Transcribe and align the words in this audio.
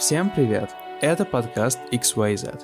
Всем 0.00 0.30
привет! 0.30 0.70
Это 1.02 1.26
подкаст 1.26 1.78
XYZ. 1.92 2.62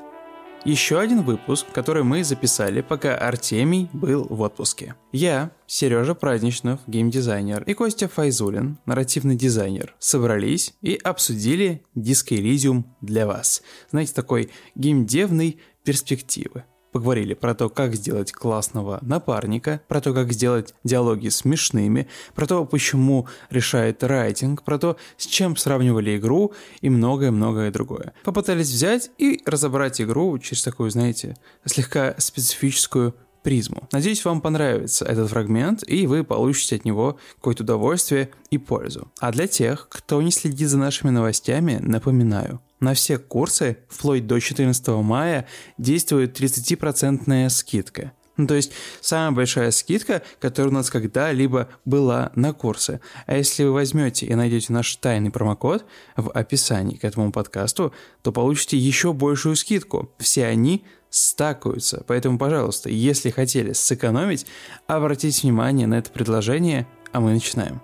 Еще 0.65 0.99
один 0.99 1.21
выпуск, 1.21 1.67
который 1.71 2.03
мы 2.03 2.25
записали, 2.25 2.81
пока 2.81 3.15
Артемий 3.15 3.91
был 3.93 4.27
в 4.31 4.41
отпуске. 4.41 4.95
Я, 5.13 5.51
Сережа 5.67 6.15
Праздничнов, 6.15 6.81
геймдизайнер, 6.87 7.63
и 7.65 7.75
Костя 7.75 8.09
Файзулин, 8.09 8.79
нарративный 8.87 9.37
дизайнер, 9.37 9.95
собрались 9.99 10.73
и 10.81 10.95
обсудили 10.95 11.85
Disco 11.95 12.31
Elysium 12.31 12.85
для 13.03 13.27
вас. 13.27 13.63
Знаете, 13.91 14.15
такой 14.15 14.51
геймдевной 14.75 15.61
перспективы 15.85 16.65
поговорили 16.97 17.35
про 17.35 17.55
то, 17.55 17.69
как 17.69 17.95
сделать 17.95 18.33
классного 18.33 19.01
напарника, 19.03 19.83
про 19.87 20.01
то, 20.01 20.15
как 20.15 20.33
сделать 20.33 20.75
диалоги 20.83 21.29
смешными, 21.29 22.09
про 22.35 22.47
то, 22.47 22.65
почему 22.65 23.29
решает 23.51 24.03
райтинг, 24.03 24.63
про 24.63 24.79
то, 24.79 24.97
с 25.19 25.27
чем 25.27 25.59
сравнивали 25.59 26.17
игру 26.17 26.55
и 26.81 26.89
многое-многое 26.89 27.71
другое. 27.71 28.15
Попытались 28.25 28.71
взять 28.71 29.11
и 29.19 29.43
разобрать 29.45 30.01
игру 30.01 30.39
через 30.39 30.63
такую, 30.63 30.91
знаете, 30.91 31.37
слегка 31.67 32.15
специфическую 32.17 33.15
призму. 33.43 33.87
Надеюсь, 33.93 34.25
вам 34.25 34.41
понравится 34.41 35.05
этот 35.05 35.29
фрагмент, 35.29 35.85
и 35.87 36.07
вы 36.07 36.25
получите 36.25 36.77
от 36.77 36.87
него 36.87 37.19
какое-то 37.37 37.63
удовольствие 37.63 38.31
и 38.51 38.57
пользу. 38.57 39.13
А 39.21 39.33
для 39.33 39.47
тех, 39.47 39.89
кто 39.91 40.23
не 40.23 40.31
следит 40.31 40.71
за 40.71 40.79
нашими 40.79 41.11
новостями, 41.11 41.79
напоминаю, 41.81 42.61
на 42.81 42.95
все 42.95 43.19
курсы, 43.19 43.79
вплоть 43.89 44.27
до 44.27 44.41
14 44.41 44.89
мая, 44.89 45.47
действует 45.79 46.39
30% 46.41 47.49
скидка. 47.49 48.13
Ну, 48.37 48.47
то 48.47 48.55
есть 48.55 48.73
самая 49.01 49.31
большая 49.31 49.71
скидка, 49.71 50.23
которая 50.41 50.71
у 50.71 50.75
нас 50.75 50.91
когда-либо 50.91 51.69
была 51.85 52.33
на 52.35 52.53
курсы. 52.53 53.01
А 53.27 53.37
если 53.37 53.65
вы 53.65 53.73
возьмете 53.73 54.27
и 54.27 54.35
найдете 54.35 54.73
наш 54.73 54.95
тайный 54.97 55.31
промокод 55.31 55.87
в 56.17 56.31
описании 56.31 56.97
к 56.97 57.05
этому 57.05 57.33
подкасту, 57.33 57.95
то 58.23 58.33
получите 58.33 58.77
еще 58.77 59.13
большую 59.13 59.57
скидку. 59.57 60.13
Все 60.19 60.47
они 60.47 60.85
стакаются. 61.09 62.05
Поэтому, 62.07 62.39
пожалуйста, 62.39 62.91
если 62.91 63.31
хотели 63.31 63.73
сэкономить, 63.73 64.45
обратите 64.87 65.43
внимание 65.43 65.87
на 65.87 65.95
это 65.99 66.11
предложение, 66.11 66.87
а 67.13 67.21
мы 67.21 67.33
начинаем. 67.33 67.81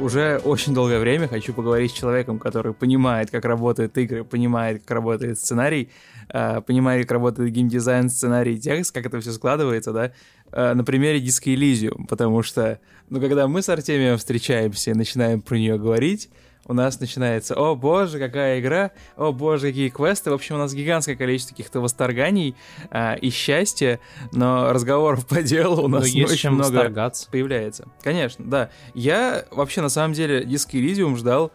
Уже 0.00 0.38
очень 0.44 0.74
долгое 0.74 0.98
время 0.98 1.28
хочу 1.28 1.52
поговорить 1.52 1.90
с 1.90 1.94
человеком, 1.94 2.38
который 2.38 2.72
понимает, 2.72 3.30
как 3.30 3.44
работают 3.44 3.96
игры, 3.98 4.24
понимает, 4.24 4.82
как 4.82 4.90
работает 4.92 5.38
сценарий, 5.38 5.90
э, 6.28 6.60
понимает, 6.60 7.02
как 7.02 7.12
работает 7.12 7.52
геймдизайн, 7.52 8.08
сценарий, 8.08 8.58
текст, 8.58 8.94
как 8.94 9.06
это 9.06 9.20
все 9.20 9.32
складывается, 9.32 9.92
да, 9.92 10.12
э, 10.52 10.74
на 10.74 10.84
примере 10.84 11.20
Disco 11.20 11.54
Elysium, 11.54 12.06
потому 12.08 12.42
что, 12.42 12.80
ну, 13.10 13.20
когда 13.20 13.48
мы 13.48 13.62
с 13.62 13.68
Артемием 13.68 14.16
встречаемся 14.18 14.90
и 14.90 14.94
начинаем 14.94 15.42
про 15.42 15.56
нее 15.56 15.78
говорить, 15.78 16.30
у 16.68 16.74
нас 16.74 17.00
начинается 17.00 17.54
«О 17.54 17.74
боже, 17.74 18.18
какая 18.18 18.60
игра! 18.60 18.92
О 19.16 19.32
боже, 19.32 19.68
какие 19.68 19.88
квесты!» 19.88 20.30
В 20.30 20.34
общем, 20.34 20.56
у 20.56 20.58
нас 20.58 20.74
гигантское 20.74 21.16
количество 21.16 21.54
каких-то 21.54 21.80
восторганий 21.80 22.54
а, 22.90 23.14
и 23.14 23.30
счастья, 23.30 23.98
но 24.32 24.72
разговоров 24.72 25.26
по 25.26 25.42
делу 25.42 25.84
у 25.84 25.88
нас 25.88 26.02
но 26.02 26.08
не 26.08 26.20
есть 26.20 26.32
очень 26.32 26.50
много 26.50 26.74
восторгаться. 26.74 27.28
появляется. 27.30 27.88
Конечно, 28.02 28.44
да. 28.44 28.70
Я 28.94 29.46
вообще, 29.50 29.80
на 29.80 29.88
самом 29.88 30.12
деле, 30.12 30.44
диск 30.44 30.74
Elysium 30.74 31.16
ждал 31.16 31.50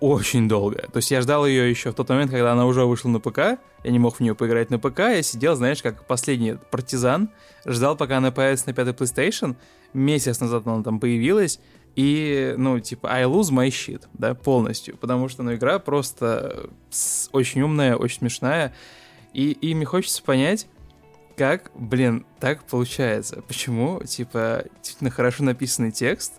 очень 0.00 0.48
долго. 0.48 0.88
То 0.92 0.96
есть 0.96 1.10
я 1.10 1.20
ждал 1.20 1.46
ее 1.46 1.68
еще 1.70 1.92
в 1.92 1.94
тот 1.94 2.08
момент, 2.08 2.30
когда 2.30 2.52
она 2.52 2.66
уже 2.66 2.84
вышла 2.84 3.10
на 3.10 3.20
ПК. 3.20 3.38
Я 3.84 3.90
не 3.90 3.98
мог 3.98 4.16
в 4.16 4.20
нее 4.20 4.34
поиграть 4.34 4.70
на 4.70 4.78
ПК. 4.78 5.00
Я 5.00 5.22
сидел, 5.22 5.54
знаешь, 5.54 5.82
как 5.82 6.06
последний 6.06 6.56
партизан. 6.70 7.28
Ждал, 7.66 7.96
пока 7.96 8.16
она 8.16 8.32
появится 8.32 8.68
на 8.68 8.72
пятой 8.72 8.94
PlayStation. 8.94 9.56
Месяц 9.92 10.40
назад 10.40 10.66
она 10.66 10.82
там 10.82 11.00
появилась. 11.00 11.60
И, 11.96 12.54
ну, 12.56 12.78
типа, 12.80 13.08
I 13.10 13.24
lose 13.24 13.50
my 13.50 13.68
shit, 13.68 14.04
да, 14.14 14.34
полностью. 14.34 14.96
Потому 14.96 15.28
что, 15.28 15.42
ну, 15.42 15.54
игра 15.54 15.78
просто 15.78 16.70
очень 17.32 17.62
умная, 17.62 17.96
очень 17.96 18.18
смешная. 18.18 18.74
И, 19.32 19.52
и 19.52 19.74
мне 19.74 19.84
хочется 19.84 20.22
понять, 20.22 20.66
как, 21.36 21.70
блин, 21.74 22.26
так 22.38 22.64
получается. 22.64 23.42
Почему, 23.46 24.02
типа, 24.04 24.64
действительно 24.76 25.10
хорошо 25.10 25.44
написанный 25.44 25.90
текст, 25.90 26.34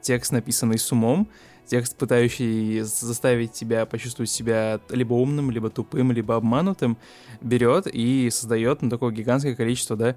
текст, 0.00 0.32
написанный 0.32 0.78
с 0.78 0.90
умом, 0.92 1.28
текст, 1.66 1.96
пытающий 1.96 2.80
заставить 2.80 3.52
тебя 3.52 3.84
почувствовать 3.86 4.30
себя 4.30 4.80
либо 4.90 5.14
умным, 5.14 5.50
либо 5.50 5.70
тупым, 5.70 6.12
либо 6.12 6.36
обманутым, 6.36 6.96
берет 7.40 7.86
и 7.86 8.30
создает 8.30 8.82
ну, 8.82 8.90
такое 8.90 9.12
гигантское 9.12 9.54
количество, 9.54 9.96
да, 9.96 10.16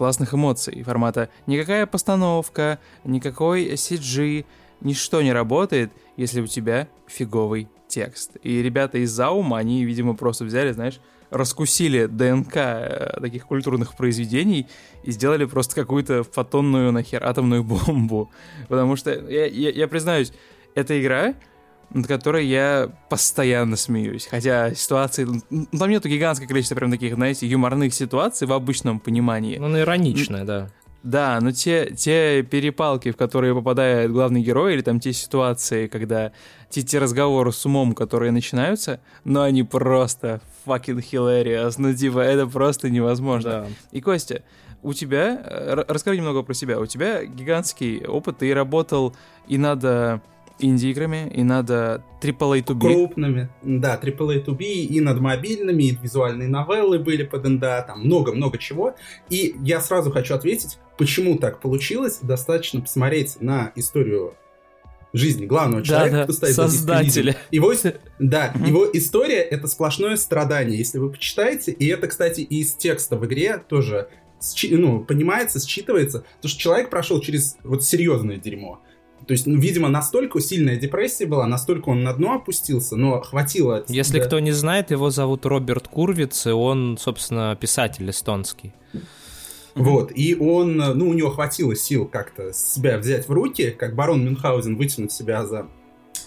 классных 0.00 0.32
эмоций 0.32 0.82
формата 0.82 1.28
никакая 1.46 1.84
постановка, 1.84 2.78
никакой 3.04 3.74
CG, 3.74 4.46
ничто 4.80 5.20
не 5.20 5.30
работает, 5.30 5.92
если 6.16 6.40
у 6.40 6.46
тебя 6.46 6.88
фиговый 7.06 7.68
текст. 7.86 8.38
И 8.42 8.62
ребята 8.62 8.96
из 8.96 9.10
Заума, 9.10 9.58
они, 9.58 9.84
видимо, 9.84 10.14
просто 10.14 10.46
взяли, 10.46 10.72
знаешь, 10.72 11.02
раскусили 11.28 12.06
ДНК 12.06 12.56
э, 12.56 13.20
таких 13.20 13.46
культурных 13.46 13.94
произведений 13.94 14.68
и 15.04 15.10
сделали 15.10 15.44
просто 15.44 15.74
какую-то 15.74 16.24
фотонную 16.24 16.92
нахер 16.92 17.22
атомную 17.22 17.62
бомбу. 17.62 18.30
Потому 18.68 18.96
что, 18.96 19.10
я, 19.10 19.44
я, 19.44 19.68
я 19.68 19.86
признаюсь, 19.86 20.32
эта 20.74 20.98
игра 20.98 21.34
над 21.90 22.06
которой 22.06 22.46
я 22.46 22.90
постоянно 23.08 23.76
смеюсь. 23.76 24.26
Хотя 24.26 24.74
ситуации... 24.74 25.26
Ну, 25.50 25.66
там 25.78 25.90
нету 25.90 26.08
гигантское 26.08 26.48
количество 26.48 26.76
прям 26.76 26.90
таких, 26.90 27.14
знаете, 27.14 27.46
юморных 27.46 27.94
ситуаций 27.94 28.46
в 28.46 28.52
обычном 28.52 29.00
понимании. 29.00 29.58
Ну, 29.58 29.66
она 29.66 29.80
ироничная, 29.80 30.44
да. 30.44 30.70
Да, 31.02 31.38
но 31.40 31.50
те, 31.50 31.92
те 31.96 32.42
перепалки, 32.42 33.10
в 33.10 33.16
которые 33.16 33.54
попадает 33.54 34.12
главный 34.12 34.42
герой, 34.42 34.74
или 34.74 34.82
там 34.82 35.00
те 35.00 35.14
ситуации, 35.14 35.86
когда 35.86 36.32
те, 36.68 36.82
те 36.82 36.98
разговоры 36.98 37.52
с 37.52 37.64
умом, 37.64 37.94
которые 37.94 38.32
начинаются, 38.32 39.00
но 39.24 39.42
они 39.42 39.62
просто 39.62 40.42
fucking 40.66 41.02
hilarious. 41.10 41.76
Ну, 41.78 41.94
типа, 41.94 42.18
это 42.18 42.46
просто 42.46 42.90
невозможно. 42.90 43.50
Да. 43.50 43.66
И, 43.92 44.02
Костя, 44.02 44.42
у 44.82 44.92
тебя... 44.92 45.84
Расскажи 45.88 46.18
немного 46.18 46.42
про 46.42 46.52
себя. 46.52 46.78
У 46.78 46.86
тебя 46.86 47.24
гигантский 47.24 48.04
опыт, 48.04 48.38
ты 48.38 48.52
работал 48.54 49.16
и 49.48 49.56
надо 49.56 50.20
инди-играми, 50.60 51.30
и 51.34 51.42
надо 51.42 52.04
AAA 52.20 52.64
to 52.64 52.74
B. 52.74 52.92
Крупными, 52.92 53.48
да, 53.62 53.98
AAA 54.02 54.44
to 54.44 54.52
B, 54.52 54.64
и 54.64 55.00
над 55.00 55.20
мобильными, 55.20 55.84
и 55.84 55.96
визуальные 55.96 56.48
новеллы 56.48 56.98
были 56.98 57.24
под 57.24 57.48
НДА, 57.48 57.84
там 57.86 58.00
много-много 58.00 58.58
чего. 58.58 58.94
И 59.28 59.54
я 59.62 59.80
сразу 59.80 60.10
хочу 60.10 60.34
ответить, 60.34 60.78
почему 60.98 61.38
так 61.38 61.60
получилось. 61.60 62.18
Достаточно 62.22 62.80
посмотреть 62.80 63.40
на 63.40 63.72
историю 63.74 64.34
жизни 65.12 65.46
главного 65.46 65.84
человека, 65.84 66.16
да, 66.18 66.24
кто 66.24 66.32
стоит 66.32 66.54
создателя. 66.54 67.36
Его, 67.50 67.72
да, 68.18 68.54
его 68.64 68.86
история— 68.92 69.40
это 69.50 69.66
сплошное 69.66 70.16
страдание, 70.16 70.78
если 70.78 70.98
вы 70.98 71.10
почитаете. 71.10 71.72
И 71.72 71.86
это, 71.88 72.06
кстати, 72.06 72.42
из 72.42 72.74
текста 72.74 73.16
в 73.16 73.26
игре 73.26 73.58
тоже 73.58 74.08
ну, 74.70 75.04
понимается, 75.04 75.58
считывается, 75.58 76.24
то, 76.40 76.48
что 76.48 76.58
человек 76.58 76.90
прошел 76.90 77.20
через 77.20 77.56
вот 77.62 77.84
серьезное 77.84 78.36
дерьмо. 78.36 78.80
То 79.26 79.32
есть, 79.32 79.46
ну, 79.46 79.58
видимо, 79.58 79.88
настолько 79.88 80.40
сильная 80.40 80.76
депрессия 80.76 81.26
была, 81.26 81.46
настолько 81.46 81.90
он 81.90 82.02
на 82.02 82.12
дно 82.12 82.34
опустился, 82.34 82.96
но 82.96 83.20
хватило... 83.20 83.84
Если 83.88 84.18
да. 84.18 84.26
кто 84.26 84.40
не 84.40 84.52
знает, 84.52 84.90
его 84.90 85.10
зовут 85.10 85.46
Роберт 85.46 85.88
Курвиц, 85.88 86.46
и 86.46 86.50
он, 86.50 86.98
собственно, 86.98 87.56
писатель 87.60 88.10
эстонский. 88.10 88.72
Вот, 89.74 90.10
и 90.14 90.34
он, 90.34 90.76
ну, 90.76 91.08
у 91.08 91.12
него 91.12 91.30
хватило 91.30 91.76
сил 91.76 92.06
как-то 92.06 92.52
себя 92.52 92.98
взять 92.98 93.28
в 93.28 93.32
руки, 93.32 93.70
как 93.70 93.94
барон 93.94 94.24
Мюнхгаузен 94.24 94.76
вытянуть 94.76 95.12
себя 95.12 95.46
за 95.46 95.68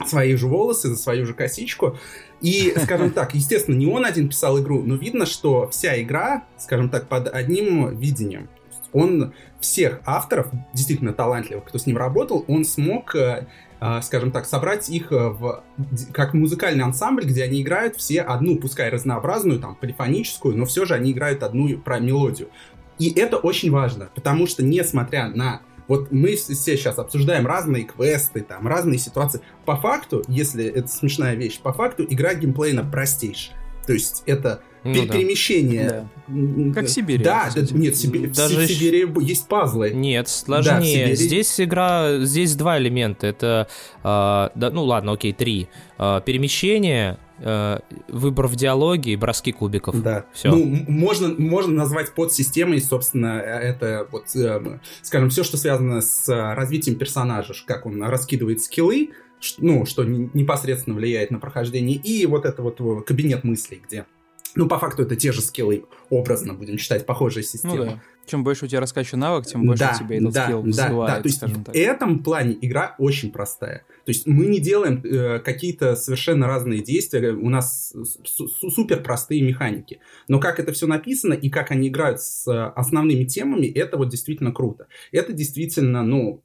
свои 0.08 0.36
же 0.36 0.48
волосы, 0.48 0.90
за 0.90 0.96
свою 0.96 1.26
же 1.26 1.34
косичку. 1.34 1.98
И, 2.42 2.74
скажем 2.84 3.12
так, 3.12 3.36
естественно, 3.36 3.76
не 3.76 3.86
он 3.86 4.06
один 4.06 4.30
писал 4.30 4.60
игру, 4.60 4.82
но 4.84 4.96
видно, 4.96 5.26
что 5.26 5.68
вся 5.70 6.02
игра, 6.02 6.46
скажем 6.58 6.90
так, 6.90 7.08
под 7.08 7.28
одним 7.34 7.96
видением. 7.98 8.50
Он 8.94 9.34
всех 9.60 10.02
авторов, 10.06 10.48
действительно 10.74 11.14
талантливых, 11.14 11.66
кто 11.66 11.78
с 11.78 11.86
ним 11.86 11.98
работал, 11.98 12.46
он 12.48 12.64
смог 12.64 13.16
э, 13.16 13.48
э, 13.80 14.02
скажем 14.02 14.32
так, 14.32 14.46
собрать 14.46 14.90
их 14.90 15.12
э, 15.12 15.30
в, 15.30 15.64
как 16.12 16.34
музыкальный 16.34 16.84
ансамбль, 16.84 17.26
где 17.26 17.44
они 17.44 17.62
играют 17.62 17.96
все 17.96 18.22
одну, 18.22 18.58
пускай 18.58 18.90
разнообразную, 18.90 19.60
там, 19.60 19.76
полифоническую, 19.76 20.56
но 20.56 20.66
все 20.66 20.86
же 20.86 20.94
они 20.94 21.12
играют 21.12 21.44
одну 21.44 21.78
про 21.80 22.00
мелодию. 22.00 22.50
И 23.00 23.12
это 23.20 23.38
очень 23.38 23.72
важно, 23.72 24.10
потому 24.14 24.48
что 24.48 24.64
несмотря 24.64 25.28
на 25.28 25.62
вот 25.88 26.12
мы 26.12 26.36
все 26.36 26.56
сейчас 26.56 26.98
обсуждаем 26.98 27.46
разные 27.46 27.84
квесты, 27.84 28.42
там, 28.42 28.68
разные 28.68 28.98
ситуации. 28.98 29.42
По 29.66 29.76
факту, 29.76 30.24
если 30.28 30.66
это 30.66 30.88
смешная 30.88 31.36
вещь, 31.36 31.60
по 31.60 31.74
факту 31.74 32.06
игра 32.08 32.34
геймплейна 32.34 32.84
простейшая. 32.84 33.58
То 33.86 33.94
есть 33.94 34.24
это 34.26 34.62
ну, 34.84 34.94
пер- 34.94 35.08
да. 35.08 35.14
перемещение. 35.14 36.08
Да. 36.28 36.74
Как 36.74 36.90
Сибирь. 36.90 37.24
Да, 37.24 37.50
да 37.54 37.62
нет, 37.72 37.96
Сибирь, 37.96 38.30
Даже 38.30 38.60
в 38.60 38.68
Сибири 38.68 39.08
есть 39.22 39.48
пазлы. 39.48 39.92
Нет, 39.92 40.28
сложнее. 40.28 41.10
Да, 41.10 41.16
здесь 41.16 41.60
игра, 41.60 42.20
здесь 42.20 42.56
два 42.56 42.78
элемента. 42.80 43.28
Это, 43.28 43.68
э, 44.00 44.04
да, 44.04 44.72
ну 44.72 44.84
ладно, 44.84 45.14
окей, 45.14 45.34
три. 45.34 45.68
Э, 45.98 46.22
перемещение, 46.26 47.18
э, 47.40 47.80
выбор 48.08 48.48
в 48.48 48.56
диалоге 48.56 49.14
и 49.14 49.16
броски 49.16 49.52
кубиков. 49.52 50.02
Да. 50.02 50.26
Все. 50.34 50.50
Ну, 50.50 50.86
можно, 50.88 51.30
можно 51.30 51.74
назвать 51.74 52.14
подсистемой, 52.14 52.82
собственно, 52.82 53.40
это 53.40 54.08
вот, 54.12 54.36
э, 54.36 54.80
скажем, 55.02 55.30
все, 55.30 55.44
что 55.44 55.58
связано 55.58 56.02
с 56.02 56.28
развитием 56.28 56.98
персонажа, 56.98 57.54
как 57.66 57.86
он 57.86 58.04
раскидывает 58.04 58.62
скиллы, 58.62 59.12
ну, 59.58 59.86
что 59.86 60.04
непосредственно 60.04 60.96
влияет 60.96 61.32
на 61.32 61.40
прохождение, 61.40 61.98
и 61.98 62.26
вот 62.26 62.46
это 62.46 62.62
вот 62.62 62.80
э, 62.80 63.02
кабинет 63.06 63.44
мыслей, 63.44 63.82
где 63.86 64.06
ну, 64.56 64.68
по 64.68 64.78
факту 64.80 65.04
это 65.04 65.16
те 65.16 65.32
же 65.32 65.42
скиллы, 65.42 65.86
образно 66.10 66.54
будем 66.54 66.78
считать, 66.78 67.06
похожая 67.06 67.44
система. 67.44 67.76
Ну, 67.76 67.86
да. 67.86 68.02
Чем 68.26 68.44
больше 68.44 68.66
у 68.66 68.68
тебя 68.68 68.80
раскачан 68.80 69.20
навык, 69.20 69.46
тем 69.46 69.66
больше 69.66 69.84
да, 69.84 69.96
у 69.96 70.06
тебя 70.06 70.18
этот 70.18 70.34
да, 70.34 70.46
скилл 70.46 70.64
да, 70.64 70.90
да. 70.90 71.22
То 71.22 71.28
есть 71.28 71.42
в 71.42 71.70
этом 71.74 72.24
плане 72.24 72.58
игра 72.62 72.96
очень 72.98 73.32
простая. 73.32 73.80
То 74.06 74.12
есть 74.12 74.26
мы 74.28 74.46
не 74.46 74.60
делаем 74.60 75.04
э, 75.04 75.40
какие-то 75.40 75.96
совершенно 75.96 76.48
разные 76.48 76.82
действия, 76.82 77.32
у 77.32 77.50
нас 77.50 77.94
супер 78.70 79.02
простые 79.04 79.42
механики. 79.42 80.00
Но 80.28 80.40
как 80.40 80.60
это 80.60 80.72
все 80.72 80.88
написано 80.88 81.34
и 81.34 81.50
как 81.50 81.72
они 81.72 81.90
играют 81.90 82.22
с 82.22 82.48
основными 82.72 83.26
темами, 83.26 83.68
это 83.68 83.98
вот 83.98 84.10
действительно 84.10 84.52
круто. 84.52 84.88
Это 85.12 85.34
действительно, 85.34 86.04
ну, 86.04 86.42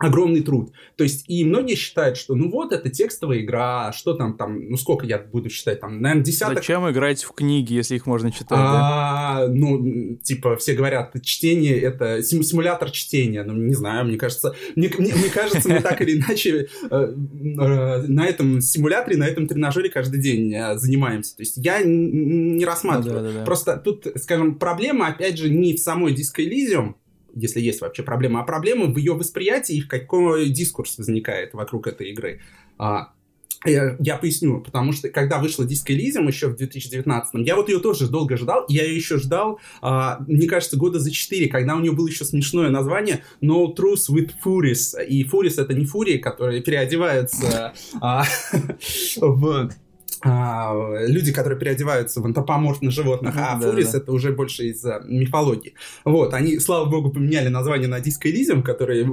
огромный 0.00 0.40
труд. 0.40 0.72
То 0.96 1.04
есть, 1.04 1.26
и 1.28 1.44
многие 1.44 1.74
считают, 1.74 2.16
что 2.16 2.34
ну 2.34 2.50
вот, 2.50 2.72
это 2.72 2.88
текстовая 2.88 3.40
игра, 3.40 3.92
что 3.92 4.14
там, 4.14 4.36
там, 4.36 4.70
ну 4.70 4.76
сколько 4.78 5.04
я 5.04 5.18
буду 5.18 5.50
считать, 5.50 5.80
там, 5.80 6.00
наверное, 6.00 6.24
десяток... 6.24 6.56
Зачем 6.56 6.90
играть 6.90 7.22
в 7.22 7.32
книги, 7.32 7.74
если 7.74 7.96
их 7.96 8.06
можно 8.06 8.32
читать, 8.32 8.58
а, 8.58 9.46
да? 9.46 9.52
Ну, 9.52 10.16
типа, 10.22 10.56
все 10.56 10.72
говорят, 10.72 11.14
чтение— 11.22 11.78
это 11.80 12.22
симулятор 12.22 12.90
чтения, 12.90 13.44
ну, 13.44 13.52
не 13.52 13.74
знаю, 13.74 14.06
мне 14.06 14.16
кажется, 14.16 14.56
мне, 14.74 14.90
мне, 14.98 15.14
мне 15.14 15.28
кажется, 15.28 15.68
мы 15.68 15.80
так 15.82 16.00
или 16.00 16.18
иначе 16.18 16.68
э, 16.90 16.90
э, 16.90 18.02
на 18.08 18.26
этом 18.26 18.62
симуляторе, 18.62 19.18
на 19.18 19.26
этом 19.26 19.46
тренажере 19.46 19.90
каждый 19.90 20.20
день 20.20 20.54
э, 20.54 20.78
занимаемся. 20.78 21.36
То 21.36 21.42
есть, 21.42 21.58
я 21.58 21.82
не 21.84 22.64
рассматриваю. 22.64 23.44
Просто 23.44 23.76
тут, 23.76 24.06
скажем, 24.16 24.54
проблема, 24.54 25.08
опять 25.08 25.36
же, 25.36 25.50
не 25.50 25.74
в 25.74 25.78
самой 25.78 26.14
Disco 26.14 26.38
Elysium, 26.38 26.94
если 27.34 27.60
есть 27.60 27.80
вообще 27.80 28.02
проблема, 28.02 28.40
а 28.40 28.44
проблема 28.44 28.86
в 28.86 28.96
ее 28.96 29.14
восприятии 29.14 29.76
и 29.76 29.82
какой 29.82 30.50
дискурс 30.50 30.98
возникает 30.98 31.54
вокруг 31.54 31.86
этой 31.86 32.10
игры. 32.10 32.40
А, 32.78 33.12
я, 33.66 33.96
я 34.00 34.16
поясню, 34.16 34.60
потому 34.60 34.92
что 34.92 35.10
когда 35.10 35.38
вышла 35.38 35.64
Disco 35.64 35.88
Elysium 35.88 36.26
еще 36.26 36.48
в 36.48 36.56
2019, 36.56 37.46
я 37.46 37.56
вот 37.56 37.68
ее 37.68 37.78
тоже 37.78 38.08
долго 38.08 38.38
ждал, 38.38 38.64
я 38.68 38.84
ее 38.84 38.96
еще 38.96 39.18
ждал, 39.18 39.60
а, 39.82 40.24
мне 40.26 40.48
кажется, 40.48 40.78
года 40.78 40.98
за 40.98 41.10
4, 41.10 41.48
когда 41.48 41.76
у 41.76 41.80
нее 41.80 41.92
было 41.92 42.08
еще 42.08 42.24
смешное 42.24 42.70
название 42.70 43.22
No 43.42 43.74
Truth 43.74 44.08
with 44.10 44.30
Furies. 44.42 45.04
И 45.06 45.24
Furies 45.24 45.62
это 45.62 45.74
не 45.74 45.84
фурии, 45.84 46.16
которые 46.16 46.62
переодеваются 46.62 47.74
а, 48.00 48.24
в 49.16 49.70
а, 50.22 50.74
люди, 51.06 51.32
которые 51.32 51.58
переодеваются 51.58 52.20
в 52.20 52.26
антропоморфных 52.26 52.92
животных, 52.92 53.34
а 53.36 53.58
да, 53.58 53.70
Фурис 53.70 53.92
да. 53.92 53.98
это 53.98 54.12
уже 54.12 54.32
больше 54.32 54.68
из 54.68 54.84
мифологии. 55.04 55.74
Вот, 56.04 56.34
они, 56.34 56.58
слава 56.58 56.84
богу, 56.84 57.10
поменяли 57.10 57.48
название 57.48 57.88
на 57.88 58.00
Disco 58.00 58.24
Elysium, 58.26 58.62
которое 58.62 59.04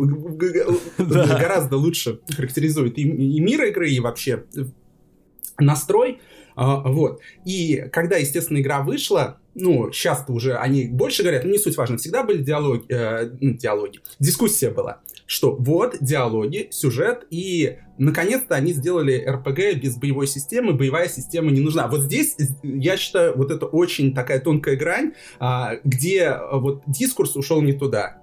гораздо 0.98 1.78
лучше 1.78 2.20
характеризует 2.36 2.98
и, 2.98 3.04
и 3.04 3.40
мир 3.40 3.64
игры, 3.66 3.90
и 3.90 4.00
вообще 4.00 4.44
настрой. 5.58 6.20
А, 6.56 6.82
вот. 6.82 7.22
И 7.46 7.86
когда, 7.92 8.18
естественно, 8.18 8.60
игра 8.60 8.82
вышла, 8.82 9.40
ну, 9.54 9.92
сейчас 9.92 10.26
уже 10.28 10.56
они 10.58 10.86
больше 10.86 11.22
говорят, 11.22 11.44
но 11.44 11.52
не 11.52 11.60
суть 11.60 11.78
важно, 11.78 11.98
всегда 11.98 12.24
были 12.24 12.42
диалоги, 12.42 12.86
э, 12.90 13.30
ну, 13.40 13.54
диалоги, 13.54 14.00
дискуссия 14.20 14.72
была, 14.72 15.02
что 15.28 15.56
вот 15.56 15.98
диалоги, 16.02 16.70
сюжет, 16.72 17.28
и 17.30 17.78
наконец-то 18.00 18.56
они 18.56 18.74
сделали 18.74 19.24
РПГ 19.28 19.80
без 19.80 19.98
боевой 19.98 20.26
системы, 20.26 20.74
боевая 20.74 21.10
система 21.10 21.52
не 21.52 21.60
нужна. 21.60 21.88
Вот 21.88 22.02
здесь, 22.02 22.36
я 22.64 22.98
считаю, 22.98 23.38
вот 23.38 23.52
это 23.52 23.68
очень 23.68 24.14
такая 24.16 24.40
тонкая 24.40 24.76
грань, 24.78 25.14
а, 25.40 25.76
где 25.84 26.36
вот 26.52 26.82
дискурс 26.88 27.36
ушел 27.36 27.62
не 27.62 27.74
туда. 27.74 28.18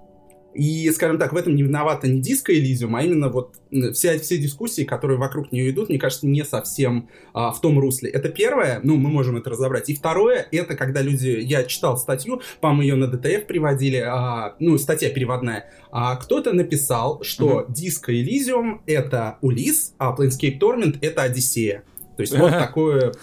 И, 0.55 0.89
скажем 0.91 1.17
так, 1.17 1.33
в 1.33 1.37
этом 1.37 1.55
не 1.55 1.63
виновата 1.63 2.07
не 2.07 2.21
диско 2.21 2.53
Элизиум, 2.53 2.95
а 2.95 3.03
именно 3.03 3.29
вот 3.29 3.55
все, 3.93 4.17
все 4.19 4.37
дискуссии, 4.37 4.83
которые 4.83 5.17
вокруг 5.17 5.51
нее 5.51 5.69
идут, 5.69 5.89
мне 5.89 5.99
кажется, 5.99 6.27
не 6.27 6.45
совсем 6.45 7.09
а, 7.33 7.51
в 7.51 7.59
том 7.59 7.77
русле. 7.77 8.09
Это 8.09 8.29
первое, 8.29 8.79
ну, 8.81 8.95
мы 8.95 9.09
можем 9.09 9.35
это 9.35 9.49
разобрать. 9.49 9.89
И 9.89 9.95
второе, 9.95 10.47
это 10.51 10.75
когда 10.75 11.01
люди, 11.01 11.39
я 11.41 11.65
читал 11.65 11.97
статью, 11.97 12.41
по-моему, 12.61 12.81
ее 12.81 12.95
на 12.95 13.07
ДТФ 13.07 13.47
приводили, 13.47 13.97
а, 13.97 14.55
ну, 14.59 14.77
статья 14.77 15.09
переводная, 15.09 15.69
а 15.91 16.15
кто-то 16.15 16.53
написал, 16.53 17.21
что 17.23 17.65
диско 17.67 18.13
uh-huh. 18.13 18.23
Elysium 18.23 18.79
это 18.85 19.37
Улис, 19.41 19.93
а 19.97 20.15
Planescape 20.15 20.57
Torment 20.59 20.97
это 21.01 21.23
Одиссея. 21.23 21.83
То 22.15 22.21
есть 22.21 22.37
вот 22.37 22.51
такое... 22.59 23.13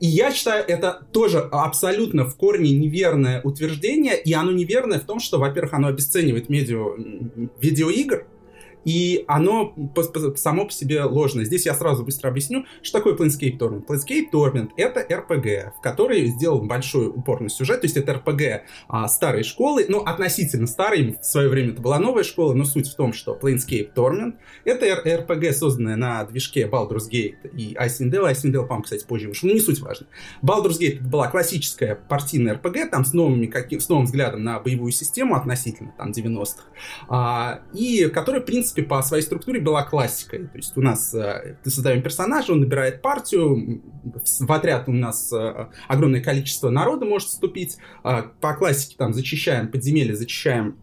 И 0.00 0.06
я 0.06 0.32
считаю, 0.32 0.64
это 0.66 1.06
тоже 1.12 1.38
абсолютно 1.38 2.24
в 2.24 2.36
корне 2.36 2.72
неверное 2.72 3.40
утверждение, 3.42 4.18
и 4.20 4.32
оно 4.32 4.52
неверное 4.52 4.98
в 4.98 5.04
том, 5.04 5.20
что, 5.20 5.38
во-первых, 5.38 5.74
оно 5.74 5.88
обесценивает 5.88 6.48
медиа... 6.48 6.96
видеоигр, 7.60 8.26
и 8.86 9.24
оно 9.26 9.74
само 10.36 10.66
по 10.66 10.72
себе 10.72 11.02
ложное. 11.02 11.44
Здесь 11.44 11.66
я 11.66 11.74
сразу 11.74 12.04
быстро 12.04 12.28
объясню, 12.28 12.64
что 12.82 12.98
такое 12.98 13.16
Planescape 13.16 13.58
Torment. 13.58 13.84
Planescape 13.84 14.30
Torment— 14.32 14.70
это 14.76 15.00
RPG, 15.00 15.72
в 15.76 15.80
который 15.82 16.26
сделал 16.26 16.62
большой 16.62 17.08
упор 17.08 17.40
на 17.40 17.48
сюжет, 17.48 17.80
то 17.80 17.86
есть 17.86 17.96
это 17.96 18.12
RPG 18.12 18.60
а, 18.86 19.08
старой 19.08 19.42
школы, 19.42 19.86
ну, 19.88 19.98
относительно 19.98 20.68
старой, 20.68 21.16
в 21.20 21.24
свое 21.24 21.48
время 21.48 21.72
это 21.72 21.82
была 21.82 21.98
новая 21.98 22.22
школа, 22.22 22.54
но 22.54 22.64
суть 22.64 22.88
в 22.88 22.94
том, 22.94 23.12
что 23.12 23.36
Planescape 23.36 23.92
Torment— 23.92 24.34
это 24.64 24.86
RPG, 24.86 25.52
созданная 25.52 25.96
на 25.96 26.24
движке 26.24 26.68
Baldur's 26.68 27.10
Gate 27.10 27.50
и 27.56 27.74
Icewind 27.74 28.12
Dale. 28.12 28.30
Icewind 28.30 28.52
Dale, 28.52 28.66
по-моему, 28.66 28.82
кстати, 28.84 29.04
позже 29.04 29.26
вышел, 29.26 29.48
но 29.48 29.54
не 29.54 29.60
суть 29.60 29.80
важно. 29.80 30.06
Baldur's 30.42 30.78
Gate 30.80 31.00
была 31.00 31.26
классическая 31.28 31.96
партийная 31.96 32.54
RPG, 32.54 32.90
там 32.90 33.04
с, 33.04 33.12
новыми, 33.12 33.46
каким, 33.46 33.80
с 33.80 33.88
новым 33.88 34.04
взглядом 34.04 34.44
на 34.44 34.60
боевую 34.60 34.92
систему 34.92 35.34
относительно 35.34 35.92
там 35.98 36.12
90-х, 36.12 36.62
а, 37.08 37.62
и 37.74 38.08
которая, 38.08 38.40
в 38.40 38.44
принципе, 38.44 38.75
принципе, 38.76 38.82
по 38.82 39.02
своей 39.02 39.22
структуре 39.22 39.60
была 39.60 39.82
классикой. 39.82 40.46
То 40.46 40.56
есть 40.56 40.76
у 40.76 40.82
нас 40.82 41.14
э, 41.14 41.56
создаем 41.64 42.02
персонажа, 42.02 42.52
он 42.52 42.60
набирает 42.60 43.02
партию, 43.02 43.82
в 44.40 44.52
отряд 44.52 44.88
у 44.88 44.92
нас 44.92 45.32
э, 45.32 45.68
огромное 45.88 46.22
количество 46.22 46.70
народа 46.70 47.04
может 47.06 47.28
вступить. 47.28 47.78
Э, 48.04 48.22
по 48.40 48.54
классике 48.54 48.96
там 48.98 49.14
зачищаем 49.14 49.68
подземелья, 49.68 50.14
зачищаем 50.14 50.76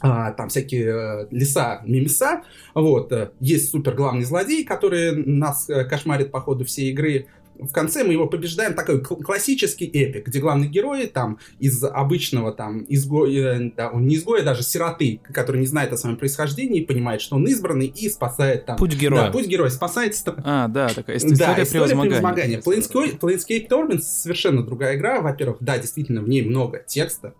а, 0.00 0.32
там 0.32 0.48
всякие 0.48 0.84
э, 0.84 1.26
леса, 1.30 1.80
мимеса, 1.84 2.42
вот, 2.74 3.10
э, 3.10 3.32
есть 3.40 3.70
супер 3.70 3.94
главный 3.94 4.24
злодей, 4.24 4.64
который 4.64 5.24
нас 5.24 5.68
э, 5.68 5.84
кошмарит 5.84 6.30
по 6.30 6.40
ходу 6.40 6.64
всей 6.64 6.90
игры, 6.90 7.26
в 7.58 7.72
конце 7.72 8.04
мы 8.04 8.12
его 8.12 8.26
побеждаем, 8.26 8.74
такой 8.74 9.02
классический 9.02 9.86
эпик, 9.86 10.26
где 10.26 10.40
главный 10.40 10.68
герой 10.68 11.06
там 11.06 11.38
из 11.58 11.82
обычного 11.82 12.52
там 12.52 12.84
изгоя, 12.88 13.58
э, 13.58 13.70
да, 13.76 13.90
он 13.90 14.06
не 14.06 14.16
изгоя, 14.16 14.42
даже 14.42 14.62
сироты, 14.62 15.20
который 15.32 15.60
не 15.60 15.66
знает 15.66 15.92
о 15.92 15.96
своем 15.96 16.16
происхождении, 16.16 16.84
понимает, 16.84 17.20
что 17.20 17.36
он 17.36 17.46
избранный 17.46 17.86
и 17.86 18.08
спасает 18.08 18.66
там... 18.66 18.76
Путь 18.76 18.94
героя. 18.94 19.26
Да, 19.26 19.30
путь 19.30 19.46
героя, 19.46 19.70
спасает... 19.70 20.14
А, 20.44 20.68
да, 20.68 20.88
такая 20.88 21.16
история, 21.16 21.36
да, 21.36 21.62
история 21.62 21.96
превозмогания. 21.96 22.60
Planescape, 22.60 23.68
Torment 23.68 24.00
совершенно 24.00 24.62
другая 24.62 24.96
игра, 24.96 25.20
во-первых, 25.20 25.58
да, 25.60 25.78
действительно, 25.78 26.22
в 26.22 26.28
ней 26.28 26.42
много 26.42 26.84
текста, 26.86 27.34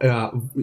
э, 0.00 0.10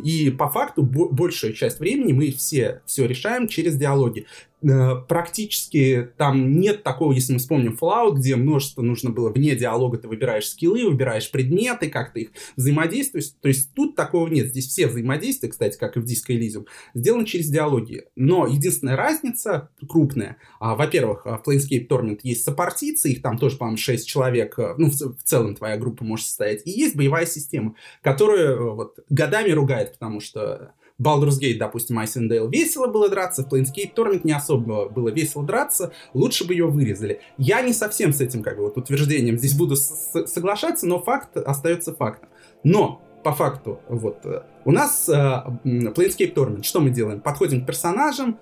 и 0.04 0.30
по 0.32 0.50
факту 0.50 0.84
большая 0.84 1.54
часть 1.54 1.80
времени 1.80 2.14
мы 2.14 2.32
все 2.32 2.82
все 2.86 3.06
решаем 3.06 3.48
через 3.48 3.76
диалоги. 3.76 4.26
Э, 4.62 4.96
практически 5.08 6.10
там 6.18 6.60
нет 6.60 6.84
такого, 6.84 7.14
если 7.14 7.34
мы 7.34 7.40
вспомним 7.40 7.78
Fallout, 7.80 8.16
где 8.16 8.36
множество 8.36 8.82
нужно 8.82 9.10
было 9.10 9.30
вне 9.30 9.56
диалога, 9.56 9.98
ты 9.98 10.08
выбираешь 10.08 10.50
скиллы, 10.50 10.86
выбираешь 10.86 11.32
предметы, 11.32 11.90
как 11.90 12.14
ты 12.14 12.22
их 12.24 12.30
взаимодействуешь. 12.58 13.30
То 13.42 13.48
есть 13.48 13.74
тут 13.74 13.96
такого 13.96 14.28
нет. 14.28 14.48
Здесь 14.48 14.68
все 14.68 14.88
взаимодействия, 14.88 15.50
кстати, 15.50 15.78
как 15.78 15.96
и 15.96 16.02
в 16.02 16.04
Disco 16.04 16.30
Elysium, 16.30 16.66
сделаны 16.94 17.26
через 17.26 17.50
диалоги. 17.50 18.06
Но 18.16 18.48
единственная 18.48 18.98
разница 18.98 19.70
крупная. 19.88 20.38
А, 20.60 20.76
во-первых, 20.76 21.26
в 21.26 21.42
Planescape 21.46 21.88
Torment 21.88 22.20
есть 22.24 22.44
сопартийцы, 22.44 23.10
их 23.12 23.22
там 23.22 23.38
тоже, 23.38 23.58
по-моему, 23.58 23.78
6 23.78 24.08
человек, 24.08 24.60
э, 24.60 24.76
ну, 24.78 24.90
в, 24.90 25.24
целом 25.24 25.56
твоя 25.56 25.78
группа 25.78 26.04
может 26.04 26.26
состоять. 26.26 26.66
И 26.66 26.72
есть 26.72 26.96
боевая 26.96 27.26
система, 27.26 27.76
которая 28.02 28.56
э, 28.56 28.60
вот 28.60 29.00
годами 29.10 29.52
ругает, 29.52 29.94
потому 29.94 30.20
что 30.20 30.74
Baldur's 31.02 31.40
Gate, 31.42 31.58
допустим, 31.58 32.00
Icewind 32.00 32.50
весело 32.52 32.88
было 32.88 33.10
драться, 33.10 33.44
в 33.44 33.54
Planescape 33.54 33.94
Torment 33.96 34.22
не 34.24 34.34
особо 34.34 34.90
было 34.90 35.10
весело 35.10 35.46
драться, 35.46 35.94
лучше 36.14 36.46
бы 36.46 36.54
ее 36.54 36.68
вырезали. 36.68 37.22
Я 37.38 37.62
не 37.62 37.74
совсем 37.74 38.14
с 38.14 38.22
этим 38.22 38.44
как 38.44 38.58
бы 38.58 38.64
вот 38.64 38.78
утверждением 38.78 39.38
здесь 39.38 39.54
буду 39.54 39.76
соглашаться, 39.76 40.86
но 40.86 41.02
факт 41.02 41.38
остается 41.38 41.94
фактом. 41.94 42.30
Но 42.64 43.02
по 43.24 43.34
факту, 43.34 43.80
вот, 43.90 44.26
э, 44.26 44.44
у 44.66 44.72
нас 44.72 45.10
э, 45.10 45.14
Planescape 45.14 46.34
Torment, 46.34 46.64
что 46.64 46.80
мы 46.80 46.90
делаем? 46.90 47.22
Подходим 47.22 47.64
к 47.64 47.66
персонажам, 47.66 48.40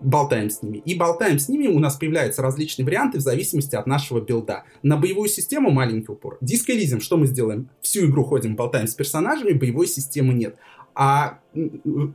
болтаем 0.00 0.50
с 0.50 0.62
ними. 0.62 0.78
И 0.78 0.94
болтаем 0.94 1.38
с 1.38 1.48
ними, 1.48 1.66
у 1.66 1.78
нас 1.78 1.96
появляются 1.96 2.42
различные 2.42 2.86
варианты 2.86 3.18
в 3.18 3.22
зависимости 3.22 3.74
от 3.74 3.86
нашего 3.86 4.20
билда. 4.20 4.64
На 4.82 4.96
боевую 4.96 5.28
систему 5.28 5.70
маленький 5.70 6.12
упор. 6.12 6.38
Диско 6.40 6.72
Elysium, 6.72 7.00
что 7.00 7.16
мы 7.16 7.26
сделаем? 7.26 7.68
Всю 7.80 8.06
игру 8.06 8.24
ходим, 8.24 8.56
болтаем 8.56 8.86
с 8.86 8.94
персонажами, 8.94 9.52
боевой 9.52 9.86
системы 9.86 10.32
нет. 10.32 10.56
А 11.02 11.38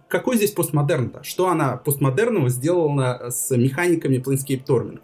какой 0.08 0.38
здесь 0.38 0.52
постмодерн-то? 0.52 1.24
Что 1.24 1.50
она 1.50 1.76
постмодерного 1.76 2.50
сделала 2.50 3.32
с 3.32 3.50
механиками 3.58 4.18
Planescape 4.18 4.64
Torment? 4.64 5.00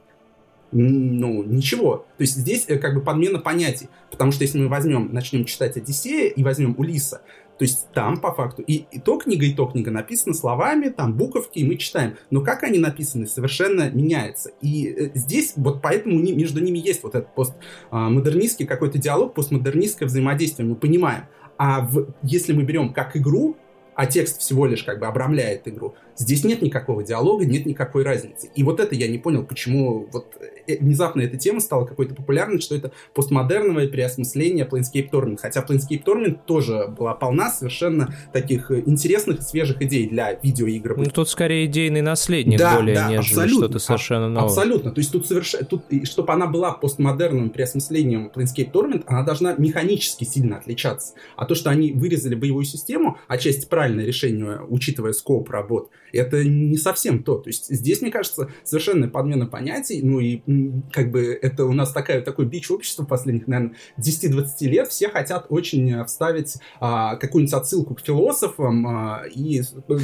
ну, 0.72 1.44
ничего. 1.44 2.06
То 2.18 2.22
есть 2.22 2.38
здесь 2.38 2.66
э, 2.68 2.78
как 2.78 2.94
бы 2.96 3.02
подмена 3.02 3.40
понятий. 3.40 3.90
Потому 4.10 4.32
что 4.32 4.44
если 4.44 4.60
мы 4.60 4.70
возьмем, 4.70 5.10
начнем 5.12 5.46
читать 5.46 5.76
Одиссея 5.76 6.30
и 6.30 6.44
возьмем 6.44 6.76
Улиса, 6.78 7.24
то 7.58 7.64
есть 7.64 7.88
там 7.94 8.22
по 8.22 8.34
факту 8.34 8.62
и, 8.62 8.86
и 8.92 9.00
то 9.00 9.18
книга, 9.18 9.46
и 9.46 9.54
то 9.54 9.66
книга 9.66 9.92
написаны 9.92 10.34
словами, 10.34 10.88
там 10.88 11.14
буковки, 11.14 11.60
и 11.60 11.66
мы 11.66 11.76
читаем. 11.76 12.16
Но 12.30 12.42
как 12.42 12.64
они 12.64 12.80
написаны, 12.80 13.28
совершенно 13.28 13.90
меняется. 13.90 14.52
И 14.62 14.88
э, 14.88 15.12
здесь 15.14 15.54
вот 15.58 15.82
поэтому 15.82 16.20
не, 16.20 16.32
между 16.34 16.64
ними 16.64 16.80
есть 16.80 17.04
вот 17.04 17.16
этот 17.16 17.36
постмодернистский 17.36 18.66
какой-то 18.66 18.98
диалог, 18.98 19.34
постмодернистское 19.34 20.08
взаимодействие, 20.08 20.70
мы 20.70 20.76
понимаем. 20.76 21.26
А 21.58 21.82
в, 21.82 22.08
если 22.24 22.54
мы 22.54 22.64
берем 22.64 22.94
как 22.94 23.18
игру, 23.18 23.58
а 24.02 24.08
текст 24.08 24.40
всего 24.40 24.66
лишь 24.66 24.84
как 24.84 24.98
бы 24.98 25.06
обрамляет 25.06 25.68
игру, 25.68 25.94
Здесь 26.18 26.44
нет 26.44 26.62
никакого 26.62 27.04
диалога, 27.04 27.46
нет 27.46 27.66
никакой 27.66 28.04
разницы. 28.04 28.50
И 28.56 28.64
вот 28.64 28.80
это 28.80 28.96
я 28.96 29.08
не 29.08 29.18
понял, 29.18 29.44
почему 29.44 30.08
вот 30.12 30.38
внезапно 30.80 31.22
эта 31.22 31.38
тема 31.38 31.60
стала 31.60 31.86
какой-то 31.86 32.16
популярной, 32.16 32.62
что 32.62 32.76
это 32.76 32.92
постмодерновое 33.14 33.88
переосмысление 33.88 34.66
Planescape 34.66 35.10
Torment. 35.12 35.38
Хотя 35.42 35.62
Planescape 35.62 36.04
Torment 36.04 36.40
тоже 36.46 36.88
была 36.88 37.14
полна 37.14 37.50
совершенно 37.50 38.16
таких 38.34 38.72
э, 38.72 38.84
интересных 38.86 39.40
и 39.40 39.44
свежих 39.44 39.82
идей 39.82 40.08
для 40.08 40.34
видеоигр. 40.34 40.98
Ну, 40.98 41.06
тут 41.06 41.30
скорее 41.30 41.66
идейный 41.66 42.02
наследник 42.02 42.60
да, 42.60 42.76
более, 42.76 42.96
да, 42.96 43.10
нежели 43.10 43.48
что-то 43.48 43.80
совершенно 43.80 44.30
новое. 44.30 44.50
Абсолютно. 44.50 44.92
То 44.92 45.00
есть 45.00 45.12
тут 45.12 45.28
совершенно... 45.28 45.66
Тут, 45.66 45.84
чтобы 46.04 46.34
она 46.34 46.48
была 46.48 46.72
постмодерным 46.74 47.50
переосмыслением 47.50 48.32
Planescape 48.34 48.72
Torment, 48.72 49.04
она 49.08 49.24
должна 49.24 49.54
механически 49.54 50.24
сильно 50.24 50.58
отличаться. 50.58 51.14
А 51.36 51.46
то, 51.46 51.56
что 51.56 51.70
они 51.70 51.92
вырезали 51.92 52.36
боевую 52.36 52.66
систему, 52.66 53.18
отчасти 53.28 53.68
правильное 53.68 54.06
решение, 54.06 54.62
учитывая 54.68 55.14
скоп 55.14 55.50
работ, 55.50 55.90
это 56.14 56.44
не 56.44 56.78
совсем 56.78 57.24
то. 57.24 57.38
То 57.38 57.50
есть 57.50 57.68
здесь, 57.70 58.02
мне 58.02 58.12
кажется, 58.12 58.50
совершенно 58.64 59.08
подмена 59.08 59.46
понятий, 59.46 60.02
ну 60.04 60.20
и 60.20 60.42
как 60.92 61.12
бы 61.12 61.38
это 61.42 61.66
у 61.66 61.74
нас 61.74 61.92
такая, 61.92 62.22
такой 62.22 62.46
бич 62.46 62.70
общества 62.72 63.04
последних, 63.04 63.48
наверное, 63.48 63.76
10-20 64.00 64.68
лет, 64.68 64.88
все 64.88 65.10
хотят 65.10 65.48
очень 65.50 65.92
э, 65.92 66.06
вставить 66.06 66.58
а, 66.80 67.16
какую-нибудь 67.16 67.54
отсылку 67.54 67.96
к 67.96 68.02
философам 68.02 68.88
а, 68.88 69.24
и 69.34 69.62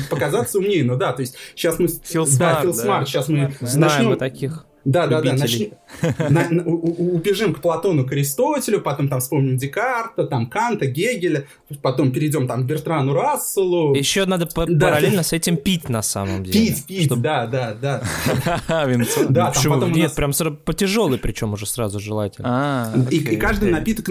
показаться 0.10 0.60
умнее. 0.60 0.84
Ну 0.84 0.98
да, 0.98 1.14
то 1.14 1.22
есть 1.22 1.36
сейчас 1.56 1.80
мы... 1.80 1.88
Feel, 1.88 2.28
да, 2.38 2.62
feel 2.62 2.74
smart, 2.74 3.08
сейчас 3.08 3.28
мы 3.28 3.54
Знаем 3.62 4.10
начнем... 4.10 4.18
таких. 4.18 4.66
Да, 4.88 5.06
да, 5.06 5.22
да. 5.22 5.34
Начни, 5.34 5.74
на, 6.30 6.48
на, 6.50 6.64
у, 6.64 7.16
убежим 7.16 7.54
к 7.54 7.60
Платону, 7.60 8.06
к 8.06 8.14
Аристотелю, 8.14 8.80
потом 8.80 9.10
там 9.10 9.20
вспомним 9.20 9.58
Декарта, 9.58 10.24
там 10.24 10.50
Канта, 10.50 10.86
Гегеля, 10.86 11.46
потом 11.82 12.14
перейдем 12.14 12.48
там 12.48 12.64
к 12.64 12.66
Бертрану 12.66 13.14
Расселу. 13.14 13.94
Еще 13.94 14.26
надо 14.26 14.46
да. 14.46 14.88
параллельно 14.88 15.24
с 15.24 15.34
этим 15.34 15.58
пить 15.58 15.90
на 15.90 16.02
самом 16.02 16.46
деле. 16.46 16.68
Пить, 16.68 16.86
пить, 16.86 17.06
чтобы... 17.08 17.22
да, 17.22 17.46
да, 17.48 17.74
да. 17.74 18.86
Винцо. 18.86 19.26
Да, 19.28 19.48
Почему? 19.48 19.86
Нет, 19.88 20.04
нас... 20.04 20.12
прям 20.14 20.32
сразу 20.32 20.56
по 20.56 20.74
тяжелый, 20.74 21.20
причем 21.20 21.52
уже 21.52 21.66
сразу 21.66 22.00
желательно. 22.00 22.48
А, 22.50 22.94
и, 23.12 23.36
каждый 23.36 23.72
напиток 23.72 24.06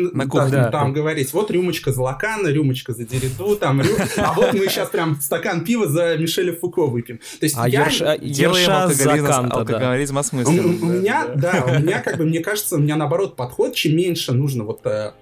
там 0.70 0.92
говорить, 0.92 1.32
вот 1.32 1.50
рюмочка 1.50 1.90
за 1.90 2.02
Лакана, 2.02 2.48
рюмочка 2.48 2.92
за 2.92 3.04
Дериту, 3.04 3.56
там, 3.56 3.80
а 4.18 4.34
вот 4.34 4.52
мы 4.52 4.68
сейчас 4.68 4.90
прям 4.90 5.18
стакан 5.22 5.64
пива 5.64 5.88
за 5.88 6.18
Мишеля 6.18 6.54
Фуко 6.54 6.84
выпьем. 6.86 7.16
То 7.40 7.44
есть 7.44 7.56
а 7.58 7.66
я... 7.66 7.86
Ерша, 7.86 8.18
делаем 8.18 8.70
алкоголизм, 8.70 9.50
алкоголизм 9.50 10.18
осмыслен 10.18 10.65
у 10.66 10.86
меня, 10.86 11.26
да, 11.34 11.64
у 11.66 11.78
меня, 11.82 12.00
как 12.00 12.16
бы, 12.16 12.24
мне 12.24 12.40
кажется, 12.40 12.76
у 12.76 12.78
меня 12.78 12.96
наоборот 12.96 13.36
подход, 13.36 13.74
чем 13.74 13.96
меньше 13.96 14.32
нужно 14.32 14.64
вот 14.64 14.84
э, 14.86 15.12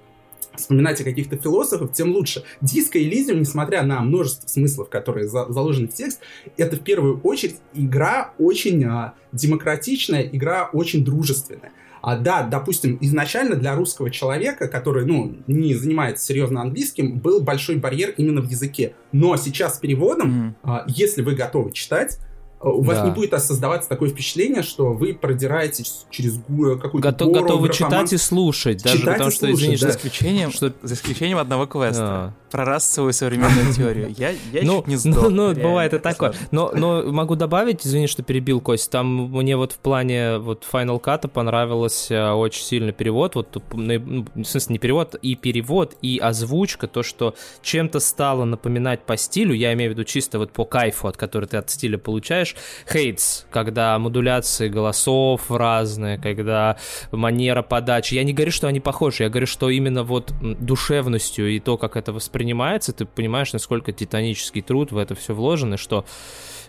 вспоминать 0.57 1.01
о 1.01 1.05
каких-то 1.05 1.37
философах, 1.37 1.93
тем 1.93 2.13
лучше. 2.13 2.45
Диско 2.61 3.03
Элизиум, 3.03 3.41
несмотря 3.41 3.83
на 3.83 4.01
множество 4.01 4.49
смыслов, 4.49 4.89
которые 4.89 5.29
за, 5.29 5.47
заложены 5.51 5.89
в 5.89 5.95
текст, 5.95 6.21
это 6.57 6.77
в 6.77 6.81
первую 6.81 7.21
очередь 7.21 7.57
игра 7.75 8.33
очень 8.39 8.85
а, 8.85 9.15
демократичная, 9.33 10.23
игра 10.23 10.71
очень 10.73 11.05
дружественная. 11.05 11.73
А 12.03 12.19
да, 12.19 12.43
допустим, 12.43 12.99
изначально 13.01 13.57
для 13.57 13.75
русского 13.75 14.11
человека, 14.11 14.69
который, 14.69 15.07
ну, 15.07 15.39
не 15.47 15.75
занимается 15.75 16.27
серьезно 16.27 16.61
английским, 16.61 17.19
был 17.19 17.41
большой 17.41 17.77
барьер 17.77 18.13
именно 18.19 18.43
в 18.43 18.51
языке. 18.51 18.95
Но 19.13 19.37
сейчас 19.39 19.77
с 19.77 19.79
переводом, 19.79 20.49
mm. 20.49 20.55
а, 20.65 20.85
если 20.87 21.23
вы 21.23 21.35
готовы 21.35 21.73
читать, 21.73 22.19
у 22.65 22.83
вас 22.83 22.99
да. 22.99 23.07
не 23.07 23.11
будет 23.11 23.33
создаваться 23.43 23.89
такое 23.89 24.09
впечатление, 24.09 24.63
что 24.63 24.93
вы 24.93 25.15
продираетесь 25.15 26.07
через 26.11 26.37
какую-то 26.37 26.99
Готов, 26.99 27.29
гору, 27.29 27.43
Готовы 27.43 27.69
читать 27.71 28.13
и 28.13 28.17
слушать, 28.17 28.83
даже 28.83 28.99
читать 28.99 29.15
потому 29.15 29.31
что, 29.31 29.47
слушать, 29.47 29.59
извини, 29.59 29.77
да. 29.77 29.87
за, 29.87 29.91
исключением, 29.91 30.51
что, 30.51 30.73
за 30.83 30.95
исключением 30.95 31.39
одного 31.39 31.67
квеста. 31.67 32.01
Да. 32.01 32.35
Про 32.51 32.65
расовую 32.65 33.13
современную 33.13 33.73
теорию. 33.75 34.15
Я, 34.17 34.31
я 34.31 34.63
ну, 34.63 34.79
чуть 34.79 34.87
не 34.87 34.97
сдох. 34.97 35.25
Ну, 35.25 35.31
ну 35.31 35.55
бывает 35.55 35.93
и 35.93 35.99
такое. 35.99 36.35
Но, 36.53 36.73
но 36.75 37.03
могу 37.03 37.35
добавить, 37.35 37.87
извини, 37.87 38.07
что 38.07 38.23
перебил, 38.23 38.61
Кость, 38.61 38.91
там 38.91 39.31
мне 39.31 39.57
вот 39.57 39.73
в 39.73 39.79
плане 39.79 40.39
вот 40.39 40.65
Final 40.71 41.01
Cut 41.03 41.29
понравился 41.29 42.35
очень 42.35 42.63
сильно 42.63 42.93
перевод, 42.93 43.35
вот, 43.35 43.63
ну, 43.73 44.27
в 44.35 44.45
смысле, 44.45 44.75
не 44.75 44.79
перевод, 44.79 45.17
и 45.17 45.35
перевод, 45.35 45.97
и 46.01 46.19
озвучка, 46.19 46.87
то, 46.87 47.03
что 47.03 47.35
чем-то 47.63 48.01
стало 48.01 48.45
напоминать 48.45 49.03
по 49.03 49.17
стилю, 49.17 49.55
я 49.55 49.73
имею 49.75 49.91
в 49.91 49.95
виду 49.95 50.05
чисто 50.05 50.39
вот 50.39 50.53
по 50.53 50.65
кайфу, 50.65 51.09
от 51.09 51.17
которого 51.17 51.49
ты 51.49 51.57
от 51.57 51.71
стиля 51.71 51.99
получаешь, 51.99 52.54
хейтс, 52.91 53.45
когда 53.51 53.99
модуляции 53.99 54.69
голосов 54.69 55.51
разные, 55.51 56.19
когда 56.19 56.77
манера 57.13 57.63
подачи. 57.63 58.15
Я 58.15 58.25
не 58.25 58.33
говорю, 58.33 58.53
что 58.53 58.69
они 58.69 58.81
похожи, 58.81 59.23
я 59.23 59.29
говорю, 59.29 59.47
что 59.47 59.71
именно 59.71 60.03
вот 60.03 60.33
душевностью 60.41 61.51
и 61.51 61.61
то, 61.61 61.77
как 61.77 61.97
это 61.97 62.13
воспринимается, 62.13 62.93
ты 62.93 63.05
понимаешь, 63.05 63.53
насколько 63.53 63.93
титанический 63.93 64.63
труд 64.63 64.93
в 64.93 64.99
это 64.99 65.15
все 65.15 65.35
вложен, 65.35 65.75
и 65.75 65.77
что 65.77 66.05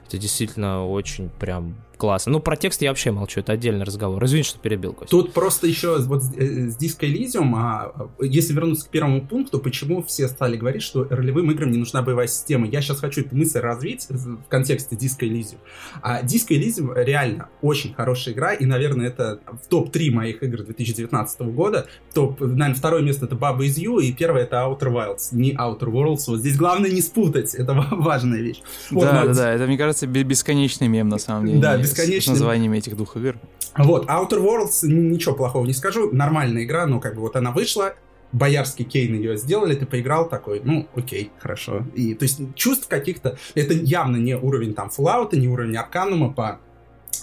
это 0.08 0.18
действительно 0.18 0.88
очень 0.88 1.30
прям 1.30 1.76
классно. 1.98 2.32
Ну, 2.34 2.40
про 2.40 2.56
текст 2.56 2.82
я 2.82 2.90
вообще 2.90 3.12
молчу, 3.12 3.40
это 3.40 3.54
отдельный 3.54 3.86
разговор. 3.86 4.24
Извини, 4.26 4.44
что 4.44 4.60
перебил, 4.60 4.94
Костя. 4.94 5.12
Тут 5.12 5.34
просто 5.34 5.68
еще 5.68 6.00
вот 6.02 6.24
с 6.24 6.34
э, 6.36 6.68
Disco 6.68 7.02
Elysium, 7.02 7.54
а 7.56 8.10
если 8.20 8.54
вернуться 8.54 8.88
к 8.88 8.90
первому 8.90 9.26
пункту, 9.26 9.60
почему 9.60 10.04
все 10.04 10.28
стали 10.28 10.58
говорить, 10.58 10.82
что 10.82 11.08
ролевым 11.10 11.52
играм 11.52 11.72
не 11.72 11.78
нужна 11.78 12.02
боевая 12.02 12.28
система. 12.28 12.68
Я 12.68 12.82
сейчас 12.82 13.00
хочу 13.00 13.22
эту 13.22 13.36
мысль 13.36 13.60
развить 13.60 14.08
в 14.10 14.38
контексте 14.50 14.96
Disco 14.96 15.22
Elysium. 15.22 15.58
А 16.02 16.22
Disco 16.24 16.50
Elysium 16.50 16.92
реально 16.96 17.50
очень 17.62 17.94
хорошая 17.94 18.34
игра, 18.34 18.54
и, 18.54 18.66
наверное, 18.66 19.08
это 19.08 19.40
в 19.64 19.68
топ-3 19.68 20.12
моих 20.12 20.44
игр 20.44 20.64
2019 20.64 21.42
года. 21.42 21.88
Топ, 22.14 22.40
наверное, 22.40 22.76
второе 22.76 23.02
место 23.02 23.26
это 23.26 23.36
Baba 23.36 23.60
is 23.60 23.76
You, 23.78 24.02
и 24.02 24.14
первое 24.14 24.44
это 24.44 24.58
Outer 24.58 24.92
Wilds, 24.92 25.30
не 25.32 25.54
Outer 25.54 25.92
Worlds. 25.92 26.26
Вот 26.28 26.40
здесь 26.40 26.58
главное 26.58 26.92
не 26.92 27.02
спутать, 27.02 27.56
это 27.56 27.74
важная 27.74 28.42
вещь. 28.42 28.62
Да, 28.92 28.96
вот, 28.96 29.04
да, 29.04 29.24
но... 29.26 29.34
да, 29.34 29.52
это, 29.54 29.66
мне 29.66 29.78
кажется, 29.78 30.08
бесконечный 30.08 30.88
мем 30.88 31.10
на 31.10 31.18
самом 31.18 31.48
деле. 31.48 31.60
Да, 31.60 31.78
бесконечно. 31.92 32.36
С 32.36 32.40
названиями 32.40 32.78
этих 32.78 32.96
двух 32.96 33.18
игр. 33.18 33.36
Вот, 33.78 34.08
Outer 34.08 34.40
Worlds, 34.40 34.88
ничего 34.88 35.36
плохого 35.36 35.66
не 35.66 35.74
скажу, 35.74 36.10
нормальная 36.12 36.64
игра, 36.64 36.86
но 36.86 37.00
как 37.00 37.16
бы 37.16 37.22
вот 37.22 37.36
она 37.36 37.52
вышла, 37.52 37.96
Боярский 38.32 38.84
Кейн 38.86 39.16
ее 39.16 39.38
сделали, 39.38 39.76
ты 39.76 39.86
поиграл 39.86 40.28
такой, 40.28 40.62
ну, 40.64 40.88
окей, 40.96 41.32
хорошо. 41.40 41.86
И, 41.96 42.14
то 42.16 42.24
есть, 42.24 42.42
чувств 42.56 42.88
каких-то, 42.88 43.38
это 43.54 43.74
явно 43.74 44.18
не 44.18 44.36
уровень 44.36 44.74
там 44.74 44.90
Fallout, 44.96 45.36
не 45.38 45.48
уровень 45.48 45.78
Арканума 45.78 46.34
по 46.34 46.60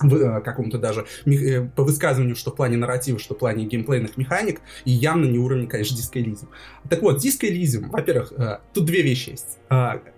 э, 0.02 0.40
какому-то 0.40 0.78
даже 0.78 1.04
э, 1.26 1.66
по 1.74 1.84
высказыванию, 1.84 2.34
что 2.34 2.50
в 2.50 2.56
плане 2.56 2.78
нарратива, 2.78 3.18
что 3.18 3.34
в 3.34 3.38
плане 3.38 3.66
геймплейных 3.66 4.16
механик, 4.16 4.60
и 4.86 4.90
явно 4.90 5.26
не 5.26 5.38
уровень, 5.38 5.66
конечно, 5.66 5.96
Elysium. 5.96 6.48
Так 6.88 7.02
вот, 7.02 7.22
Elysium, 7.22 7.90
во-первых, 7.90 8.32
э, 8.32 8.58
тут 8.72 8.86
две 8.86 9.02
вещи 9.02 9.30
есть. 9.30 9.58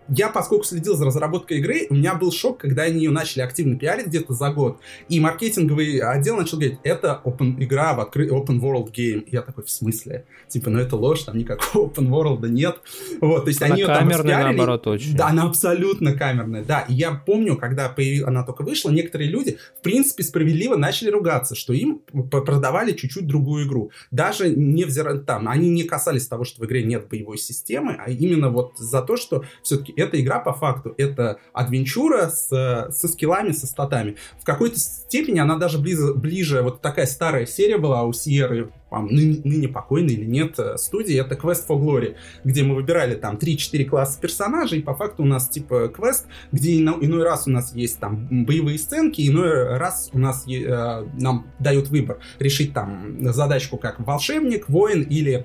Я, 0.08 0.28
поскольку 0.28 0.64
следил 0.64 0.96
за 0.96 1.06
разработкой 1.06 1.58
игры, 1.58 1.86
у 1.88 1.94
меня 1.94 2.14
был 2.14 2.30
шок, 2.30 2.58
когда 2.58 2.82
они 2.82 3.04
ее 3.04 3.10
начали 3.10 3.42
активно 3.42 3.78
пиарить 3.78 4.06
где-то 4.06 4.34
за 4.34 4.50
год, 4.50 4.78
и 5.08 5.18
маркетинговый 5.18 5.98
отдел 5.98 6.36
начал 6.36 6.58
говорить, 6.58 6.78
это 6.82 7.20
open 7.24 7.62
игра 7.62 7.94
в 7.94 8.00
откры... 8.00 8.28
open 8.28 8.60
world 8.60 8.92
game. 8.92 9.20
И 9.20 9.32
я 9.32 9.42
такой, 9.42 9.64
в 9.64 9.70
смысле? 9.70 10.26
Типа, 10.48 10.70
ну 10.70 10.78
это 10.78 10.96
ложь, 10.96 11.22
там 11.22 11.38
никакого 11.38 11.88
open 11.88 12.08
world 12.08 12.46
нет. 12.48 12.80
Вот, 13.20 13.44
то 13.44 13.48
есть 13.48 13.62
она 13.62 13.74
они 13.74 13.84
камерная, 13.84 14.34
там 14.34 14.56
наоборот, 14.56 14.86
очень. 14.86 15.16
Да, 15.16 15.28
она 15.28 15.44
абсолютно 15.44 16.12
камерная, 16.12 16.64
да. 16.64 16.80
И 16.88 16.94
я 16.94 17.12
помню, 17.12 17.56
когда 17.56 17.88
появ... 17.88 18.28
она 18.28 18.42
только 18.44 18.62
вышла, 18.62 18.90
некоторые 18.90 19.30
люди, 19.30 19.58
в 19.78 19.82
принципе, 19.82 20.22
справедливо 20.22 20.76
начали 20.76 21.10
ругаться, 21.10 21.54
что 21.54 21.72
им 21.72 22.02
продавали 22.30 22.92
чуть-чуть 22.92 23.26
другую 23.26 23.66
игру. 23.66 23.90
Даже 24.10 24.50
невзирая 24.50 25.18
там, 25.18 25.48
они 25.48 25.70
не 25.70 25.84
касались 25.84 26.26
того, 26.26 26.44
что 26.44 26.62
в 26.62 26.66
игре 26.66 26.82
нет 26.82 27.08
боевой 27.08 27.38
системы, 27.38 27.96
а 27.98 28.10
именно 28.10 28.50
вот 28.50 28.72
за 28.76 29.02
то, 29.02 29.16
что 29.16 29.44
все-таки 29.62 29.93
Эта 29.96 30.20
игра, 30.20 30.40
по 30.40 30.52
факту, 30.52 30.94
это 30.98 31.38
адвенчура 31.52 32.28
с, 32.28 32.48
со 32.90 33.08
скиллами, 33.08 33.52
со 33.52 33.66
статами. 33.66 34.16
В 34.40 34.44
какой-то 34.44 34.78
степени 34.78 35.38
она 35.38 35.56
даже 35.56 35.78
ближе, 35.78 36.14
ближе 36.14 36.62
вот 36.62 36.80
такая 36.80 37.06
старая 37.06 37.46
серия 37.46 37.78
была 37.78 38.02
у 38.04 38.12
Сиеры, 38.12 38.70
ныне, 39.02 39.40
ныне 39.44 39.68
покойной 39.68 40.14
или 40.14 40.24
нет, 40.24 40.58
э, 40.58 40.76
студии, 40.78 41.18
это 41.18 41.34
Quest 41.34 41.66
for 41.68 41.80
Glory, 41.80 42.16
где 42.44 42.62
мы 42.62 42.74
выбирали 42.74 43.14
там 43.14 43.36
3-4 43.36 43.84
класса 43.84 44.20
персонажей, 44.20 44.78
и 44.78 44.82
по 44.82 44.94
факту 44.94 45.22
у 45.22 45.26
нас 45.26 45.48
типа 45.48 45.88
квест, 45.88 46.26
где 46.52 46.76
иной 46.78 47.22
раз 47.22 47.46
у 47.46 47.50
нас 47.50 47.74
есть 47.74 47.98
там 48.00 48.44
боевые 48.44 48.78
сценки, 48.78 49.26
иной 49.26 49.76
раз 49.76 50.10
у 50.12 50.18
нас 50.18 50.46
э, 50.48 51.06
нам 51.14 51.46
дают 51.58 51.88
выбор 51.88 52.18
решить 52.38 52.72
там 52.72 53.16
задачку 53.32 53.76
как 53.76 54.00
волшебник, 54.00 54.68
воин 54.68 55.02
или 55.02 55.32
э, 55.34 55.44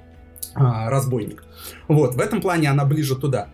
разбойник. 0.56 1.44
Вот, 1.88 2.15
в 2.15 2.20
этом 2.20 2.41
плане 2.41 2.70
она 2.70 2.86
ближе 2.86 3.15
туда. 3.15 3.50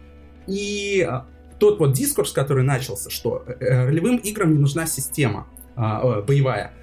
И 0.48 1.08
э, 1.08 1.22
тот 1.60 1.80
вот 1.80 1.94
дискурс, 1.94 2.32
который 2.32 2.64
начался, 2.64 3.10
что 3.10 3.44
э, 3.48 3.86
ролевым 3.86 4.18
играм 4.18 4.52
не 4.52 4.60
нужна 4.60 4.86
система 4.86 5.48
э, 5.76 6.22
боевая, 6.28 6.74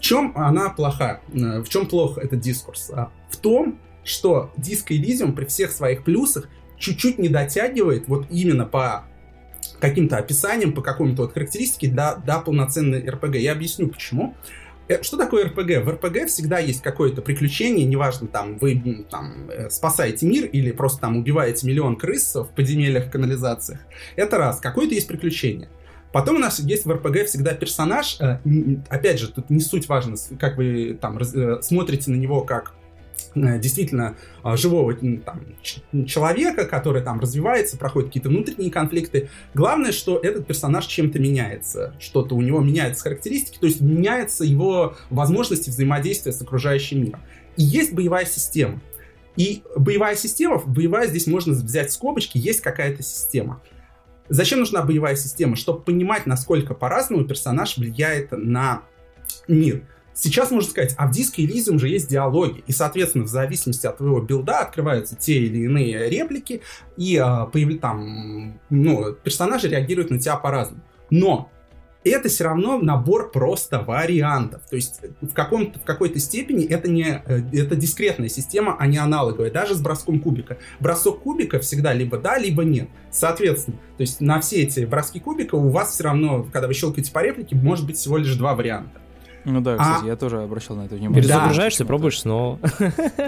чем 0.00 0.32
она 0.34 0.70
плоха? 0.70 1.20
Э, 1.34 1.60
в 1.60 1.68
чем 1.68 1.86
плох 1.86 2.16
этот 2.16 2.40
дискурс? 2.40 2.90
А, 2.90 3.10
в 3.28 3.36
том, 3.36 3.78
что 4.02 4.50
Disco 4.56 4.88
Elysium 4.88 5.32
при 5.32 5.44
всех 5.44 5.72
своих 5.72 6.04
плюсах 6.04 6.48
чуть-чуть 6.78 7.18
не 7.18 7.28
дотягивает 7.28 8.08
вот 8.08 8.26
именно 8.30 8.64
по 8.64 9.04
каким-то 9.78 10.16
описаниям, 10.16 10.72
по 10.72 10.80
какому-то 10.80 11.22
вот 11.22 11.34
характеристике 11.34 11.88
до, 11.88 12.20
до 12.24 12.40
полноценной 12.40 13.06
РПГ. 13.08 13.36
Я 13.36 13.52
объясню 13.52 13.88
почему. 13.88 14.34
Э, 14.90 15.02
что 15.02 15.16
такое 15.16 15.46
РПГ? 15.46 15.84
В 15.84 15.90
РПГ 15.90 16.26
всегда 16.26 16.58
есть 16.58 16.82
какое-то 16.82 17.22
приключение, 17.22 17.86
неважно, 17.86 18.26
там, 18.26 18.58
вы 18.58 19.06
там, 19.08 19.48
э, 19.48 19.70
спасаете 19.70 20.26
мир 20.26 20.46
или 20.46 20.72
просто 20.72 21.02
там 21.02 21.16
убиваете 21.16 21.66
миллион 21.68 21.96
крыс 21.96 22.34
в 22.34 22.48
подземельях, 22.56 23.08
канализациях. 23.08 23.78
Это 24.16 24.36
раз. 24.36 24.58
Какое-то 24.58 24.94
есть 24.94 25.06
приключение. 25.06 25.68
Потом 26.12 26.36
у 26.36 26.38
нас 26.40 26.58
есть 26.58 26.86
в 26.86 26.90
РПГ 26.92 27.26
всегда 27.26 27.54
персонаж, 27.54 28.20
э, 28.20 28.38
опять 28.88 29.20
же, 29.20 29.28
тут 29.28 29.48
не 29.48 29.60
суть 29.60 29.88
важно, 29.88 30.16
как 30.40 30.56
вы 30.56 30.98
там 31.00 31.20
смотрите 31.62 32.10
на 32.10 32.16
него 32.16 32.42
как 32.42 32.74
действительно 33.34 34.16
живого 34.44 34.94
там, 34.94 35.40
человека, 36.06 36.64
который 36.64 37.02
там 37.02 37.20
развивается, 37.20 37.76
проходит 37.76 38.08
какие-то 38.08 38.28
внутренние 38.28 38.70
конфликты. 38.70 39.28
Главное, 39.54 39.92
что 39.92 40.18
этот 40.18 40.46
персонаж 40.46 40.86
чем-то 40.86 41.18
меняется, 41.18 41.94
что-то 41.98 42.34
у 42.34 42.42
него 42.42 42.60
меняются 42.60 43.04
характеристики, 43.04 43.58
то 43.58 43.66
есть 43.66 43.80
меняются 43.80 44.44
его 44.44 44.96
возможности 45.10 45.70
взаимодействия 45.70 46.32
с 46.32 46.40
окружающим 46.42 47.04
миром. 47.04 47.20
И 47.56 47.62
есть 47.62 47.92
боевая 47.92 48.26
система. 48.26 48.80
И 49.36 49.62
боевая 49.76 50.16
система, 50.16 50.58
боевая 50.58 51.06
здесь 51.06 51.26
можно 51.26 51.52
взять 51.52 51.92
скобочки, 51.92 52.36
есть 52.36 52.60
какая-то 52.60 53.02
система. 53.02 53.62
Зачем 54.28 54.60
нужна 54.60 54.82
боевая 54.82 55.16
система? 55.16 55.56
Чтобы 55.56 55.80
понимать, 55.80 56.26
насколько 56.26 56.74
по-разному 56.74 57.24
персонаж 57.24 57.76
влияет 57.78 58.32
на 58.32 58.82
мир. 59.48 59.82
Сейчас 60.12 60.50
можно 60.50 60.68
сказать, 60.68 60.94
а 60.98 61.06
в 61.06 61.12
диске 61.12 61.44
Elysium 61.46 61.78
же 61.78 61.88
есть 61.88 62.08
диалоги, 62.08 62.62
и, 62.66 62.72
соответственно, 62.72 63.24
в 63.24 63.28
зависимости 63.28 63.86
от 63.86 63.98
твоего 63.98 64.20
билда 64.20 64.60
открываются 64.60 65.16
те 65.16 65.34
или 65.34 65.64
иные 65.64 66.10
реплики, 66.10 66.62
и 66.96 67.16
появ... 67.52 67.80
там, 67.80 68.60
ну, 68.70 69.12
персонажи 69.14 69.68
реагируют 69.68 70.10
на 70.10 70.18
тебя 70.18 70.36
по-разному. 70.36 70.82
Но 71.10 71.50
это 72.04 72.28
все 72.28 72.44
равно 72.44 72.78
набор 72.78 73.30
просто 73.30 73.80
вариантов. 73.80 74.62
То 74.68 74.76
есть 74.76 75.00
в, 75.20 75.32
каком 75.32 75.72
в 75.72 75.84
какой-то 75.84 76.18
степени 76.18 76.64
это 76.64 76.90
не 76.90 77.22
э, 77.24 77.42
это 77.52 77.76
дискретная 77.76 78.28
система, 78.28 78.76
а 78.78 78.86
не 78.86 78.96
аналоговая, 78.96 79.50
даже 79.50 79.74
с 79.74 79.80
броском 79.80 80.20
кубика. 80.20 80.58
Бросок 80.78 81.20
кубика 81.20 81.58
всегда 81.58 81.92
либо 81.92 82.16
да, 82.16 82.38
либо 82.38 82.64
нет. 82.64 82.88
Соответственно, 83.10 83.76
то 83.98 84.00
есть 84.02 84.20
на 84.20 84.40
все 84.40 84.62
эти 84.62 84.84
броски 84.84 85.20
кубика 85.20 85.56
у 85.56 85.68
вас 85.68 85.92
все 85.92 86.04
равно, 86.04 86.44
когда 86.44 86.68
вы 86.68 86.74
щелкаете 86.74 87.12
по 87.12 87.22
реплике, 87.22 87.54
может 87.54 87.86
быть 87.86 87.96
всего 87.96 88.16
лишь 88.16 88.34
два 88.34 88.54
варианта. 88.54 89.00
Ну 89.44 89.60
да, 89.60 89.76
кстати, 89.76 90.04
а... 90.04 90.06
я 90.06 90.16
тоже 90.16 90.42
обращал 90.42 90.76
на 90.76 90.82
это 90.82 90.94
внимание. 90.94 91.22
Перезагружаешься, 91.22 91.84
да. 91.84 91.88
пробуешь 91.88 92.20
снова. 92.20 92.58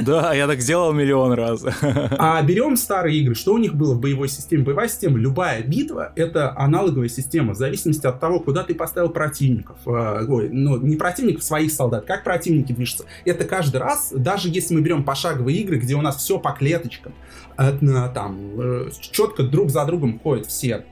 Да, 0.03 0.33
я 0.35 0.47
так 0.47 0.61
сделал 0.61 0.93
миллион 0.93 1.33
раз. 1.33 1.65
А 1.83 2.43
берем 2.43 2.77
старые 2.77 3.19
игры, 3.19 3.35
что 3.35 3.55
у 3.55 3.59
них 3.59 3.75
было 3.75 3.95
в 3.95 4.01
боевой 4.01 4.29
системе? 4.29 4.65
Боевая 4.65 4.89
система, 4.89 5.19
любая 5.19 5.63
битва— 5.63 6.13
это 6.17 6.57
аналоговая 6.57 7.09
система, 7.09 7.55
в 7.55 7.57
зависимости 7.57 8.07
от 8.07 8.21
того, 8.21 8.41
куда 8.41 8.63
ты 8.63 8.75
поставил 8.75 9.11
противников. 9.11 9.77
А, 9.87 10.25
ой, 10.29 10.49
ну, 10.51 10.77
не 10.79 10.97
противников, 10.97 11.45
своих 11.45 11.73
солдат, 11.73 12.05
как 12.05 12.25
противники 12.25 12.73
движутся. 12.73 13.05
Это 13.25 13.45
каждый 13.45 13.79
раз, 13.79 14.13
даже 14.15 14.49
если 14.49 14.75
мы 14.75 14.81
берем 14.81 15.05
пошаговые 15.05 15.59
игры, 15.59 15.79
где 15.79 15.95
у 15.95 16.01
нас 16.01 16.17
все 16.17 16.39
по 16.39 16.53
клеточкам, 16.53 17.13
там 17.57 18.39
э, 18.59 18.91
четко 19.01 19.43
друг 19.43 19.71
за 19.71 19.85
другом 19.85 20.19
ходят 20.19 20.47
все 20.47 20.85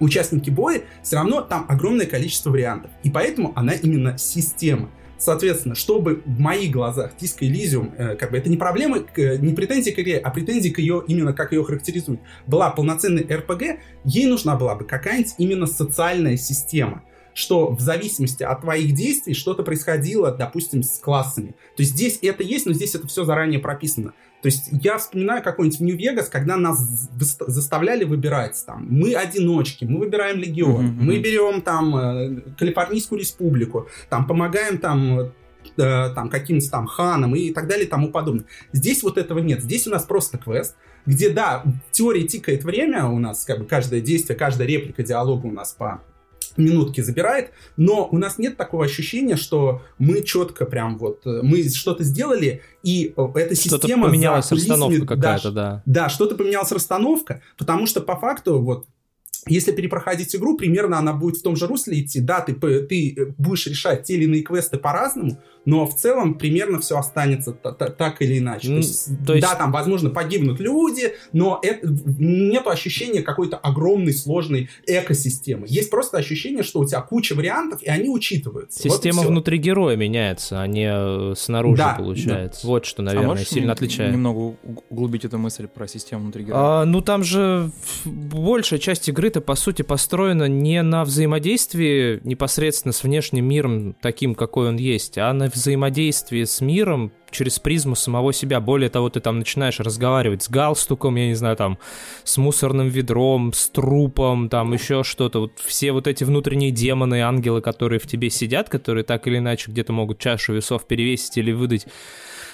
участники 0.00 0.50
боя, 0.50 0.82
все 1.02 1.16
равно 1.16 1.40
там 1.40 1.66
огромное 1.68 2.06
количество 2.06 2.50
вариантов. 2.50 2.90
И 3.02 3.10
поэтому 3.10 3.52
она 3.56 3.72
именно 3.72 4.18
система. 4.18 4.90
Соответственно, 5.16 5.74
чтобы 5.74 6.22
в 6.26 6.38
моих 6.40 6.72
глазах 6.72 7.12
Disco 7.18 7.40
Elysium, 7.40 7.94
э, 7.96 8.16
как 8.16 8.30
бы 8.30 8.36
это 8.36 8.50
не 8.50 8.56
проблема, 8.56 8.98
э, 8.98 9.36
не 9.36 9.54
претензия 9.54 9.94
к 9.94 9.98
игре, 9.98 10.18
а 10.18 10.30
претензия 10.30 10.72
к 10.72 10.78
ее, 10.78 11.02
именно 11.06 11.32
как 11.32 11.52
ее 11.52 11.64
характеризуют, 11.64 12.20
была 12.46 12.70
полноценной 12.70 13.22
RPG, 13.22 13.78
ей 14.04 14.26
нужна 14.26 14.56
была 14.56 14.74
бы 14.74 14.84
какая-нибудь 14.84 15.34
именно 15.38 15.66
социальная 15.66 16.36
система 16.36 17.02
что 17.34 17.72
в 17.72 17.80
зависимости 17.80 18.44
от 18.44 18.60
твоих 18.60 18.94
действий 18.94 19.34
что-то 19.34 19.64
происходило, 19.64 20.30
допустим, 20.30 20.82
с 20.82 20.98
классами. 20.98 21.56
То 21.76 21.82
есть 21.82 21.92
здесь 21.92 22.20
это 22.22 22.42
есть, 22.42 22.64
но 22.64 22.72
здесь 22.72 22.94
это 22.94 23.08
все 23.08 23.24
заранее 23.24 23.58
прописано. 23.58 24.14
То 24.44 24.48
есть 24.48 24.68
я 24.72 24.98
вспоминаю 24.98 25.42
какой-нибудь 25.42 25.80
Нью-Вегас, 25.80 26.28
когда 26.28 26.58
нас 26.58 26.78
заставляли 27.46 28.04
выбирать 28.04 28.62
там, 28.66 28.86
мы 28.90 29.14
одиночки, 29.14 29.86
мы 29.86 30.00
выбираем 30.00 30.36
легион, 30.36 30.84
mm-hmm. 30.84 31.00
мы 31.00 31.18
берем 31.18 31.62
там 31.62 31.96
э, 31.96 32.40
Калифорнийскую 32.58 33.18
республику, 33.18 33.88
там 34.10 34.26
помогаем 34.26 34.76
там 34.76 35.18
э, 35.18 35.30
там 35.78 36.28
каким-то 36.28 36.70
там 36.70 36.86
ханам 36.86 37.34
и 37.34 37.54
так 37.54 37.66
далее 37.68 37.86
и 37.86 37.88
тому 37.88 38.10
подобное. 38.10 38.44
Здесь 38.74 39.02
вот 39.02 39.16
этого 39.16 39.38
нет. 39.38 39.62
Здесь 39.62 39.86
у 39.86 39.90
нас 39.90 40.02
просто 40.02 40.36
квест, 40.36 40.76
где, 41.06 41.30
да, 41.30 41.62
в 41.64 41.92
теории 41.92 42.24
тикает 42.24 42.64
время 42.64 43.06
у 43.06 43.18
нас, 43.18 43.46
как 43.46 43.60
бы 43.60 43.64
каждое 43.64 44.02
действие, 44.02 44.38
каждая 44.38 44.68
реплика 44.68 45.02
диалога 45.02 45.46
у 45.46 45.52
нас 45.52 45.72
по 45.72 46.02
минутки 46.56 47.00
забирает, 47.00 47.50
но 47.76 48.08
у 48.10 48.18
нас 48.18 48.38
нет 48.38 48.56
такого 48.56 48.84
ощущения, 48.84 49.36
что 49.36 49.82
мы 49.98 50.22
четко 50.22 50.64
прям 50.64 50.98
вот, 50.98 51.26
э, 51.26 51.40
мы 51.42 51.68
что-то 51.68 52.04
сделали, 52.04 52.62
и 52.82 53.12
э, 53.16 53.26
эта 53.34 53.54
что-то 53.54 53.86
система... 53.86 54.08
поменялась 54.08 54.50
расстановка 54.50 55.06
какая-то, 55.06 55.50
да. 55.50 55.82
Да, 55.86 56.08
что-то 56.08 56.34
поменялась 56.34 56.72
расстановка, 56.72 57.42
потому 57.56 57.86
что 57.86 58.00
по 58.00 58.16
факту 58.16 58.60
вот 58.60 58.86
если 59.46 59.72
перепроходить 59.72 60.34
игру, 60.34 60.56
примерно 60.56 60.98
она 60.98 61.12
будет 61.12 61.36
в 61.36 61.42
том 61.42 61.54
же 61.56 61.66
русле 61.66 62.00
идти. 62.00 62.20
Да, 62.20 62.40
ты, 62.40 62.54
ты 62.54 63.14
э, 63.14 63.26
будешь 63.36 63.66
решать 63.66 64.04
те 64.04 64.14
или 64.14 64.24
иные 64.24 64.42
квесты 64.42 64.78
по-разному, 64.78 65.38
но 65.64 65.86
в 65.86 65.94
целом 65.96 66.34
примерно 66.34 66.80
все 66.80 66.98
останется 66.98 67.52
так 67.52 68.22
или 68.22 68.38
иначе. 68.38 68.68
То 68.68 68.74
есть, 68.76 69.26
то 69.26 69.34
есть... 69.34 69.46
Да, 69.46 69.54
там, 69.54 69.72
возможно, 69.72 70.10
погибнут 70.10 70.60
люди, 70.60 71.14
но 71.32 71.60
это, 71.62 71.86
нет 72.18 72.66
ощущения 72.66 73.22
какой-то 73.22 73.56
огромной 73.56 74.12
сложной 74.12 74.68
экосистемы. 74.86 75.66
Есть 75.68 75.90
просто 75.90 76.18
ощущение, 76.18 76.62
что 76.62 76.80
у 76.80 76.84
тебя 76.84 77.00
куча 77.00 77.34
вариантов, 77.34 77.82
и 77.82 77.88
они 77.88 78.08
учитываются. 78.08 78.82
Система 78.82 79.22
вот 79.22 79.28
внутри 79.28 79.58
героя 79.58 79.96
меняется, 79.96 80.60
а 80.60 80.66
не 80.66 80.90
э, 80.90 81.34
снаружи 81.36 81.78
да, 81.78 81.94
получается. 81.94 82.62
Да. 82.62 82.68
Вот 82.68 82.84
что, 82.84 83.02
а 83.02 83.06
наверное, 83.06 83.42
а 83.42 83.44
сильно 83.44 83.72
отличает. 83.72 84.12
немного 84.12 84.56
углубить 84.90 85.24
эту 85.24 85.38
мысль 85.38 85.66
про 85.66 85.88
систему 85.88 86.24
внутри 86.24 86.44
героя? 86.44 86.82
А, 86.82 86.84
ну, 86.84 87.00
там 87.00 87.24
же 87.24 87.70
большая 88.04 88.78
часть 88.78 89.08
игры 89.08 89.28
это 89.28 89.40
по 89.40 89.54
сути 89.54 89.82
построено 89.82 90.48
не 90.48 90.82
на 90.82 91.04
взаимодействии 91.04 92.20
непосредственно 92.24 92.92
с 92.92 93.02
внешним 93.02 93.46
миром 93.46 93.94
таким, 94.00 94.34
какой 94.34 94.68
он 94.68 94.76
есть, 94.76 95.18
а 95.18 95.32
на 95.32 95.48
взаимодействии 95.54 96.44
с 96.44 96.60
миром 96.60 97.12
через 97.30 97.58
призму 97.58 97.96
самого 97.96 98.32
себя. 98.32 98.60
Более 98.60 98.88
того, 98.88 99.10
ты 99.10 99.20
там 99.20 99.38
начинаешь 99.38 99.80
разговаривать 99.80 100.42
с 100.42 100.48
галстуком, 100.48 101.16
я 101.16 101.26
не 101.26 101.34
знаю, 101.34 101.56
там, 101.56 101.78
с 102.22 102.36
мусорным 102.36 102.88
ведром, 102.88 103.52
с 103.52 103.68
трупом, 103.68 104.48
там, 104.48 104.72
еще 104.72 105.02
что-то. 105.02 105.40
Вот 105.40 105.58
все 105.58 105.92
вот 105.92 106.06
эти 106.06 106.24
внутренние 106.24 106.70
демоны, 106.70 107.22
ангелы, 107.22 107.60
которые 107.60 107.98
в 107.98 108.06
тебе 108.06 108.30
сидят, 108.30 108.68
которые 108.68 109.04
так 109.04 109.26
или 109.26 109.38
иначе 109.38 109.70
где-то 109.70 109.92
могут 109.92 110.18
чашу 110.18 110.54
весов 110.54 110.86
перевесить 110.86 111.36
или 111.36 111.52
выдать 111.52 111.86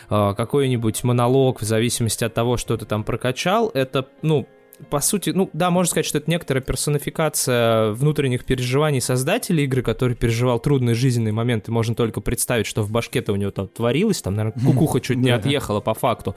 э, 0.08 0.34
какой-нибудь 0.36 1.04
монолог 1.04 1.60
в 1.60 1.64
зависимости 1.64 2.24
от 2.24 2.34
того, 2.34 2.56
что 2.56 2.76
ты 2.76 2.86
там 2.86 3.04
прокачал, 3.04 3.70
это, 3.74 4.08
ну, 4.22 4.48
по 4.88 5.00
сути, 5.00 5.30
ну 5.30 5.50
да, 5.52 5.70
можно 5.70 5.90
сказать, 5.90 6.06
что 6.06 6.18
это 6.18 6.30
некоторая 6.30 6.62
персонификация 6.62 7.92
внутренних 7.92 8.44
переживаний 8.44 9.00
создателя 9.00 9.62
игры, 9.62 9.82
который 9.82 10.16
переживал 10.16 10.58
трудные 10.58 10.94
жизненные 10.94 11.32
моменты. 11.32 11.70
Можно 11.70 11.94
только 11.94 12.20
представить, 12.20 12.66
что 12.66 12.82
в 12.82 12.90
башке-то 12.90 13.32
у 13.32 13.36
него 13.36 13.50
там 13.50 13.68
творилось, 13.68 14.22
там, 14.22 14.34
наверное, 14.34 14.64
кукуха 14.64 15.00
чуть 15.00 15.18
не 15.18 15.30
отъехала 15.40 15.80
по 15.80 15.94
факту. 15.94 16.36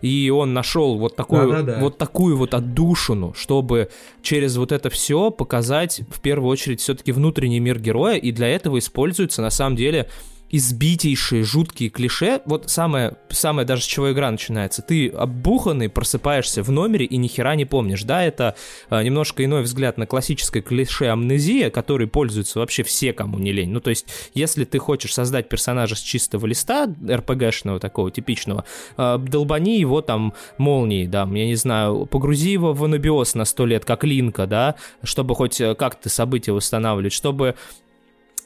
И 0.00 0.30
он 0.30 0.54
нашел 0.54 0.98
вот 0.98 1.16
такую, 1.16 1.80
вот 1.80 1.98
такую 1.98 2.36
вот 2.36 2.54
отдушину, 2.54 3.32
чтобы 3.34 3.90
через 4.22 4.56
вот 4.56 4.72
это 4.72 4.90
все 4.90 5.30
показать 5.30 6.02
в 6.10 6.20
первую 6.20 6.50
очередь 6.50 6.80
все-таки 6.80 7.12
внутренний 7.12 7.60
мир 7.60 7.78
героя, 7.78 8.16
и 8.16 8.32
для 8.32 8.48
этого 8.48 8.78
используется 8.78 9.42
на 9.42 9.50
самом 9.50 9.76
деле 9.76 10.08
избитейшие, 10.56 11.42
жуткие 11.42 11.90
клише. 11.90 12.40
Вот 12.44 12.70
самое, 12.70 13.16
самое 13.28 13.66
даже 13.66 13.82
с 13.82 13.86
чего 13.86 14.12
игра 14.12 14.30
начинается. 14.30 14.82
Ты 14.82 15.08
оббуханный, 15.08 15.88
просыпаешься 15.88 16.62
в 16.62 16.70
номере 16.70 17.06
и 17.06 17.16
ни 17.16 17.26
хера 17.26 17.56
не 17.56 17.64
помнишь. 17.64 18.04
Да, 18.04 18.22
это 18.22 18.54
а, 18.88 19.02
немножко 19.02 19.44
иной 19.44 19.62
взгляд 19.62 19.98
на 19.98 20.06
классическое 20.06 20.62
клише 20.62 21.06
амнезия, 21.06 21.70
который 21.70 22.06
пользуются 22.06 22.60
вообще 22.60 22.84
все, 22.84 23.12
кому 23.12 23.40
не 23.40 23.50
лень. 23.50 23.70
Ну, 23.70 23.80
то 23.80 23.90
есть, 23.90 24.06
если 24.32 24.64
ты 24.64 24.78
хочешь 24.78 25.12
создать 25.12 25.48
персонажа 25.48 25.96
с 25.96 26.00
чистого 26.00 26.46
листа, 26.46 26.86
РПГшного 27.04 27.80
такого 27.80 28.12
типичного, 28.12 28.64
а, 28.96 29.18
долбани 29.18 29.80
его 29.80 30.02
там 30.02 30.34
молнией, 30.56 31.08
да, 31.08 31.22
я 31.32 31.46
не 31.46 31.56
знаю, 31.56 32.06
погрузи 32.06 32.52
его 32.52 32.72
в 32.72 32.84
анабиоз 32.84 33.34
на 33.34 33.44
сто 33.44 33.66
лет, 33.66 33.84
как 33.84 34.04
Линка, 34.04 34.46
да, 34.46 34.76
чтобы 35.02 35.34
хоть 35.34 35.60
э, 35.60 35.74
как-то 35.74 36.08
события 36.08 36.52
восстанавливать, 36.52 37.12
чтобы 37.12 37.56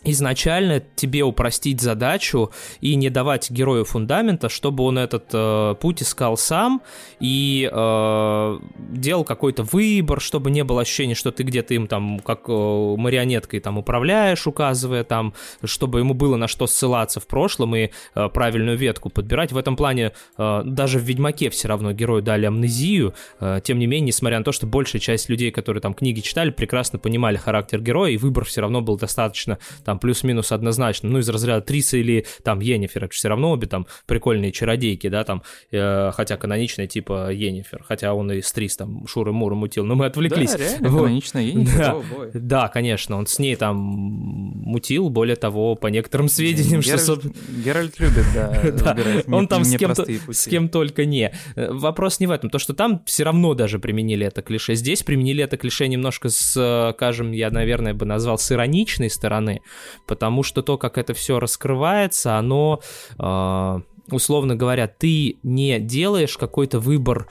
изначально 0.05 0.81
тебе 0.81 1.23
упростить 1.23 1.81
задачу 1.81 2.53
и 2.81 2.95
не 2.95 3.11
давать 3.11 3.51
герою 3.51 3.85
фундамента, 3.85 4.49
чтобы 4.49 4.85
он 4.85 4.99
этот 4.99 5.27
э, 5.33 5.75
путь 5.81 6.03
искал 6.03 6.37
сам 6.37 6.83
и 7.21 7.69
э, 7.71 8.59
делал 8.91 9.25
какой-то 9.25 9.65
выбор, 9.65 10.21
чтобы 10.21 10.51
не 10.51 10.65
было 10.65 10.83
ощущения, 10.83 11.15
что 11.15 11.33
ты 11.33 11.43
где-то 11.43 11.75
им 11.75 11.87
там 11.87 12.21
как 12.21 12.49
э, 12.49 12.53
марионеткой 12.53 13.61
там 13.61 13.79
управляешь, 13.79 14.47
указывая 14.47 15.05
там, 15.05 15.35
чтобы 15.65 15.99
ему 15.99 16.15
было 16.15 16.37
на 16.37 16.49
что 16.49 16.67
ссылаться 16.67 17.21
в 17.21 17.27
прошлом 17.27 17.75
и 17.75 17.91
э, 18.15 18.29
правильную 18.29 18.79
ветку 18.79 19.11
подбирать. 19.11 19.53
В 19.53 19.59
этом 19.59 19.77
плане 19.77 20.13
э, 20.37 20.63
даже 20.65 20.99
в 20.99 21.03
Ведьмаке 21.03 21.51
все 21.51 21.69
равно 21.69 21.93
герою 21.93 22.23
дали 22.23 22.47
амнезию, 22.47 23.15
э, 23.41 23.61
тем 23.65 23.79
не 23.79 23.87
менее, 23.87 24.09
несмотря 24.09 24.39
на 24.39 24.45
то, 24.45 24.53
что 24.53 24.67
большая 24.67 25.01
часть 25.01 25.29
людей, 25.29 25.51
которые 25.51 25.81
там 25.81 25.93
книги 25.93 26.21
читали, 26.21 26.51
прекрасно 26.51 26.99
понимали 26.99 27.37
характер 27.37 27.81
героя, 27.81 28.13
и 28.13 28.17
выбор 28.17 28.45
все 28.45 28.61
равно 28.61 28.81
был 28.81 28.97
достаточно 28.97 29.59
там 29.89 29.99
плюс-минус 29.99 30.53
однозначно, 30.53 31.09
ну, 31.09 31.19
из 31.19 31.31
разряда 31.31 31.63
Триса 31.63 31.97
или 31.97 32.27
там 32.43 32.61
Енифер, 32.61 33.05
это 33.05 33.15
все 33.15 33.31
равно 33.31 33.53
обе 33.53 33.67
там 33.67 33.87
прикольные 34.05 34.53
чародейки, 34.53 35.09
да, 35.09 35.25
там, 35.25 35.43
э, 35.71 36.11
хотя 36.13 36.37
каноничная 36.37 36.87
типа 36.87 37.33
Енифер, 37.33 37.83
хотя 37.83 38.13
он 38.13 38.31
и 38.31 38.43
с 38.43 38.53
Трис 38.53 38.77
там 38.77 39.07
Шуры 39.07 39.33
Муры 39.33 39.55
мутил, 39.55 39.87
но 39.87 39.95
мы 39.95 40.05
отвлеклись. 40.05 40.53
Да, 40.53 40.59
реально, 40.59 40.89
вот. 40.91 40.99
каноничная 41.05 41.43
Енифер, 41.43 41.79
да. 41.79 41.93
Oh, 41.93 42.31
да, 42.35 42.69
конечно, 42.69 43.17
он 43.17 43.27
с 43.27 43.39
ней 43.39 43.57
там 43.57 43.79
мутил, 43.79 45.09
более 45.09 45.37
того, 45.37 45.75
по 45.75 45.87
некоторым 45.87 46.29
сведениям, 46.29 46.83
Геральт, 46.83 47.03
что... 47.03 47.21
Геральт 47.65 47.99
любит, 47.99 48.27
да, 48.35 48.61
да. 48.95 49.35
Он 49.35 49.49
там 49.49 49.65
с 49.65 49.75
кем, 49.75 49.95
с 49.95 50.47
кем 50.47 50.69
только 50.69 51.07
не. 51.07 51.33
Э, 51.57 51.73
вопрос 51.73 52.21
не 52.21 52.27
в 52.27 52.31
этом, 52.31 52.51
то, 52.51 52.59
что 52.59 52.75
там 52.75 53.03
все 53.07 53.25
равно 53.25 53.55
даже 53.55 53.79
применили 53.79 54.27
это 54.27 54.43
клише. 54.43 54.75
Здесь 54.75 55.03
применили 55.03 55.43
это 55.43 55.57
клише 55.57 55.89
немножко 55.89 56.29
с, 56.29 56.55
э, 56.59 56.93
скажем, 56.95 57.33
я, 57.33 57.51
наверное, 57.51 57.95
бы 57.95 58.05
назвал 58.05 58.37
с 58.37 58.53
ироничной 58.53 59.09
стороны, 59.09 59.63
потому 60.07 60.43
что 60.43 60.63
то, 60.63 60.79
как 60.79 60.99
это 60.99 61.15
все 61.15 61.39
раскрывается, 61.39 62.37
оно, 62.37 62.81
э, 63.19 63.81
условно 64.11 64.57
говоря, 64.57 64.89
ты 64.89 65.39
не 65.43 65.79
делаешь 65.79 66.37
какой-то 66.37 66.81
выбор 66.81 67.29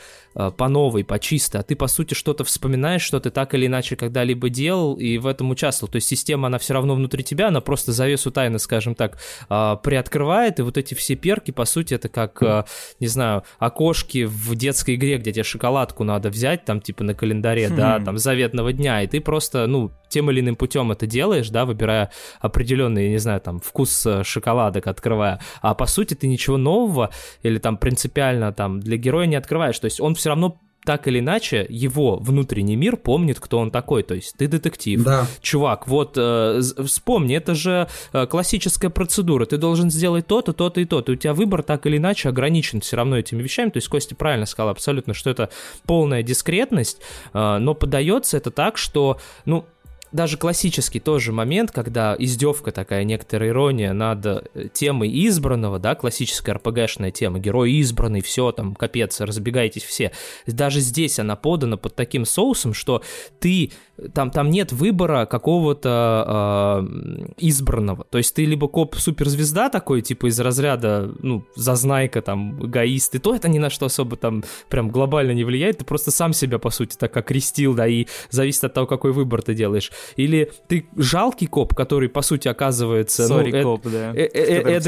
по 0.57 0.67
новой, 0.67 1.03
по 1.03 1.17
чисто, 1.17 1.59
а 1.59 1.63
ты, 1.63 1.75
по 1.75 1.87
сути, 1.87 2.13
что-то 2.13 2.43
вспоминаешь, 2.43 3.01
что 3.01 3.19
ты 3.19 3.31
так 3.31 3.55
или 3.55 3.65
иначе 3.65 3.95
когда-либо 3.95 4.49
делал 4.49 4.93
и 4.95 5.17
в 5.17 5.25
этом 5.25 5.49
участвовал. 5.49 5.91
То 5.91 5.95
есть 5.95 6.07
система, 6.07 6.47
она 6.47 6.59
все 6.59 6.75
равно 6.75 6.93
внутри 6.93 7.23
тебя, 7.23 7.47
она 7.47 7.59
просто 7.59 7.91
завесу 7.91 8.29
тайны, 8.29 8.59
скажем 8.59 8.93
так, 8.93 9.17
э, 9.49 9.77
приоткрывает, 9.81 10.59
и 10.59 10.61
вот 10.61 10.77
эти 10.77 10.93
все 10.93 11.15
перки, 11.15 11.49
по 11.49 11.65
сути, 11.65 11.95
это 11.95 12.07
как, 12.07 12.41
э, 12.43 12.65
не 12.99 13.07
знаю, 13.07 13.43
окошки 13.57 14.25
в 14.25 14.55
детской 14.55 14.95
игре, 14.95 15.17
где 15.17 15.31
тебе 15.31 15.43
шоколадку 15.43 16.03
надо 16.03 16.29
взять, 16.29 16.65
там, 16.65 16.81
типа, 16.81 17.03
на 17.03 17.13
календаре, 17.15 17.69
да, 17.69 17.99
там, 17.99 18.17
заветного 18.17 18.73
дня, 18.73 19.01
и 19.01 19.07
ты 19.07 19.21
просто, 19.21 19.65
ну, 19.65 19.91
тем 20.09 20.29
или 20.31 20.39
иным 20.39 20.55
путем 20.55 20.91
это 20.91 21.07
делаешь, 21.07 21.49
да, 21.49 21.65
выбирая 21.65 22.11
определенный, 22.39 23.09
не 23.09 23.17
знаю, 23.17 23.41
там, 23.41 23.59
вкус 23.59 24.07
шоколадок 24.23 24.87
открывая, 24.87 25.39
а 25.61 25.73
по 25.73 25.85
сути 25.85 26.13
ты 26.13 26.27
ничего 26.27 26.57
нового 26.57 27.09
или 27.43 27.57
там 27.57 27.77
принципиально 27.77 28.53
там 28.53 28.79
для 28.79 28.97
героя 28.97 29.25
не 29.25 29.35
открываешь, 29.35 29.79
то 29.79 29.85
есть 29.85 29.99
он 29.99 30.15
все 30.15 30.26
все 30.27 30.31
равно 30.31 30.59
так 30.83 31.07
или 31.07 31.19
иначе 31.19 31.65
его 31.69 32.17
внутренний 32.17 32.75
мир 32.75 32.97
помнит, 32.97 33.39
кто 33.39 33.59
он 33.59 33.71
такой. 33.71 34.03
То 34.03 34.13
есть 34.15 34.35
ты 34.37 34.47
детектив, 34.47 35.03
да. 35.03 35.25
чувак. 35.41 35.87
Вот 35.87 36.13
э, 36.17 36.61
вспомни, 36.85 37.35
это 37.35 37.55
же 37.55 37.87
э, 38.13 38.25
классическая 38.25 38.89
процедура. 38.89 39.45
Ты 39.45 39.57
должен 39.57 39.89
сделать 39.89 40.27
то-то, 40.27 40.53
то-то 40.53 40.81
и 40.81 40.85
то-то. 40.85 41.13
У 41.13 41.15
тебя 41.15 41.33
выбор 41.33 41.63
так 41.63 41.85
или 41.85 41.97
иначе 41.97 42.29
ограничен 42.29 42.81
все 42.81 42.97
равно 42.97 43.17
этими 43.17 43.41
вещами. 43.41 43.69
То 43.69 43.77
есть 43.77 43.87
Костя 43.87 44.15
правильно 44.15 44.45
сказал 44.45 44.69
абсолютно, 44.69 45.13
что 45.13 45.29
это 45.29 45.49
полная 45.85 46.23
дискретность, 46.23 46.99
э, 47.33 47.57
но 47.57 47.73
подается 47.73 48.37
это 48.37 48.51
так, 48.51 48.77
что, 48.77 49.17
ну, 49.45 49.65
даже 50.11 50.37
классический 50.37 50.99
тоже 50.99 51.31
момент, 51.31 51.71
когда 51.71 52.15
издевка 52.17 52.71
такая, 52.71 53.03
некоторая 53.03 53.49
ирония 53.49 53.93
над 53.93 54.25
э, 54.25 54.69
темой 54.73 55.09
избранного, 55.27 55.79
да, 55.79 55.95
классическая 55.95 56.53
РПГшная 56.53 57.11
тема, 57.11 57.39
герой 57.39 57.73
избранный, 57.73 58.21
все, 58.21 58.51
там, 58.51 58.75
капец, 58.75 59.19
разбегайтесь 59.19 59.83
все. 59.83 60.11
Даже 60.45 60.79
здесь 60.79 61.19
она 61.19 61.35
подана 61.35 61.77
под 61.77 61.95
таким 61.95 62.25
соусом, 62.25 62.73
что 62.73 63.03
ты 63.39 63.71
там, 64.13 64.29
там 64.29 64.49
нет 64.49 64.71
выбора 64.71 65.25
какого-то 65.25 66.85
э, 66.87 67.33
избранного. 67.37 68.05
То 68.09 68.17
есть 68.17 68.35
ты 68.35 68.45
либо 68.45 68.67
коп-суперзвезда 68.67 69.69
такой, 69.69 70.01
типа 70.01 70.27
из 70.27 70.39
разряда, 70.39 71.11
ну, 71.19 71.45
зазнайка, 71.55 72.21
там, 72.21 72.63
эгоист, 72.65 73.15
и 73.15 73.19
то 73.19 73.35
это 73.35 73.49
ни 73.49 73.57
на 73.57 73.69
что 73.69 73.87
особо 73.87 74.15
там 74.15 74.43
прям 74.69 74.89
глобально 74.89 75.31
не 75.31 75.43
влияет, 75.43 75.79
ты 75.79 75.85
просто 75.85 76.11
сам 76.11 76.33
себя, 76.33 76.59
по 76.59 76.69
сути, 76.69 76.95
так 76.95 77.15
окрестил, 77.17 77.73
да, 77.73 77.87
и 77.87 78.05
зависит 78.29 78.63
от 78.63 78.73
того, 78.73 78.87
какой 78.87 79.11
выбор 79.13 79.41
ты 79.41 79.53
делаешь. 79.53 79.91
Или 80.15 80.51
ты 80.67 80.87
жалкий 80.95 81.47
коп, 81.47 81.73
который, 81.73 82.09
по 82.09 82.21
сути, 82.21 82.47
оказывается... 82.47 83.23
Sorry, 83.23 83.51
ну, 83.51 83.63
коп, 83.63 83.81
да. 83.85 84.13
Э, 84.13 84.29
э, 84.33 84.79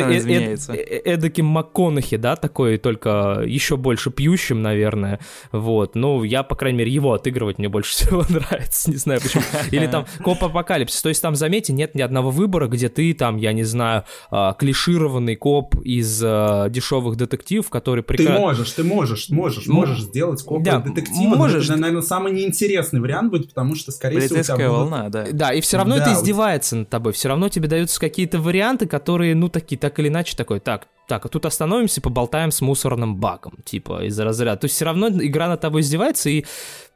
э, 0.74 1.02
эдаким 1.06 1.46
МакКонахи, 1.46 2.18
да, 2.18 2.36
такой, 2.36 2.78
только 2.78 3.44
еще 3.46 3.78
больше 3.78 4.12
пьющим, 4.12 4.62
наверное, 4.62 5.20
вот. 5.52 5.96
Ну, 5.96 6.24
я, 6.24 6.44
по 6.44 6.56
крайней 6.56 6.80
мере, 6.80 6.92
его 6.92 7.14
отыгрывать 7.14 7.58
мне 7.58 7.70
больше 7.70 7.92
всего 7.96 8.24
нравится, 8.30 8.92
знаю 8.98 9.22
почему. 9.22 9.44
Или 9.72 9.88
там 9.88 10.06
коп 10.24 10.44
апокалипсис. 10.44 11.02
То 11.02 11.10
есть 11.10 11.22
там, 11.22 11.36
заметьте, 11.36 11.74
нет 11.74 11.96
ни 11.96 12.02
одного 12.02 12.32
выбора, 12.32 12.68
где 12.68 12.90
ты 12.90 13.14
там, 13.14 13.38
я 13.38 13.54
не 13.54 13.64
знаю, 13.64 14.04
а, 14.32 14.54
клишированный 14.54 15.36
коп 15.36 15.76
из 15.84 16.22
а, 16.24 16.70
дешевых 16.70 17.16
детективов, 17.16 17.70
который 17.70 18.04
прекрасно... 18.04 18.36
Ты 18.36 18.42
можешь, 18.42 18.72
ты 18.72 18.84
можешь, 18.84 19.30
можешь, 19.30 19.68
можешь 19.68 20.02
сделать 20.02 20.44
коп 20.44 20.64
да, 20.64 20.80
детектива. 20.80 21.36
Можешь. 21.36 21.70
Это, 21.70 21.78
наверное, 21.78 22.02
самый 22.02 22.34
неинтересный 22.34 23.00
вариант 23.00 23.32
будет, 23.32 23.50
потому 23.50 23.76
что, 23.76 23.92
скорее 23.92 24.22
всего, 24.22 24.40
у 24.40 24.44
тебя 24.44 24.70
волна, 24.70 24.99
да. 25.08 25.26
Да, 25.32 25.54
и 25.54 25.62
все 25.62 25.78
равно 25.78 25.96
да, 25.96 26.02
это 26.02 26.14
издевается 26.14 26.76
над 26.76 26.90
тобой. 26.90 27.14
Все 27.14 27.30
равно 27.30 27.48
тебе 27.48 27.70
даются 27.70 27.98
какие-то 27.98 28.40
варианты, 28.40 28.88
которые, 28.88 29.36
ну, 29.36 29.48
такие, 29.48 29.78
так 29.78 29.98
или 30.00 30.10
иначе, 30.10 30.36
такой, 30.36 30.60
так, 30.60 30.88
так, 31.08 31.26
а 31.26 31.30
тут 31.30 31.46
остановимся, 31.46 32.02
поболтаем 32.02 32.52
с 32.52 32.60
мусорным 32.60 33.16
баком, 33.16 33.60
типа, 33.64 34.06
из-за 34.06 34.26
разряда. 34.26 34.60
То 34.60 34.66
есть 34.66 34.76
все 34.76 34.86
равно 34.86 35.08
игра 35.08 35.48
над 35.48 35.62
тобой 35.62 35.82
издевается, 35.82 36.30
и 36.30 36.46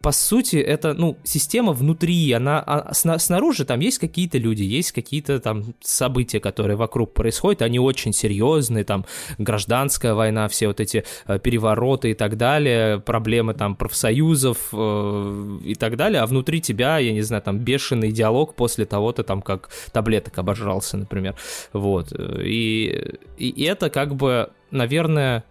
по 0.03 0.11
сути, 0.11 0.57
это, 0.57 0.93
ну, 0.93 1.17
система 1.23 1.71
внутри, 1.71 2.33
она 2.33 2.59
а, 2.59 2.93
снаружи 2.93 3.63
там 3.63 3.79
есть 3.79 3.99
какие-то 3.99 4.37
люди, 4.37 4.61
есть 4.61 4.91
какие-то 4.91 5.39
там 5.39 5.75
события, 5.81 6.41
которые 6.41 6.75
вокруг 6.75 7.13
происходят, 7.13 7.61
они 7.61 7.79
очень 7.79 8.11
серьезные, 8.11 8.83
там, 8.83 9.05
гражданская 9.37 10.13
война, 10.13 10.49
все 10.49 10.67
вот 10.67 10.81
эти 10.81 11.05
э, 11.25 11.39
перевороты 11.39 12.11
и 12.11 12.13
так 12.15 12.35
далее, 12.35 12.99
проблемы 12.99 13.53
там 13.53 13.77
профсоюзов 13.77 14.57
э, 14.73 15.59
и 15.63 15.75
так 15.75 15.95
далее, 15.95 16.21
а 16.21 16.25
внутри 16.25 16.59
тебя, 16.59 16.97
я 16.97 17.13
не 17.13 17.21
знаю, 17.21 17.41
там, 17.41 17.59
бешеный 17.59 18.11
диалог 18.11 18.55
после 18.55 18.83
того-то 18.83 19.23
там, 19.23 19.41
как 19.41 19.69
таблеток 19.93 20.37
обожрался, 20.37 20.97
например, 20.97 21.35
вот, 21.71 22.11
и, 22.19 23.15
и 23.37 23.63
это 23.63 23.89
как 23.89 24.17
бы, 24.17 24.49
наверное, 24.69 25.45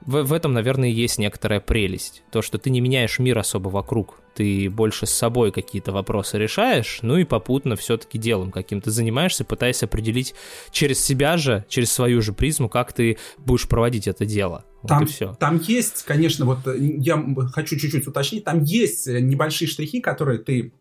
в, 0.00 0.22
в 0.22 0.32
этом, 0.32 0.52
наверное, 0.52 0.88
есть 0.88 1.18
некоторая 1.18 1.60
прелесть. 1.60 2.22
То, 2.30 2.42
что 2.42 2.58
ты 2.58 2.70
не 2.70 2.80
меняешь 2.80 3.18
мир 3.18 3.38
особо 3.38 3.68
вокруг. 3.68 4.20
Ты 4.34 4.70
больше 4.70 5.06
с 5.06 5.10
собой 5.10 5.52
какие-то 5.52 5.92
вопросы 5.92 6.38
решаешь, 6.38 7.00
ну 7.02 7.16
и 7.16 7.24
попутно 7.24 7.76
все-таки 7.76 8.16
делом 8.16 8.52
каким-то 8.52 8.90
занимаешься, 8.90 9.44
пытаясь 9.44 9.82
определить 9.82 10.34
через 10.70 11.04
себя 11.04 11.36
же, 11.36 11.64
через 11.68 11.90
свою 11.90 12.22
же 12.22 12.32
призму, 12.32 12.68
как 12.68 12.92
ты 12.92 13.18
будешь 13.38 13.68
проводить 13.68 14.06
это 14.06 14.24
дело. 14.24 14.64
Там, 14.86 15.00
вот 15.00 15.10
все. 15.10 15.34
там 15.34 15.60
есть, 15.60 16.04
конечно, 16.04 16.46
вот 16.46 16.66
э, 16.66 16.78
я 16.78 17.22
хочу 17.52 17.76
чуть-чуть 17.76 18.06
уточнить, 18.06 18.44
там 18.44 18.62
есть 18.62 19.06
э, 19.08 19.20
небольшие 19.20 19.68
штрихи, 19.68 20.00
которые 20.00 20.38
ты 20.38 20.72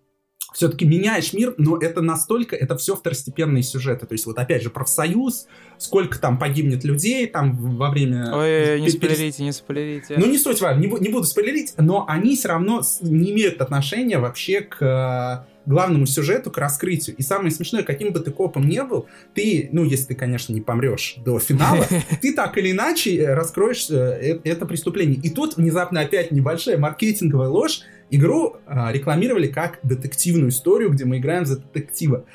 все-таки 0.54 0.86
меняешь 0.86 1.34
мир, 1.34 1.54
но 1.58 1.78
это 1.78 2.02
настолько, 2.02 2.56
это 2.56 2.78
все 2.78 2.96
второстепенные 2.96 3.64
сюжеты. 3.64 4.06
То 4.06 4.14
есть 4.14 4.26
вот 4.26 4.38
опять 4.38 4.64
же 4.64 4.70
профсоюз, 4.70 5.48
сколько 5.78 6.20
там 6.20 6.38
погибнет 6.38 6.84
людей 6.84 7.28
там 7.28 7.56
во 7.56 7.90
время... 7.90 8.36
Ой, 8.36 8.82
не 8.82 8.90
спойлерите, 8.90 9.44
не 9.44 9.52
спойлерите. 9.52 10.16
Ну 10.18 10.26
не 10.26 10.38
суть 10.38 10.62
важно, 10.62 10.82
не, 10.82 10.88
не 10.88 11.10
буду 11.10 11.26
спойлерить, 11.26 11.74
но 11.78 12.06
они 12.08 12.36
все 12.36 12.50
равно 12.50 12.82
не 13.02 13.32
имеют 13.32 13.62
отношения 13.62 14.20
вообще 14.20 14.62
к 14.62 14.82
э, 14.82 15.60
главному 15.70 16.06
сюжету, 16.06 16.52
к 16.52 16.58
раскрытию. 16.58 17.16
И 17.16 17.22
самое 17.22 17.52
смешное, 17.52 17.84
каким 17.84 18.12
бы 18.12 18.20
ты 18.20 18.32
копом 18.32 18.68
не 18.68 18.84
был, 18.84 19.08
ты, 19.36 19.70
ну, 19.72 19.84
если 19.84 20.06
ты, 20.08 20.16
конечно, 20.16 20.52
не 20.52 20.62
помрешь 20.62 21.16
до 21.24 21.40
финала, 21.40 21.86
ты 22.22 22.34
так 22.34 22.58
или 22.58 22.72
иначе 22.72 23.16
э, 23.18 23.34
раскроешь 23.34 23.90
э, 23.90 24.40
это 24.44 24.66
преступление. 24.66 25.20
И 25.22 25.30
тут 25.30 25.58
внезапно 25.58 26.02
опять 26.02 26.32
небольшая 26.32 26.78
маркетинговая 26.78 27.50
ложь, 27.50 27.82
Игру 28.12 28.58
а, 28.66 28.92
рекламировали 28.92 29.48
как 29.48 29.80
детективную 29.84 30.50
историю, 30.50 30.92
где 30.92 31.06
мы 31.06 31.18
играем 31.18 31.46
за 31.46 31.58
детектива. 31.58 32.26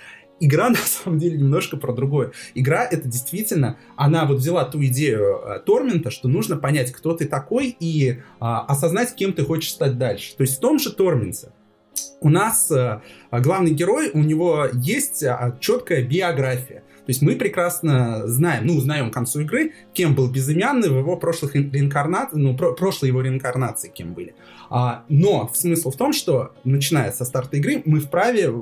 игра 0.41 0.69
на 0.71 0.77
самом 0.77 1.19
деле 1.19 1.39
немножко 1.39 1.77
про 1.77 1.93
другое. 1.93 2.33
Игра 2.55 2.85
это 2.85 3.09
действительно, 3.09 3.79
она 3.97 4.25
вот 4.25 4.39
взяла 4.39 4.65
ту 4.65 4.85
идею 4.85 5.41
э, 5.45 5.61
Тормента, 5.61 6.11
что 6.11 6.29
нужно 6.29 6.57
понять, 6.57 6.93
кто 6.93 7.15
ты 7.15 7.27
такой 7.27 7.77
и 7.79 8.21
а, 8.41 8.61
осознать, 8.63 9.15
кем 9.15 9.33
ты 9.33 9.45
хочешь 9.45 9.71
стать 9.71 9.99
дальше. 9.99 10.37
То 10.37 10.43
есть 10.43 10.59
в 10.59 10.61
том 10.61 10.79
же 10.79 10.93
Торменте 10.93 11.49
у 12.21 12.29
нас 12.29 12.71
а, 12.71 13.03
главный 13.31 13.73
герой, 13.73 14.11
у 14.13 14.21
него 14.21 14.67
есть 14.73 15.23
а, 15.23 15.57
четкая 15.61 16.03
биография. 16.03 16.81
То 16.81 17.11
есть 17.11 17.21
мы 17.21 17.37
прекрасно 17.37 18.27
знаем, 18.27 18.67
ну, 18.67 18.77
узнаем 18.77 19.11
к 19.11 19.15
концу 19.15 19.41
игры, 19.41 19.73
кем 19.93 20.15
был 20.15 20.31
Безымянный 20.31 20.89
в 20.89 20.97
его 20.97 21.19
прошлых 21.19 21.55
реинкарнациях, 21.55 22.43
ну, 22.43 22.57
про 22.57 22.73
прошлой 22.73 23.09
его 23.09 23.21
реинкарнации 23.21 23.93
кем 23.95 24.15
были. 24.15 24.35
А, 24.70 25.05
но 25.09 25.50
смысл 25.55 25.90
в 25.90 25.96
том, 25.96 26.12
что, 26.12 26.53
начиная 26.64 27.12
со 27.12 27.24
старта 27.24 27.57
игры, 27.57 27.83
мы 27.85 28.00
вправе 28.00 28.53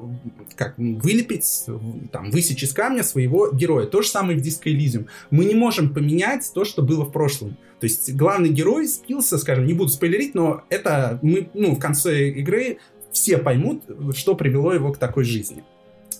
как 0.56 0.74
вылепить, 0.76 1.66
там, 2.12 2.30
высечь 2.30 2.62
из 2.62 2.72
камня 2.72 3.02
своего 3.02 3.50
героя. 3.50 3.86
То 3.86 4.02
же 4.02 4.08
самое 4.08 4.38
в 4.38 4.42
Disco 4.42 4.64
Elysium. 4.64 5.06
Мы 5.30 5.44
не 5.44 5.54
можем 5.54 5.92
поменять 5.92 6.50
то, 6.54 6.64
что 6.64 6.82
было 6.82 7.04
в 7.04 7.12
прошлом. 7.12 7.56
То 7.80 7.84
есть 7.84 8.14
главный 8.14 8.50
герой 8.50 8.86
спился, 8.86 9.38
скажем, 9.38 9.66
не 9.66 9.74
буду 9.74 9.90
спойлерить, 9.90 10.34
но 10.34 10.62
это 10.68 11.18
мы, 11.22 11.48
ну, 11.54 11.74
в 11.74 11.78
конце 11.78 12.28
игры 12.30 12.78
все 13.10 13.38
поймут, 13.38 13.82
что 14.14 14.34
привело 14.34 14.72
его 14.72 14.92
к 14.92 14.98
такой 14.98 15.24
жизни 15.24 15.64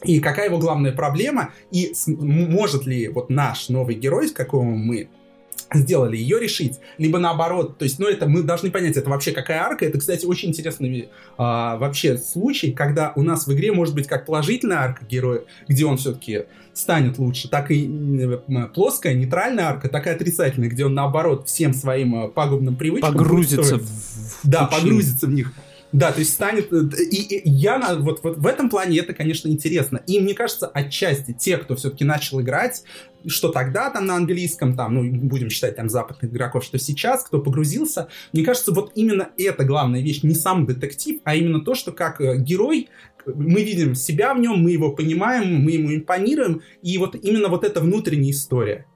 и 0.04 0.20
какая 0.20 0.46
его 0.46 0.58
главная 0.58 0.92
проблема, 0.92 1.52
и 1.70 1.92
может 2.06 2.86
ли 2.86 3.08
вот 3.08 3.30
наш 3.30 3.68
новый 3.68 3.94
герой, 3.94 4.28
с 4.28 4.32
какого 4.32 4.64
мы 4.64 5.08
сделали, 5.74 6.16
ее 6.16 6.38
решить, 6.38 6.78
либо 6.98 7.18
наоборот, 7.18 7.78
то 7.78 7.84
есть, 7.84 7.98
ну, 7.98 8.06
это 8.06 8.26
мы 8.26 8.42
должны 8.42 8.70
понять, 8.70 8.96
это 8.96 9.10
вообще 9.10 9.32
какая 9.32 9.60
арка, 9.60 9.84
это, 9.84 9.98
кстати, 9.98 10.24
очень 10.26 10.50
интересный 10.50 11.08
а, 11.38 11.76
вообще 11.76 12.16
случай, 12.18 12.72
когда 12.72 13.12
у 13.16 13.22
нас 13.22 13.46
в 13.46 13.52
игре 13.52 13.72
может 13.72 13.94
быть 13.94 14.06
как 14.06 14.26
положительная 14.26 14.78
арка 14.78 15.04
героя, 15.04 15.42
где 15.68 15.84
он 15.84 15.96
все-таки 15.96 16.44
станет 16.74 17.18
лучше, 17.18 17.48
так 17.48 17.70
и 17.70 17.90
плоская, 18.74 19.14
нейтральная 19.14 19.66
арка, 19.66 19.88
так 19.88 20.06
и 20.06 20.10
отрицательная, 20.10 20.68
где 20.68 20.86
он, 20.86 20.94
наоборот, 20.94 21.48
всем 21.48 21.74
своим 21.74 22.14
а, 22.14 22.28
пагубным 22.28 22.76
привычкам 22.76 23.12
погрузится 23.12 23.78
в, 23.78 24.40
да, 24.44 24.66
погрузится 24.66 25.26
в 25.26 25.30
них. 25.30 25.52
Да, 25.92 26.10
то 26.10 26.20
есть 26.20 26.32
станет... 26.32 26.72
Э, 26.72 26.86
и, 27.10 27.36
и 27.36 27.50
я 27.50 27.96
вот, 27.96 28.22
вот 28.22 28.38
в 28.38 28.46
этом 28.46 28.70
плане 28.70 28.98
это, 28.98 29.12
конечно, 29.12 29.48
интересно. 29.48 30.02
И 30.06 30.20
мне 30.20 30.34
кажется, 30.34 30.66
отчасти 30.66 31.32
те, 31.32 31.58
кто 31.58 31.76
все-таки 31.76 32.04
начал 32.04 32.40
играть, 32.40 32.82
что 33.26 33.50
тогда 33.50 33.90
там 33.90 34.06
на 34.06 34.16
английском, 34.16 34.74
там, 34.74 34.94
ну, 34.94 35.28
будем 35.28 35.50
считать 35.50 35.76
там 35.76 35.88
западных 35.88 36.32
игроков, 36.32 36.64
что 36.64 36.78
сейчас, 36.78 37.24
кто 37.24 37.40
погрузился, 37.40 38.08
мне 38.32 38.42
кажется, 38.42 38.72
вот 38.72 38.92
именно 38.94 39.28
это 39.36 39.64
главная 39.64 40.00
вещь, 40.00 40.22
не 40.22 40.34
сам 40.34 40.66
детектив, 40.66 41.20
а 41.24 41.34
именно 41.34 41.60
то, 41.60 41.74
что 41.74 41.92
как 41.92 42.20
э, 42.20 42.38
герой 42.38 42.88
мы 43.26 43.62
видим 43.62 43.94
себя 43.94 44.34
в 44.34 44.40
нем, 44.40 44.58
мы 44.62 44.72
его 44.72 44.92
понимаем, 44.92 45.62
мы 45.62 45.72
ему 45.72 45.94
импонируем, 45.94 46.62
и 46.82 46.98
вот 46.98 47.14
именно 47.14 47.48
вот 47.48 47.64
эта 47.64 47.80
внутренняя 47.80 48.32
история 48.32 48.86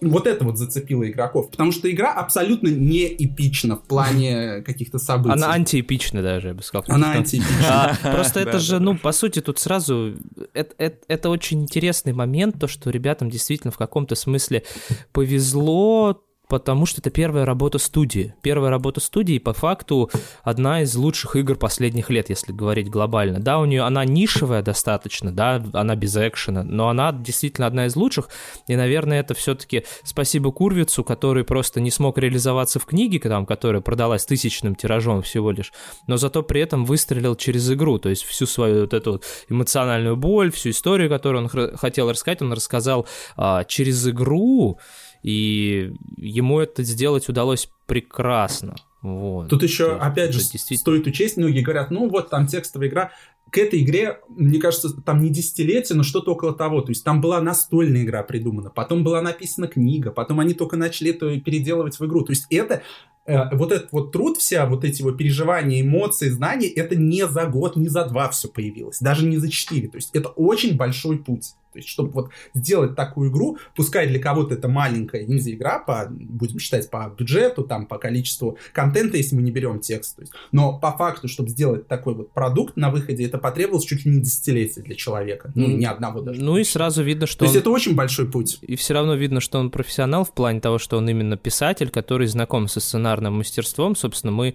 вот 0.00 0.26
это 0.26 0.44
вот 0.44 0.58
зацепило 0.58 1.08
игроков, 1.08 1.50
потому 1.50 1.72
что 1.72 1.90
игра 1.90 2.12
абсолютно 2.12 2.68
не 2.68 3.06
эпична 3.06 3.76
в 3.76 3.84
плане 3.84 4.62
каких-то 4.66 4.98
событий. 4.98 5.34
Она 5.34 5.52
антиэпична 5.52 6.22
даже, 6.22 6.48
я 6.48 6.54
бы 6.54 6.62
сказал. 6.62 6.84
Она 6.88 7.12
антиэпична. 7.12 7.96
А, 8.02 8.12
просто 8.12 8.40
это 8.48 8.58
же, 8.58 8.78
ну, 8.80 8.96
по 8.96 9.12
сути, 9.12 9.40
тут 9.40 9.58
сразу... 9.58 10.14
Это 10.54 11.30
очень 11.30 11.62
интересный 11.62 12.12
момент, 12.12 12.58
то, 12.58 12.68
что 12.68 12.90
ребятам 12.90 13.30
действительно 13.30 13.70
в 13.70 13.78
каком-то 13.78 14.14
смысле 14.14 14.64
повезло 15.12 16.22
потому 16.48 16.86
что 16.86 17.00
это 17.00 17.10
первая 17.10 17.44
работа 17.44 17.78
студии. 17.78 18.34
Первая 18.42 18.70
работа 18.70 19.00
студии, 19.00 19.38
по 19.38 19.52
факту, 19.52 20.10
одна 20.42 20.82
из 20.82 20.94
лучших 20.96 21.36
игр 21.36 21.56
последних 21.56 22.08
лет, 22.10 22.30
если 22.30 22.52
говорить 22.52 22.88
глобально. 22.88 23.38
Да, 23.38 23.58
у 23.58 23.66
нее 23.66 23.82
она 23.82 24.04
нишевая 24.04 24.62
достаточно, 24.62 25.30
да, 25.30 25.62
она 25.74 25.94
без 25.94 26.16
экшена, 26.16 26.62
но 26.62 26.88
она 26.88 27.12
действительно 27.12 27.66
одна 27.66 27.86
из 27.86 27.96
лучших, 27.96 28.30
и, 28.66 28.76
наверное, 28.76 29.20
это 29.20 29.34
все-таки 29.34 29.84
спасибо 30.02 30.50
Курвицу, 30.50 31.04
который 31.04 31.44
просто 31.44 31.80
не 31.80 31.90
смог 31.90 32.16
реализоваться 32.18 32.78
в 32.78 32.86
книге, 32.86 33.18
там, 33.20 33.44
которая 33.44 33.82
продалась 33.82 34.24
тысячным 34.24 34.74
тиражом 34.74 35.22
всего 35.22 35.50
лишь, 35.50 35.72
но 36.06 36.16
зато 36.16 36.42
при 36.42 36.62
этом 36.62 36.86
выстрелил 36.86 37.36
через 37.36 37.70
игру, 37.70 37.98
то 37.98 38.08
есть 38.08 38.22
всю 38.22 38.46
свою 38.46 38.82
вот 38.82 38.94
эту 38.94 39.12
вот 39.12 39.24
эмоциональную 39.50 40.16
боль, 40.16 40.50
всю 40.50 40.70
историю, 40.70 41.10
которую 41.10 41.44
он 41.44 41.76
хотел 41.76 42.10
рассказать, 42.10 42.40
он 42.40 42.52
рассказал 42.54 43.06
а, 43.36 43.64
через 43.64 44.08
игру, 44.08 44.78
и 45.22 45.92
ему 46.16 46.60
это 46.60 46.82
сделать 46.82 47.28
удалось 47.28 47.68
прекрасно. 47.86 48.76
Вот. 49.02 49.48
Тут 49.48 49.62
еще, 49.62 49.84
есть, 49.84 50.00
опять 50.00 50.32
же, 50.32 50.40
действительно... 50.40 50.78
стоит 50.78 51.06
учесть, 51.06 51.36
многие 51.36 51.62
говорят, 51.62 51.90
ну 51.90 52.08
вот 52.08 52.30
там 52.30 52.46
текстовая 52.46 52.88
игра, 52.88 53.12
к 53.50 53.58
этой 53.58 53.82
игре, 53.82 54.20
мне 54.28 54.58
кажется, 54.58 54.90
там 55.00 55.22
не 55.22 55.30
десятилетие, 55.30 55.96
но 55.96 56.02
что-то 56.02 56.32
около 56.32 56.52
того. 56.52 56.82
То 56.82 56.90
есть 56.90 57.04
там 57.04 57.20
была 57.20 57.40
настольная 57.40 58.02
игра 58.02 58.22
придумана, 58.22 58.70
потом 58.70 59.04
была 59.04 59.22
написана 59.22 59.68
книга, 59.68 60.10
потом 60.10 60.40
они 60.40 60.54
только 60.54 60.76
начали 60.76 61.10
это 61.10 61.40
переделывать 61.40 61.98
в 61.98 62.04
игру. 62.04 62.24
То 62.24 62.32
есть 62.32 62.46
это 62.50 62.82
э, 63.28 63.56
вот 63.56 63.72
этот 63.72 63.92
вот 63.92 64.12
труд, 64.12 64.38
вся 64.38 64.66
вот 64.66 64.84
эти 64.84 65.02
вот 65.02 65.16
переживания, 65.16 65.80
эмоции, 65.80 66.28
знания, 66.28 66.68
это 66.68 66.96
не 66.96 67.26
за 67.28 67.46
год, 67.46 67.76
не 67.76 67.88
за 67.88 68.04
два 68.06 68.28
все 68.30 68.48
появилось, 68.48 68.98
даже 69.00 69.26
не 69.26 69.36
за 69.36 69.50
четыре. 69.50 69.88
То 69.88 69.96
есть 69.96 70.10
это 70.14 70.28
очень 70.30 70.76
большой 70.76 71.18
путь. 71.18 71.54
То 71.72 71.78
есть, 71.78 71.88
чтобы 71.88 72.10
вот 72.10 72.30
сделать 72.54 72.96
такую 72.96 73.30
игру, 73.30 73.58
пускай 73.76 74.06
для 74.06 74.18
кого-то 74.18 74.54
это 74.54 74.68
маленькая 74.68 75.24
инди-игра, 75.24 75.78
по, 75.78 76.08
будем 76.10 76.58
считать 76.58 76.90
по 76.90 77.14
бюджету, 77.16 77.62
там, 77.62 77.86
по 77.86 77.98
количеству 77.98 78.58
контента, 78.72 79.16
если 79.16 79.36
мы 79.36 79.42
не 79.42 79.50
берем 79.50 79.80
текст. 79.80 80.16
То 80.16 80.22
есть, 80.22 80.32
но 80.50 80.78
по 80.78 80.96
факту, 80.96 81.28
чтобы 81.28 81.50
сделать 81.50 81.86
такой 81.86 82.14
вот 82.14 82.32
продукт 82.32 82.76
на 82.76 82.90
выходе, 82.90 83.24
это 83.24 83.38
потребовалось 83.38 83.84
чуть 83.84 84.04
ли 84.04 84.12
не 84.12 84.22
десятилетие 84.22 84.84
для 84.84 84.94
человека. 84.94 85.52
Ну, 85.54 85.66
ни 85.68 85.84
одного 85.84 86.20
даже. 86.20 86.42
Ну 86.42 86.56
и 86.56 86.64
сразу 86.64 87.02
видно, 87.02 87.26
что 87.26 87.40
То 87.40 87.44
он... 87.44 87.50
есть 87.50 87.60
это 87.60 87.70
очень 87.70 87.94
большой 87.94 88.30
путь. 88.30 88.58
И 88.62 88.74
все 88.76 88.94
равно 88.94 89.14
видно, 89.14 89.40
что 89.40 89.58
он 89.58 89.70
профессионал 89.70 90.24
в 90.24 90.32
плане 90.32 90.60
того, 90.60 90.78
что 90.78 90.96
он 90.96 91.08
именно 91.08 91.36
писатель, 91.36 91.90
который 91.90 92.26
знаком 92.28 92.68
со 92.68 92.80
сценарным 92.80 93.17
мастерством. 93.20 93.96
Собственно, 93.96 94.32
мы 94.32 94.54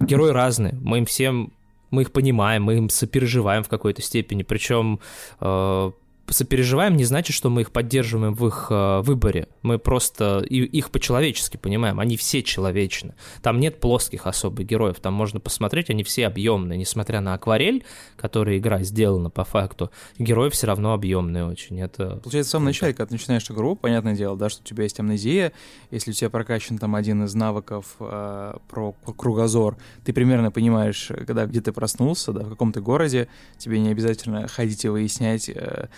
герои 0.00 0.30
разные. 0.30 0.74
Мы 0.82 0.98
им 0.98 1.06
всем 1.06 1.52
мы 1.90 2.02
их 2.02 2.12
понимаем, 2.12 2.64
мы 2.64 2.76
им 2.76 2.90
сопереживаем 2.90 3.62
в 3.62 3.68
какой-то 3.68 4.02
степени. 4.02 4.42
Причем 4.42 5.00
э, 5.40 5.90
сопереживаем 6.32 6.96
не 6.96 7.04
значит, 7.04 7.34
что 7.34 7.50
мы 7.50 7.62
их 7.62 7.70
поддерживаем 7.70 8.34
в 8.34 8.46
их 8.46 8.66
э, 8.70 9.00
выборе. 9.02 9.48
Мы 9.62 9.78
просто 9.78 10.44
и, 10.48 10.62
их 10.62 10.90
по-человечески 10.90 11.56
понимаем. 11.56 12.00
Они 12.00 12.16
все 12.16 12.42
человечны. 12.42 13.14
Там 13.42 13.60
нет 13.60 13.80
плоских 13.80 14.26
особо 14.26 14.62
героев. 14.62 14.96
Там 15.00 15.14
можно 15.14 15.40
посмотреть, 15.40 15.90
они 15.90 16.02
все 16.02 16.26
объемные. 16.26 16.78
Несмотря 16.78 17.20
на 17.20 17.34
акварель, 17.34 17.84
которая 18.16 18.58
игра 18.58 18.82
сделана 18.82 19.30
по 19.30 19.44
факту, 19.44 19.90
герои 20.18 20.50
все 20.50 20.66
равно 20.66 20.92
объемные 20.92 21.44
очень. 21.44 21.80
Это... 21.80 22.16
Получается, 22.16 22.50
в 22.50 22.52
самом 22.52 22.66
начале, 22.66 22.92
когда 22.92 23.06
ты 23.06 23.14
начинаешь 23.14 23.50
игру, 23.50 23.76
понятное 23.76 24.14
дело, 24.14 24.36
да, 24.36 24.48
что 24.48 24.62
у 24.62 24.64
тебя 24.64 24.84
есть 24.84 24.98
амнезия, 25.00 25.52
если 25.90 26.10
у 26.10 26.14
тебя 26.14 26.30
прокачан 26.30 26.78
там 26.78 26.94
один 26.94 27.24
из 27.24 27.34
навыков 27.34 27.96
э, 28.00 28.54
про 28.68 28.92
кругозор, 29.16 29.76
ты 30.04 30.12
примерно 30.12 30.50
понимаешь, 30.50 31.10
когда 31.26 31.46
где 31.46 31.60
ты 31.60 31.72
проснулся, 31.72 32.32
да, 32.32 32.40
в 32.40 32.50
каком 32.50 32.72
то 32.72 32.80
городе, 32.80 33.28
тебе 33.58 33.78
не 33.80 33.90
обязательно 33.90 34.48
ходить 34.48 34.84
и 34.84 34.88
выяснять, 34.88 35.48
э, 35.48 35.88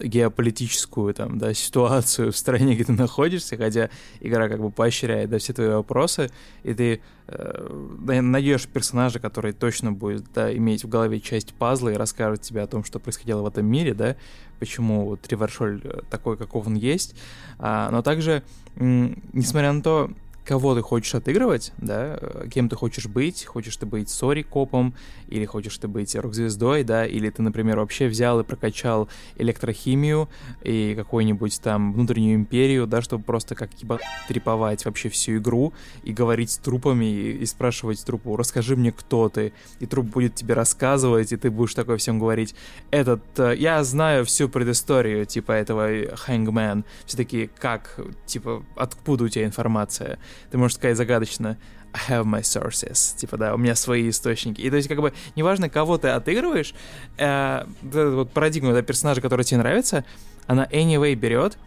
геополитическую 0.00 1.14
там, 1.14 1.38
да, 1.38 1.54
ситуацию 1.54 2.32
в 2.32 2.36
стране, 2.36 2.74
где 2.74 2.84
ты 2.84 2.92
находишься, 2.92 3.56
хотя 3.56 3.90
игра 4.20 4.48
как 4.48 4.60
бы 4.60 4.70
поощряет 4.70 5.30
да, 5.30 5.38
все 5.38 5.52
твои 5.52 5.68
вопросы, 5.68 6.30
и 6.62 6.74
ты 6.74 7.00
э, 7.26 8.20
найдешь 8.20 8.66
персонажа, 8.66 9.18
который 9.18 9.52
точно 9.52 9.92
будет 9.92 10.24
да, 10.32 10.54
иметь 10.54 10.84
в 10.84 10.88
голове 10.88 11.20
часть 11.20 11.54
пазла 11.54 11.90
и 11.90 11.96
расскажет 11.96 12.42
тебе 12.42 12.62
о 12.62 12.66
том, 12.66 12.84
что 12.84 12.98
происходило 12.98 13.42
в 13.42 13.46
этом 13.46 13.66
мире, 13.66 13.94
да, 13.94 14.16
почему 14.58 15.06
вот 15.06 15.26
Ревершоль 15.28 15.80
э, 15.84 16.00
такой, 16.10 16.36
каков 16.36 16.66
он 16.66 16.74
есть. 16.74 17.14
А, 17.58 17.90
но 17.90 18.02
также, 18.02 18.42
несмотря 18.76 19.72
на 19.72 19.82
то, 19.82 20.10
кого 20.48 20.74
ты 20.74 20.80
хочешь 20.80 21.14
отыгрывать, 21.14 21.72
да, 21.76 22.18
кем 22.50 22.70
ты 22.70 22.76
хочешь 22.76 23.06
быть, 23.06 23.44
хочешь 23.44 23.76
ты 23.76 23.84
быть 23.84 24.08
Сори 24.08 24.40
копом, 24.40 24.94
или 25.28 25.44
хочешь 25.44 25.76
ты 25.76 25.88
быть 25.88 26.16
рок-звездой, 26.16 26.84
да, 26.84 27.04
или 27.04 27.28
ты, 27.28 27.42
например, 27.42 27.78
вообще 27.78 28.08
взял 28.08 28.40
и 28.40 28.44
прокачал 28.44 29.10
электрохимию 29.36 30.30
и 30.62 30.94
какую-нибудь 30.96 31.60
там 31.60 31.92
внутреннюю 31.92 32.36
империю, 32.36 32.86
да, 32.86 33.02
чтобы 33.02 33.24
просто 33.24 33.54
как 33.54 33.74
типа 33.74 34.00
треповать 34.26 34.86
вообще 34.86 35.10
всю 35.10 35.36
игру 35.36 35.74
и 36.02 36.14
говорить 36.14 36.50
с 36.50 36.56
трупами 36.56 37.04
и, 37.04 37.42
и 37.42 37.44
спрашивать 37.44 38.02
трупу, 38.02 38.34
расскажи 38.36 38.74
мне, 38.74 38.90
кто 38.90 39.28
ты, 39.28 39.52
и 39.80 39.86
труп 39.86 40.06
будет 40.06 40.34
тебе 40.34 40.54
рассказывать, 40.54 41.30
и 41.30 41.36
ты 41.36 41.50
будешь 41.50 41.74
такой 41.74 41.98
всем 41.98 42.18
говорить, 42.18 42.54
этот, 42.90 43.22
э, 43.38 43.54
я 43.58 43.84
знаю 43.84 44.24
всю 44.24 44.48
предысторию, 44.48 45.26
типа, 45.26 45.52
этого 45.52 46.16
Хангмен, 46.16 46.86
все 47.04 47.18
таки 47.18 47.50
как, 47.58 48.00
типа, 48.24 48.64
откуда 48.76 49.24
у 49.24 49.28
тебя 49.28 49.44
информация? 49.44 50.18
Ты 50.50 50.58
можешь 50.58 50.76
сказать 50.76 50.96
загадочно 50.96 51.58
I 51.92 52.00
have 52.08 52.24
my 52.24 52.42
sources, 52.42 53.16
типа, 53.16 53.36
да, 53.36 53.54
у 53.54 53.58
меня 53.58 53.74
свои 53.74 54.08
источники. 54.08 54.60
И 54.60 54.70
то 54.70 54.76
есть, 54.76 54.88
как 54.88 55.00
бы, 55.00 55.12
неважно, 55.36 55.68
кого 55.68 55.98
ты 55.98 56.08
отыгрываешь, 56.08 56.74
э, 57.16 57.64
вот 57.82 58.30
парадигма 58.32 58.72
да, 58.72 58.82
персонажа, 58.82 59.20
который 59.20 59.44
тебе 59.44 59.58
нравится, 59.58 60.04
она 60.46 60.66
anyway 60.66 61.14
берет 61.14 61.58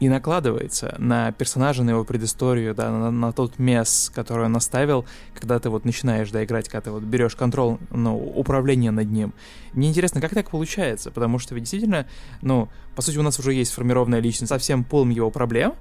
и 0.00 0.08
накладывается 0.08 0.94
на 0.98 1.30
персонажа, 1.32 1.82
на 1.82 1.90
его 1.90 2.04
предысторию, 2.04 2.74
да, 2.74 2.90
на, 2.90 3.10
на 3.10 3.32
тот 3.32 3.58
мес, 3.58 4.10
который 4.14 4.46
он 4.46 4.56
оставил, 4.56 5.04
когда 5.34 5.58
ты 5.58 5.68
вот 5.68 5.84
начинаешь, 5.84 6.30
да, 6.30 6.42
играть, 6.42 6.68
когда 6.68 6.80
ты 6.80 6.90
вот 6.90 7.02
берешь 7.02 7.36
контроль, 7.36 7.76
ну, 7.90 8.16
управление 8.16 8.90
над 8.90 9.10
ним. 9.10 9.34
Мне 9.74 9.90
интересно, 9.90 10.22
как 10.22 10.32
так 10.32 10.50
получается, 10.50 11.10
потому 11.10 11.38
что 11.38 11.54
ведь 11.54 11.64
действительно, 11.64 12.06
ну, 12.40 12.70
по 12.96 13.02
сути, 13.02 13.18
у 13.18 13.22
нас 13.22 13.38
уже 13.38 13.52
есть 13.52 13.72
сформированная 13.72 14.20
личность 14.20 14.48
со 14.48 14.58
всем 14.58 14.86
его 15.10 15.30
проблем, 15.30 15.74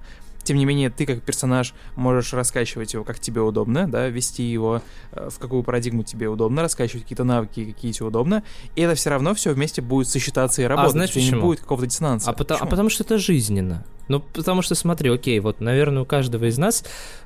тем 0.49 0.57
не 0.57 0.65
менее, 0.65 0.89
ты 0.89 1.05
как 1.05 1.21
персонаж 1.21 1.75
можешь 1.95 2.33
раскачивать 2.33 2.95
его, 2.95 3.03
как 3.03 3.19
тебе 3.19 3.39
удобно, 3.39 3.87
да, 3.87 4.07
вести 4.07 4.41
его, 4.41 4.81
э, 5.11 5.29
в 5.29 5.37
какую 5.37 5.61
парадигму 5.61 6.01
тебе 6.01 6.27
удобно, 6.27 6.63
раскачивать 6.63 7.03
какие-то 7.03 7.23
навыки, 7.23 7.71
какие 7.71 7.91
тебе 7.91 8.07
удобно, 8.07 8.41
и 8.75 8.81
это 8.81 8.95
все 8.95 9.11
равно 9.11 9.35
все 9.35 9.53
вместе 9.53 9.83
будет 9.83 10.07
сочетаться 10.07 10.63
и 10.63 10.65
а 10.65 10.69
работать. 10.69 10.89
А 10.89 10.93
знаешь 10.93 11.13
почему? 11.13 11.35
Не 11.35 11.41
будет 11.43 11.59
какого-то 11.59 11.85
диссонанса. 11.85 12.31
А, 12.31 12.33
потому, 12.33 12.63
а 12.63 12.65
потому 12.65 12.89
что 12.89 13.03
это 13.03 13.19
жизненно. 13.19 13.85
Ну, 14.07 14.21
потому 14.21 14.63
что, 14.63 14.73
смотри, 14.73 15.11
окей, 15.11 15.39
вот, 15.39 15.61
наверное, 15.61 16.01
у 16.01 16.05
каждого 16.07 16.45
из 16.45 16.57
нас 16.57 16.83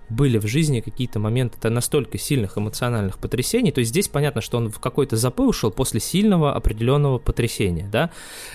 были 0.09 0.38
в 0.38 0.47
жизни 0.47 0.81
какие-то 0.81 1.17
моменты 1.19 1.69
настолько 1.69 2.17
сильных 2.17 2.57
эмоциональных 2.57 3.19
потрясений, 3.19 3.71
то 3.71 3.79
есть 3.79 3.91
здесь 3.91 4.09
понятно, 4.09 4.41
что 4.41 4.57
он 4.57 4.69
в 4.69 4.79
какой-то 4.79 5.15
запой 5.15 5.47
ушел 5.47 5.71
после 5.71 6.01
сильного 6.01 6.53
определенного 6.53 7.19
потрясения, 7.19 7.88
да, 7.89 8.12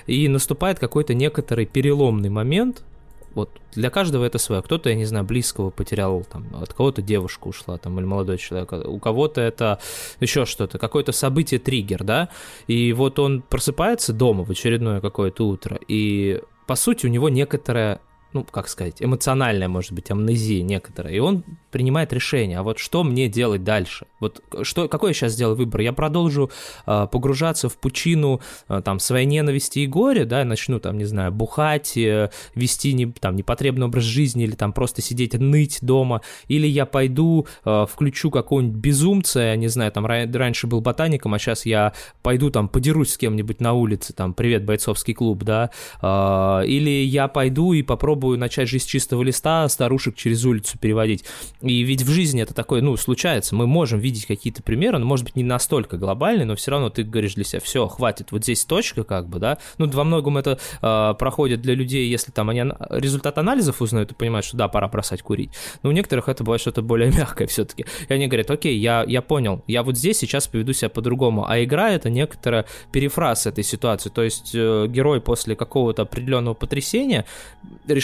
и 0.06 0.28
наступает 0.28 0.78
какой-то 0.78 1.14
некоторый 1.14 1.64
переломный 1.64 2.28
момент, 2.28 2.84
вот 3.34 3.50
для 3.72 3.90
каждого 3.90 4.24
это 4.24 4.38
свое. 4.38 4.62
Кто-то, 4.62 4.88
я 4.88 4.94
не 4.94 5.04
знаю, 5.04 5.24
близкого 5.24 5.70
потерял, 5.70 6.24
там, 6.24 6.46
от 6.60 6.72
кого-то 6.72 7.02
девушка 7.02 7.48
ушла, 7.48 7.78
там, 7.78 7.98
или 7.98 8.06
молодой 8.06 8.38
человек, 8.38 8.72
у 8.72 8.98
кого-то 8.98 9.40
это 9.40 9.78
еще 10.20 10.44
что-то, 10.44 10.78
какое-то 10.78 11.12
событие 11.12 11.60
триггер, 11.60 12.04
да, 12.04 12.28
и 12.66 12.92
вот 12.92 13.18
он 13.18 13.42
просыпается 13.42 14.12
дома 14.12 14.44
в 14.44 14.50
очередное 14.50 15.00
какое-то 15.00 15.46
утро, 15.46 15.78
и 15.88 16.40
по 16.66 16.74
сути 16.74 17.06
у 17.06 17.08
него 17.08 17.28
некоторая 17.28 18.00
ну, 18.32 18.44
как 18.44 18.68
сказать, 18.68 18.96
эмоциональная, 19.00 19.68
может 19.68 19.92
быть, 19.92 20.10
амнезия 20.10 20.62
некоторая, 20.62 21.14
и 21.14 21.18
он 21.18 21.44
принимает 21.70 22.12
решение, 22.12 22.58
а 22.58 22.62
вот 22.62 22.78
что 22.78 23.02
мне 23.02 23.28
делать 23.28 23.64
дальше? 23.64 24.06
Вот 24.20 24.42
что, 24.62 24.88
какой 24.88 25.10
я 25.10 25.14
сейчас 25.14 25.32
сделаю 25.32 25.56
выбор? 25.56 25.80
Я 25.80 25.92
продолжу 25.92 26.50
э, 26.86 27.06
погружаться 27.10 27.68
в 27.68 27.76
пучину 27.78 28.40
э, 28.68 28.82
там 28.84 28.98
своей 28.98 29.26
ненависти 29.26 29.80
и 29.80 29.86
горя, 29.86 30.24
да, 30.24 30.44
начну 30.44 30.78
там, 30.78 30.98
не 30.98 31.04
знаю, 31.04 31.32
бухать, 31.32 31.96
э, 31.96 32.30
вести 32.54 32.92
не, 32.92 33.06
там 33.06 33.36
непотребный 33.36 33.86
образ 33.86 34.04
жизни 34.04 34.44
или 34.44 34.54
там 34.54 34.72
просто 34.72 35.02
сидеть 35.02 35.34
ныть 35.34 35.78
дома, 35.82 36.22
или 36.48 36.66
я 36.66 36.86
пойду 36.86 37.46
э, 37.64 37.86
включу 37.90 38.30
какого-нибудь 38.30 38.78
безумца, 38.78 39.40
я 39.40 39.56
не 39.56 39.68
знаю, 39.68 39.92
там 39.92 40.06
раньше 40.06 40.66
был 40.66 40.80
ботаником, 40.80 41.34
а 41.34 41.38
сейчас 41.38 41.64
я 41.66 41.92
пойду 42.22 42.50
там 42.50 42.68
подерусь 42.68 43.12
с 43.12 43.18
кем-нибудь 43.18 43.60
на 43.60 43.72
улице, 43.72 44.12
там, 44.12 44.34
привет, 44.34 44.64
бойцовский 44.64 45.14
клуб, 45.14 45.44
да, 45.44 45.70
э, 46.02 46.66
или 46.66 47.04
я 47.04 47.28
пойду 47.28 47.72
и 47.72 47.82
попробую 48.18 48.38
начать 48.38 48.68
жизнь 48.68 48.84
с 48.84 48.86
чистого 48.86 49.22
листа, 49.22 49.68
старушек 49.68 50.16
через 50.16 50.44
улицу 50.44 50.76
переводить. 50.78 51.24
И 51.62 51.82
ведь 51.82 52.02
в 52.02 52.10
жизни 52.10 52.42
это 52.42 52.52
такое, 52.52 52.82
ну, 52.82 52.96
случается. 52.96 53.54
Мы 53.54 53.66
можем 53.66 54.00
видеть 54.00 54.26
какие-то 54.26 54.60
примеры, 54.60 54.98
но, 54.98 55.06
может 55.06 55.24
быть, 55.24 55.36
не 55.36 55.44
настолько 55.44 55.96
глобальные, 55.96 56.46
но 56.46 56.56
все 56.56 56.72
равно 56.72 56.90
ты 56.90 57.04
говоришь 57.04 57.34
для 57.34 57.44
себя, 57.44 57.60
все, 57.60 57.86
хватит, 57.86 58.32
вот 58.32 58.42
здесь 58.42 58.64
точка, 58.64 59.04
как 59.04 59.28
бы, 59.28 59.38
да. 59.38 59.58
Ну, 59.78 59.88
во 59.88 60.02
многом 60.02 60.36
это 60.36 60.58
э, 60.82 61.14
проходит 61.16 61.62
для 61.62 61.74
людей, 61.74 62.08
если 62.08 62.32
там 62.32 62.50
они 62.50 62.64
результат 62.90 63.38
анализов 63.38 63.80
узнают 63.80 64.10
и 64.10 64.14
понимают, 64.14 64.44
что 64.44 64.56
да, 64.56 64.66
пора 64.66 64.88
бросать 64.88 65.22
курить. 65.22 65.50
Но 65.84 65.90
у 65.90 65.92
некоторых 65.92 66.28
это 66.28 66.42
бывает 66.42 66.60
что-то 66.60 66.82
более 66.82 67.12
мягкое 67.16 67.46
все-таки. 67.46 67.86
И 68.08 68.12
они 68.12 68.26
говорят, 68.26 68.50
окей, 68.50 68.76
я, 68.76 69.04
я 69.06 69.22
понял, 69.22 69.62
я 69.68 69.84
вот 69.84 69.96
здесь 69.96 70.18
сейчас 70.18 70.48
поведу 70.48 70.72
себя 70.72 70.88
по-другому. 70.88 71.48
А 71.48 71.62
игра 71.62 71.90
это 71.90 72.10
некоторая 72.10 72.66
перефраз 72.90 73.46
этой 73.46 73.62
ситуации. 73.62 74.10
То 74.10 74.22
есть 74.22 74.50
э, 74.54 74.86
герой 74.88 75.20
после 75.20 75.54
какого-то 75.54 76.02
определенного 76.02 76.54
потрясения 76.54 77.24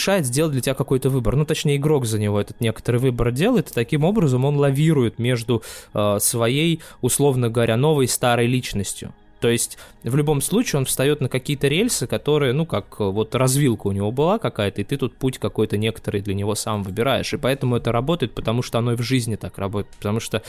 решает 0.05 0.27
сделать 0.27 0.53
для 0.53 0.61
тебя 0.61 0.75
какой-то 0.75 1.09
выбор. 1.09 1.35
Ну, 1.35 1.47
точнее, 1.47 1.77
игрок 1.77 2.05
за 2.05 2.19
него 2.19 2.39
этот 2.39 2.61
некоторый 2.61 2.97
выбор 2.97 3.33
делает 3.33 3.71
и 3.71 3.75
таким 3.75 4.05
образом 4.05 4.45
он 4.45 4.57
лавирует 4.57 5.19
между 5.19 5.63
э, 5.95 6.19
своей, 6.21 6.81
условно 7.01 7.49
говоря, 7.49 7.77
новой 7.77 8.07
старой 8.07 8.47
личностью. 8.47 9.15
То 9.41 9.49
есть 9.49 9.79
в 10.03 10.17
любом 10.17 10.41
случае 10.43 10.81
он 10.81 10.85
встает 10.85 11.21
на 11.21 11.29
какие-то 11.29 11.69
рельсы, 11.69 12.07
которые, 12.07 12.53
ну, 12.53 12.67
как 12.67 12.97
э, 12.99 13.05
вот 13.05 13.35
развилка 13.35 13.87
у 13.87 13.93
него 13.93 14.11
была 14.11 14.39
какая-то, 14.39 14.83
и 14.83 14.85
ты 14.85 14.99
тут 14.99 15.17
путь 15.17 15.39
какой-то 15.39 15.79
некоторый 15.79 16.21
для 16.21 16.35
него 16.35 16.55
сам 16.55 16.83
выбираешь. 16.83 17.33
И 17.33 17.39
поэтому 17.39 17.77
это 17.77 17.91
работает, 17.93 18.35
потому 18.35 18.63
что 18.63 18.79
оно 18.79 18.93
и 18.93 18.97
в 18.97 19.03
жизни 19.03 19.37
так 19.37 19.57
работает. 19.57 19.97
Потому 19.97 20.21
что 20.21 20.43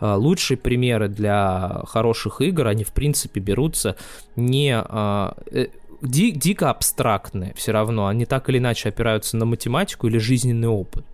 э, 0.00 0.14
лучшие 0.14 0.58
примеры 0.58 1.08
для 1.08 1.82
хороших 1.86 2.42
игр, 2.42 2.66
они 2.66 2.84
в 2.84 2.92
принципе 2.92 3.40
берутся 3.40 3.96
не... 4.36 4.78
Э, 4.86 5.32
э 5.50 5.66
ди, 6.02 6.30
дико 6.30 6.70
абстрактные 6.70 7.54
все 7.56 7.72
равно, 7.72 8.06
они 8.06 8.26
так 8.26 8.48
или 8.48 8.58
иначе 8.58 8.88
опираются 8.88 9.36
на 9.36 9.44
математику 9.44 10.06
или 10.06 10.18
жизненный 10.18 10.68
опыт. 10.68 11.04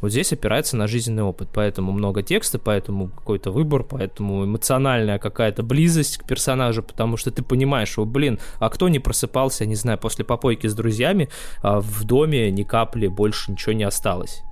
Вот 0.00 0.10
здесь 0.10 0.32
опирается 0.32 0.76
на 0.76 0.86
жизненный 0.86 1.22
опыт, 1.22 1.48
поэтому 1.52 1.90
много 1.90 2.22
текста, 2.22 2.58
поэтому 2.58 3.08
какой-то 3.08 3.50
выбор, 3.50 3.82
поэтому 3.82 4.44
эмоциональная 4.44 5.18
какая-то 5.18 5.62
близость 5.62 6.18
к 6.18 6.26
персонажу, 6.26 6.82
потому 6.82 7.16
что 7.16 7.30
ты 7.30 7.42
понимаешь, 7.42 7.88
что, 7.88 8.04
блин, 8.04 8.38
а 8.58 8.68
кто 8.68 8.90
не 8.90 8.98
просыпался, 8.98 9.64
не 9.64 9.74
знаю, 9.74 9.98
после 9.98 10.24
попойки 10.24 10.66
с 10.66 10.74
друзьями, 10.74 11.30
а 11.62 11.80
в 11.80 12.04
доме 12.04 12.50
ни 12.50 12.62
капли 12.62 13.06
больше 13.06 13.52
ничего 13.52 13.72
не 13.72 13.84
осталось 13.84 14.42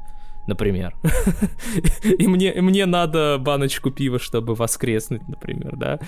например. 0.46 0.94
и 2.04 2.26
мне, 2.26 2.52
мне 2.60 2.86
надо 2.86 3.38
баночку 3.38 3.90
пива, 3.90 4.18
чтобы 4.18 4.54
воскреснуть, 4.54 5.26
например, 5.28 5.76
да. 5.76 5.98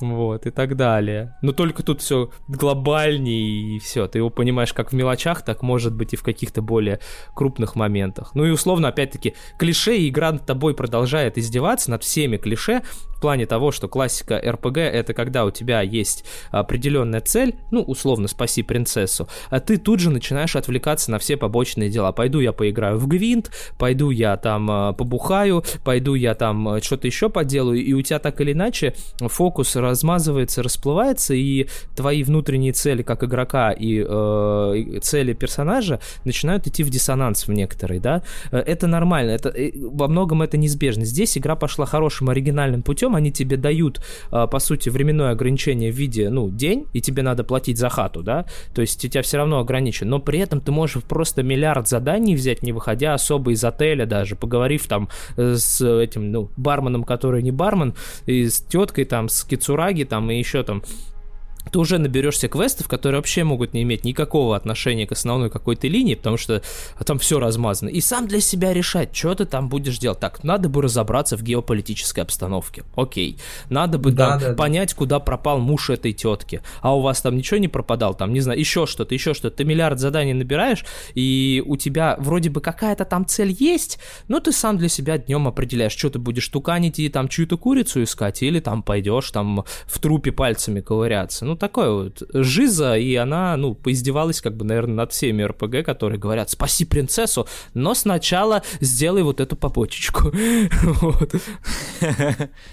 Вот, 0.00 0.46
и 0.46 0.50
так 0.50 0.76
далее. 0.76 1.36
Но 1.42 1.52
только 1.52 1.82
тут 1.82 2.00
все 2.00 2.30
глобальнее, 2.48 3.76
и 3.76 3.78
все. 3.78 4.06
Ты 4.06 4.18
его 4.18 4.30
понимаешь 4.30 4.72
как 4.72 4.92
в 4.92 4.94
мелочах, 4.94 5.42
так 5.42 5.62
может 5.62 5.94
быть 5.94 6.14
и 6.14 6.16
в 6.16 6.22
каких-то 6.22 6.62
более 6.62 7.00
крупных 7.34 7.76
моментах. 7.76 8.32
Ну 8.34 8.44
и 8.44 8.50
условно, 8.50 8.88
опять-таки, 8.88 9.34
клише, 9.58 10.08
игра 10.08 10.32
над 10.32 10.46
тобой 10.46 10.74
продолжает 10.74 11.38
издеваться 11.38 11.90
над 11.90 12.02
всеми 12.02 12.36
клише, 12.36 12.82
плане 13.24 13.46
того, 13.46 13.72
что 13.72 13.88
классика 13.88 14.38
РПГ 14.38 14.76
это 14.76 15.14
когда 15.14 15.46
у 15.46 15.50
тебя 15.50 15.80
есть 15.80 16.26
определенная 16.50 17.22
цель, 17.22 17.54
ну, 17.70 17.80
условно, 17.80 18.28
спаси 18.28 18.62
принцессу, 18.62 19.28
а 19.48 19.60
ты 19.60 19.78
тут 19.78 20.00
же 20.00 20.10
начинаешь 20.10 20.56
отвлекаться 20.56 21.10
на 21.10 21.18
все 21.18 21.38
побочные 21.38 21.88
дела. 21.88 22.12
Пойду 22.12 22.40
я 22.40 22.52
поиграю 22.52 22.98
в 22.98 23.06
Гвинт, 23.06 23.50
пойду 23.78 24.10
я 24.10 24.36
там 24.36 24.70
э, 24.70 24.92
побухаю, 24.92 25.64
пойду 25.84 26.12
я 26.12 26.34
там 26.34 26.68
э, 26.68 26.82
что-то 26.82 27.06
еще 27.06 27.30
поделаю, 27.30 27.82
и 27.82 27.94
у 27.94 28.02
тебя 28.02 28.18
так 28.18 28.42
или 28.42 28.52
иначе 28.52 28.92
фокус 29.18 29.74
размазывается, 29.74 30.62
расплывается, 30.62 31.32
и 31.32 31.66
твои 31.96 32.24
внутренние 32.24 32.74
цели 32.74 33.00
как 33.00 33.24
игрока 33.24 33.72
и 33.72 34.04
э, 34.06 34.98
цели 35.00 35.32
персонажа 35.32 35.98
начинают 36.26 36.66
идти 36.66 36.82
в 36.82 36.90
диссонанс 36.90 37.48
в 37.48 37.52
некоторые, 37.52 38.00
да. 38.00 38.22
Э, 38.50 38.58
это 38.58 38.86
нормально, 38.86 39.30
это 39.30 39.50
во 39.80 40.08
многом 40.08 40.42
это 40.42 40.58
неизбежно. 40.58 41.06
Здесь 41.06 41.38
игра 41.38 41.56
пошла 41.56 41.86
хорошим 41.86 42.28
оригинальным 42.28 42.82
путем, 42.82 43.13
они 43.14 43.32
тебе 43.32 43.56
дают, 43.56 44.00
э, 44.32 44.46
по 44.50 44.58
сути, 44.58 44.88
временное 44.88 45.30
ограничение 45.30 45.90
в 45.90 45.94
виде, 45.94 46.30
ну, 46.30 46.50
день, 46.50 46.86
и 46.92 47.00
тебе 47.00 47.22
надо 47.22 47.44
платить 47.44 47.78
за 47.78 47.88
хату, 47.88 48.22
да, 48.22 48.46
то 48.74 48.80
есть 48.80 49.04
у 49.04 49.08
тебя 49.08 49.22
все 49.22 49.38
равно 49.38 49.58
ограничен, 49.58 50.08
но 50.08 50.18
при 50.18 50.38
этом 50.38 50.60
ты 50.60 50.72
можешь 50.72 51.02
просто 51.02 51.42
миллиард 51.42 51.88
заданий 51.88 52.34
взять, 52.34 52.62
не 52.62 52.72
выходя 52.72 53.14
особо 53.14 53.52
из 53.52 53.64
отеля 53.64 54.06
даже, 54.06 54.36
поговорив 54.36 54.86
там 54.86 55.08
э, 55.36 55.54
с 55.56 55.80
этим, 55.84 56.32
ну, 56.32 56.50
барменом, 56.56 57.04
который 57.04 57.42
не 57.42 57.52
бармен, 57.52 57.94
и 58.26 58.48
с 58.48 58.60
теткой 58.60 59.04
там, 59.04 59.28
с 59.28 59.44
Кицураги 59.44 60.04
там, 60.04 60.30
и 60.30 60.38
еще 60.38 60.62
там 60.62 60.82
ты 61.74 61.80
уже 61.80 61.98
наберешься 61.98 62.46
квестов, 62.46 62.86
которые 62.86 63.18
вообще 63.18 63.42
могут 63.42 63.74
не 63.74 63.82
иметь 63.82 64.04
никакого 64.04 64.54
отношения 64.54 65.08
к 65.08 65.12
основной 65.12 65.50
какой-то 65.50 65.88
линии, 65.88 66.14
потому 66.14 66.36
что 66.36 66.62
там 67.04 67.18
все 67.18 67.40
размазано. 67.40 67.88
И 67.88 68.00
сам 68.00 68.28
для 68.28 68.40
себя 68.40 68.72
решать, 68.72 69.16
что 69.16 69.34
ты 69.34 69.44
там 69.44 69.68
будешь 69.68 69.98
делать. 69.98 70.20
Так, 70.20 70.44
надо 70.44 70.68
бы 70.68 70.82
разобраться 70.82 71.36
в 71.36 71.42
геополитической 71.42 72.20
обстановке. 72.20 72.84
Окей. 72.94 73.38
Надо 73.70 73.98
бы 73.98 74.12
да, 74.12 74.38
там, 74.38 74.40
да, 74.40 74.54
понять, 74.54 74.90
да. 74.90 74.96
куда 74.96 75.18
пропал 75.18 75.58
муж 75.58 75.90
этой 75.90 76.12
тетки. 76.12 76.62
А 76.80 76.94
у 76.94 77.00
вас 77.00 77.20
там 77.22 77.36
ничего 77.36 77.58
не 77.58 77.66
пропадал, 77.66 78.14
там, 78.14 78.32
не 78.32 78.40
знаю, 78.40 78.60
еще 78.60 78.86
что-то, 78.86 79.12
еще 79.12 79.34
что-то. 79.34 79.56
Ты 79.56 79.64
миллиард 79.64 79.98
заданий 79.98 80.32
набираешь, 80.32 80.84
и 81.14 81.60
у 81.66 81.76
тебя 81.76 82.14
вроде 82.20 82.50
бы 82.50 82.60
какая-то 82.60 83.04
там 83.04 83.26
цель 83.26 83.50
есть, 83.58 83.98
но 84.28 84.38
ты 84.38 84.52
сам 84.52 84.78
для 84.78 84.88
себя 84.88 85.18
днем 85.18 85.48
определяешь, 85.48 85.96
что 85.96 86.08
ты 86.08 86.20
будешь 86.20 86.46
туканить 86.46 87.00
и 87.00 87.08
там 87.08 87.26
чью-то 87.26 87.58
курицу 87.58 88.04
искать, 88.04 88.44
или 88.44 88.60
там 88.60 88.84
пойдешь 88.84 89.32
там 89.32 89.64
в 89.86 89.98
трупе 89.98 90.30
пальцами 90.30 90.80
ковыряться. 90.80 91.44
Ну, 91.44 91.54
ну, 91.54 91.58
такое 91.64 91.90
вот 91.90 92.22
жиза, 92.34 92.94
и 92.94 93.14
она, 93.14 93.56
ну, 93.56 93.74
поиздевалась, 93.74 94.42
как 94.42 94.54
бы, 94.54 94.66
наверное, 94.66 94.96
над 94.96 95.12
всеми 95.12 95.42
РПГ, 95.42 95.82
которые 95.82 96.20
говорят, 96.20 96.50
спаси 96.50 96.84
принцессу, 96.84 97.48
но 97.72 97.94
сначала 97.94 98.62
сделай 98.80 99.22
вот 99.22 99.40
эту 99.40 99.56
побочечку. 99.56 100.30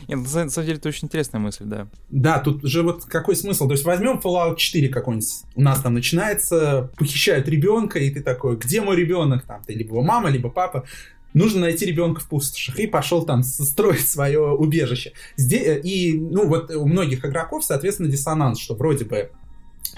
Нет, 0.07 0.17
на 0.19 0.25
самом 0.27 0.65
деле, 0.65 0.77
это 0.77 0.89
очень 0.89 1.05
интересная 1.05 1.39
мысль, 1.39 1.63
да. 1.63 1.87
Да, 2.09 2.39
тут 2.39 2.65
же 2.65 2.83
вот 2.83 3.05
какой 3.05 3.37
смысл? 3.37 3.67
То 3.67 3.73
есть 3.75 3.85
возьмем 3.85 4.19
Fallout 4.21 4.57
4 4.57 4.89
какой-нибудь, 4.89 5.29
у 5.55 5.61
нас 5.61 5.79
там 5.79 5.93
начинается, 5.93 6.91
похищают 6.97 7.47
ребенка, 7.47 7.97
и 7.97 8.09
ты 8.09 8.21
такой, 8.21 8.57
где 8.57 8.81
мой 8.81 8.97
ребенок? 8.97 9.45
Там, 9.45 9.63
ты 9.65 9.73
либо 9.73 10.01
мама, 10.01 10.29
либо 10.29 10.49
папа 10.49 10.83
нужно 11.33 11.61
найти 11.61 11.85
ребенка 11.85 12.21
в 12.21 12.27
пустошах, 12.27 12.79
и 12.79 12.87
пошел 12.87 13.25
там 13.25 13.43
строить 13.43 14.07
свое 14.07 14.41
убежище. 14.41 15.13
Здесь, 15.37 15.67
э, 15.67 15.81
и, 15.81 16.19
ну, 16.19 16.47
вот 16.47 16.71
у 16.71 16.85
многих 16.85 17.25
игроков, 17.25 17.63
соответственно, 17.63 18.09
диссонанс, 18.09 18.59
что 18.59 18.75
вроде 18.75 19.05
бы 19.05 19.31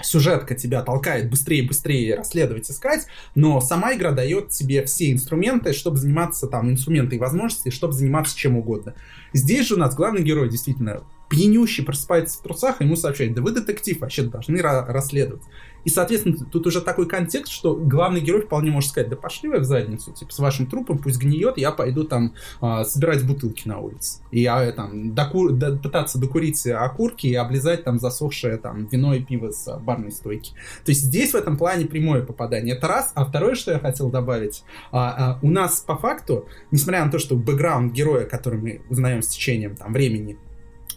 сюжетка 0.02 0.54
тебя 0.54 0.82
толкает 0.82 1.30
быстрее 1.30 1.60
и 1.60 1.66
быстрее 1.66 2.16
расследовать, 2.16 2.70
искать, 2.70 3.06
но 3.34 3.60
сама 3.60 3.94
игра 3.94 4.10
дает 4.10 4.48
тебе 4.48 4.84
все 4.84 5.12
инструменты, 5.12 5.72
чтобы 5.72 5.98
заниматься 5.98 6.46
там, 6.46 6.70
инструменты 6.70 7.16
и 7.16 7.18
возможности, 7.18 7.70
чтобы 7.70 7.92
заниматься 7.92 8.36
чем 8.36 8.56
угодно. 8.56 8.94
Здесь 9.32 9.68
же 9.68 9.74
у 9.74 9.78
нас 9.78 9.94
главный 9.94 10.22
герой 10.22 10.48
действительно 10.48 11.04
пьянющий 11.30 11.84
просыпается 11.84 12.38
в 12.38 12.42
трусах, 12.42 12.80
и 12.80 12.84
ему 12.84 12.96
сообщают, 12.96 13.34
да 13.34 13.42
вы 13.42 13.52
детектив, 13.52 14.00
вообще 14.00 14.22
должны 14.22 14.60
расследовать. 14.60 15.42
И, 15.84 15.90
соответственно, 15.90 16.36
тут 16.50 16.66
уже 16.66 16.80
такой 16.80 17.06
контекст, 17.06 17.52
что 17.52 17.74
главный 17.74 18.20
герой 18.20 18.42
вполне 18.42 18.70
может 18.70 18.90
сказать, 18.90 19.08
да 19.08 19.16
пошли 19.16 19.48
вы 19.48 19.58
в 19.58 19.64
задницу, 19.64 20.12
типа, 20.12 20.32
с 20.32 20.38
вашим 20.38 20.66
трупом 20.66 20.98
пусть 20.98 21.18
гниет, 21.18 21.58
я 21.58 21.72
пойду 21.72 22.04
там 22.04 22.34
э, 22.60 22.84
собирать 22.84 23.26
бутылки 23.26 23.68
на 23.68 23.78
улице. 23.78 24.20
И 24.30 24.40
я 24.40 24.72
там 24.72 25.14
доку... 25.14 25.50
до... 25.50 25.76
пытаться 25.76 26.18
докурить 26.18 26.66
окурки 26.66 27.26
и 27.26 27.34
облизать 27.34 27.84
там 27.84 27.98
засохшее 27.98 28.56
там 28.56 28.86
вино 28.86 29.14
и 29.14 29.22
пиво 29.22 29.50
с 29.50 29.78
барной 29.78 30.10
стойки. 30.10 30.52
То 30.84 30.90
есть 30.90 31.02
здесь 31.02 31.32
в 31.32 31.36
этом 31.36 31.56
плане 31.56 31.86
прямое 31.86 32.22
попадание. 32.22 32.74
Это 32.74 32.88
раз. 32.88 33.12
А 33.14 33.24
второе, 33.24 33.54
что 33.54 33.72
я 33.72 33.78
хотел 33.78 34.10
добавить, 34.10 34.64
а, 34.90 35.34
а, 35.34 35.38
у 35.42 35.50
нас 35.50 35.80
по 35.80 35.96
факту, 35.96 36.48
несмотря 36.70 37.04
на 37.04 37.10
то, 37.10 37.18
что 37.18 37.36
бэкграунд 37.36 37.92
героя, 37.92 38.24
который 38.24 38.58
мы 38.58 38.82
узнаем 38.88 39.22
с 39.22 39.28
течением 39.28 39.76
там 39.76 39.92
времени, 39.92 40.38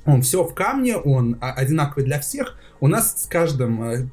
он 0.07 0.21
все 0.21 0.43
в 0.43 0.53
камне, 0.55 0.95
он 0.95 1.38
одинаковый 1.41 2.05
для 2.05 2.19
всех. 2.19 2.57
У 2.80 2.88
нас 2.88 3.23
с 3.23 3.28
каждым, 3.28 3.84
э, 3.84 4.07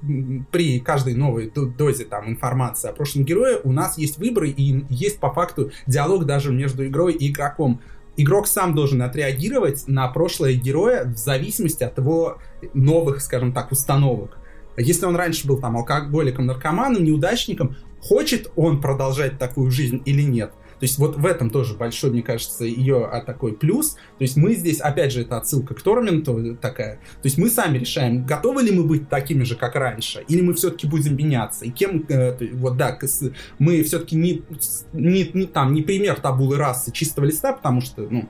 при 0.51 0.81
каждой 0.81 1.15
новой 1.15 1.51
дозе 1.51 2.05
там, 2.05 2.29
информации 2.29 2.89
о 2.89 2.93
прошлом 2.93 3.25
герое, 3.25 3.61
у 3.63 3.73
нас 3.73 3.99
есть 3.99 4.19
выборы 4.19 4.51
и 4.51 4.85
есть 4.89 5.19
по 5.21 5.33
факту 5.33 5.71
диалог 5.87 6.25
даже 6.25 6.53
между 6.53 6.87
игрой 6.87 7.13
и 7.13 7.31
игроком. 7.31 7.81
Игрок 8.17 8.47
сам 8.47 8.75
должен 8.75 9.03
отреагировать 9.03 9.85
на 9.87 10.09
прошлое 10.09 10.55
героя 10.55 11.05
в 11.05 11.17
зависимости 11.17 11.83
от 11.83 11.99
его 11.99 12.39
новых, 12.73 13.21
скажем 13.21 13.53
так, 13.53 13.73
установок. 13.73 14.39
Если 14.77 15.05
он 15.07 15.17
раньше 15.17 15.47
был 15.47 15.61
там 15.61 15.77
алкоголиком, 15.77 16.47
наркоманом, 16.47 17.05
неудачником, 17.05 17.77
хочет 18.01 18.51
он 18.57 18.81
продолжать 18.81 19.39
такую 19.39 19.71
жизнь 19.71 20.01
или 20.05 20.23
нет– 20.23 20.53
то 20.85 20.87
есть 20.87 20.99
вот 20.99 21.17
в 21.17 21.25
этом 21.25 21.49
тоже 21.49 21.73
большой, 21.73 22.11
мне 22.11 22.21
кажется, 22.21 22.67
ее 22.67 23.07
а, 23.07 23.23
такой 23.23 23.55
плюс. 23.55 23.95
То 23.95 24.21
есть 24.21 24.37
мы 24.37 24.53
здесь, 24.53 24.81
опять 24.81 25.13
же, 25.13 25.23
это 25.23 25.39
отсылка 25.39 25.73
к 25.73 25.81
Торменту 25.81 26.59
такая. 26.61 26.97
То 26.97 27.27
есть 27.27 27.39
мы 27.39 27.49
сами 27.49 27.79
решаем, 27.79 28.27
готовы 28.27 28.61
ли 28.65 28.71
мы 28.71 28.85
быть 28.85 29.09
такими 29.09 29.45
же, 29.45 29.57
как 29.57 29.77
раньше, 29.77 30.27
или 30.29 30.43
мы 30.43 30.53
все-таки 30.53 30.87
будем 30.87 31.17
меняться. 31.17 31.65
И 31.65 31.71
кем, 31.71 32.05
э, 32.07 32.37
вот 32.53 32.77
да, 32.77 32.99
мы 33.59 33.83
все-таки 33.83 34.15
не, 34.15 34.43
не, 34.93 35.31
не, 35.33 35.47
там, 35.47 35.73
не 35.73 35.81
пример 35.81 36.21
табулы 36.21 36.59
расы 36.59 36.93
чистого 36.93 37.25
листа, 37.25 37.55
потому 37.55 37.81
что, 37.81 38.03
ну, 38.03 38.29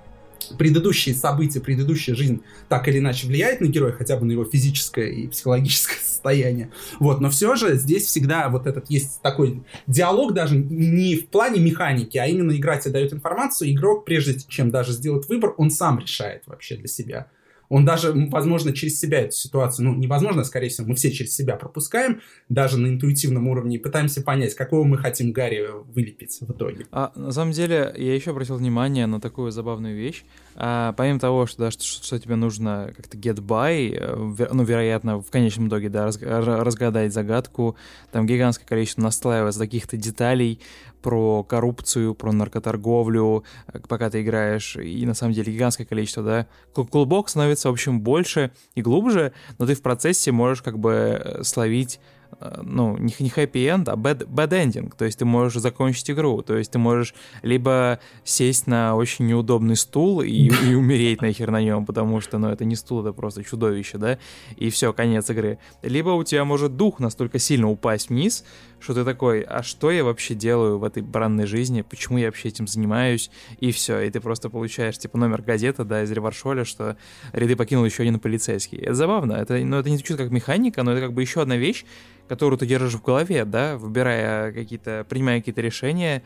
предыдущие 0.59 1.14
события, 1.14 1.61
предыдущая 1.61 2.14
жизнь 2.14 2.43
так 2.68 2.89
или 2.89 2.99
иначе 2.99 3.26
влияет 3.26 3.61
на 3.61 3.66
героя, 3.66 3.93
хотя 3.93 4.16
бы 4.16 4.26
на 4.26 4.32
его 4.32 4.45
физическое 4.45 5.09
и 5.09 5.28
психологическое 5.28 5.99
состояние. 6.03 6.70
Вот, 7.01 7.20
но 7.20 7.30
все 7.30 7.55
же 7.57 7.76
здесь 7.76 8.05
всегда 8.05 8.49
вот 8.49 8.66
этот 8.66 8.91
есть 8.91 9.20
такой 9.22 9.62
диалог 9.87 10.35
даже 10.35 10.57
не 10.57 11.16
в 11.16 11.28
плане 11.28 11.61
механики, 11.61 12.18
а 12.18 12.26
именно 12.26 12.57
игра 12.57 12.76
тебе 12.78 12.93
дает 12.93 13.12
информацию, 13.12 13.72
игрок, 13.72 14.05
прежде 14.05 14.39
чем 14.49 14.70
даже 14.70 14.93
сделать 14.93 15.28
выбор, 15.28 15.55
он 15.57 15.70
сам 15.70 15.99
решает 15.99 16.43
вообще 16.47 16.76
для 16.76 16.89
себя 16.89 17.28
он 17.75 17.85
даже, 17.85 18.12
возможно, 18.31 18.72
через 18.72 19.01
себя 19.01 19.22
эту 19.22 19.33
ситуацию, 19.33 19.87
ну, 19.87 19.97
невозможно, 19.97 20.43
а 20.43 20.45
скорее 20.45 20.68
всего, 20.68 20.87
мы 20.87 20.95
все 20.95 21.11
через 21.11 21.35
себя 21.35 21.57
пропускаем, 21.57 22.20
даже 22.49 22.79
на 22.79 22.87
интуитивном 22.87 23.49
уровне, 23.49 23.79
и 23.79 23.79
пытаемся 23.81 24.22
понять, 24.22 24.55
какого 24.55 24.85
мы 24.85 24.97
хотим 24.97 25.33
Гарри 25.33 25.70
вылепить 25.93 26.39
в 26.41 26.53
итоге. 26.53 26.87
А, 26.93 27.11
на 27.16 27.33
самом 27.33 27.51
деле, 27.51 27.93
я 27.97 28.14
еще 28.14 28.31
обратил 28.31 28.59
внимание 28.59 29.07
на 29.07 29.20
такую 29.20 29.51
забавную 29.51 29.97
вещь. 29.97 30.22
А, 30.55 30.93
помимо 30.93 31.18
того, 31.18 31.47
что, 31.47 31.64
да, 31.64 31.70
что, 31.72 31.83
что 31.83 32.16
тебе 32.16 32.37
нужно 32.37 32.93
как-то 32.97 33.18
get 33.18 33.41
by, 33.41 33.93
э, 33.93 34.49
ну, 34.53 34.62
вероятно, 34.62 35.20
в 35.20 35.29
конечном 35.33 35.66
итоге, 35.66 35.89
да, 35.89 36.12
разгадать 36.20 37.12
загадку, 37.12 37.75
там 38.12 38.25
гигантское 38.25 38.68
количество 38.68 39.03
настраивается 39.03 39.59
каких-то 39.59 39.97
деталей, 39.97 40.61
про 41.05 41.45
коррупцию, 41.45 42.15
про 42.15 42.33
наркоторговлю, 42.33 43.45
э, 43.67 43.79
пока 43.87 44.09
ты 44.09 44.23
играешь, 44.23 44.77
и 44.77 45.05
на 45.05 45.13
самом 45.13 45.35
деле 45.35 45.53
гигантское 45.53 45.87
количество, 45.87 46.23
да. 46.23 46.47
Клубок 46.73 47.29
становится, 47.29 47.69
в 47.69 47.73
общем, 47.73 48.01
больше 48.01 48.53
и 48.75 48.81
глубже, 48.81 49.33
но 49.59 49.67
ты 49.67 49.75
в 49.75 49.83
процессе 49.83 50.33
можешь 50.33 50.63
как 50.63 50.79
бы 50.79 51.21
э, 51.23 51.43
словить 51.45 52.01
Э, 52.41 52.61
ну, 52.63 52.97
не, 52.97 53.15
не 53.19 53.29
хэппи-энд, 53.29 53.89
а 53.89 53.95
bad, 53.95 54.27
bad 54.27 54.51
ending. 54.51 54.93
То 54.97 55.05
есть 55.05 55.19
ты 55.19 55.25
можешь 55.25 55.61
закончить 55.61 56.11
игру. 56.11 56.43
То 56.43 56.57
есть 56.57 56.73
ты 56.73 56.79
можешь 56.79 57.15
либо 57.43 58.01
сесть 58.25 58.67
на 58.67 58.97
очень 58.97 59.27
неудобный 59.27 59.77
стул 59.77 60.21
и, 60.23 60.31
и 60.31 60.75
умереть 60.75 61.23
нахер 61.23 61.51
на 61.51 61.61
нем, 61.61 61.87
потому 61.87 62.21
что, 62.21 62.39
ну, 62.39 62.49
это 62.49 62.65
не 62.65 62.77
стул, 62.77 63.01
это 63.01 63.13
просто 63.13 63.45
чудовище, 63.45 63.99
да, 63.99 64.19
и 64.57 64.71
все, 64.71 64.93
конец 64.93 65.31
игры. 65.31 65.59
Либо 65.83 66.11
у 66.11 66.25
тебя 66.25 66.45
может 66.45 66.77
дух 66.77 67.01
настолько 67.01 67.39
сильно 67.39 67.71
упасть 67.71 68.09
вниз, 68.11 68.45
что 68.85 68.93
ты 68.93 69.05
такой, 69.05 69.41
а 69.41 69.62
что 69.62 69.91
я 69.91 70.05
вообще 70.05 70.35
делаю 70.35 70.78
в 70.78 70.85
этой 70.85 71.03
бранной 71.03 71.47
жизни, 71.47 71.80
почему 71.80 72.18
я 72.18 72.26
вообще 72.26 72.49
этим 72.49 72.66
занимаюсь, 72.66 73.30
и 73.59 73.72
все, 73.72 74.01
и 74.01 74.11
ты 74.11 74.20
просто 74.20 74.51
получаешь, 74.51 74.99
типа, 74.99 75.16
номер 75.16 75.41
газеты, 75.41 75.85
да, 75.85 76.03
из 76.03 76.11
Реваршоля, 76.11 76.66
что 76.66 76.99
ряды 77.32 77.57
покинул 77.57 77.87
еще 77.87 78.03
один 78.03 78.20
полицейский. 78.20 78.78
Это 78.78 78.95
забавно, 78.95 79.32
это, 79.32 79.57
ну, 79.57 79.78
это 79.78 79.89
не 79.89 79.97
звучит 79.97 80.18
как 80.18 80.30
механика, 80.30 80.82
но 80.82 80.93
это 80.93 81.01
как 81.01 81.14
бы 81.14 81.22
еще 81.22 81.41
одна 81.41 81.57
вещь, 81.57 81.87
которую 82.28 82.59
ты 82.59 82.66
держишь 82.66 82.93
в 82.93 83.03
голове, 83.03 83.47
да, 83.47 83.78
выбирая 83.78 84.53
какие-то, 84.53 85.07
принимая 85.09 85.39
какие-то 85.39 85.62
решения, 85.62 86.22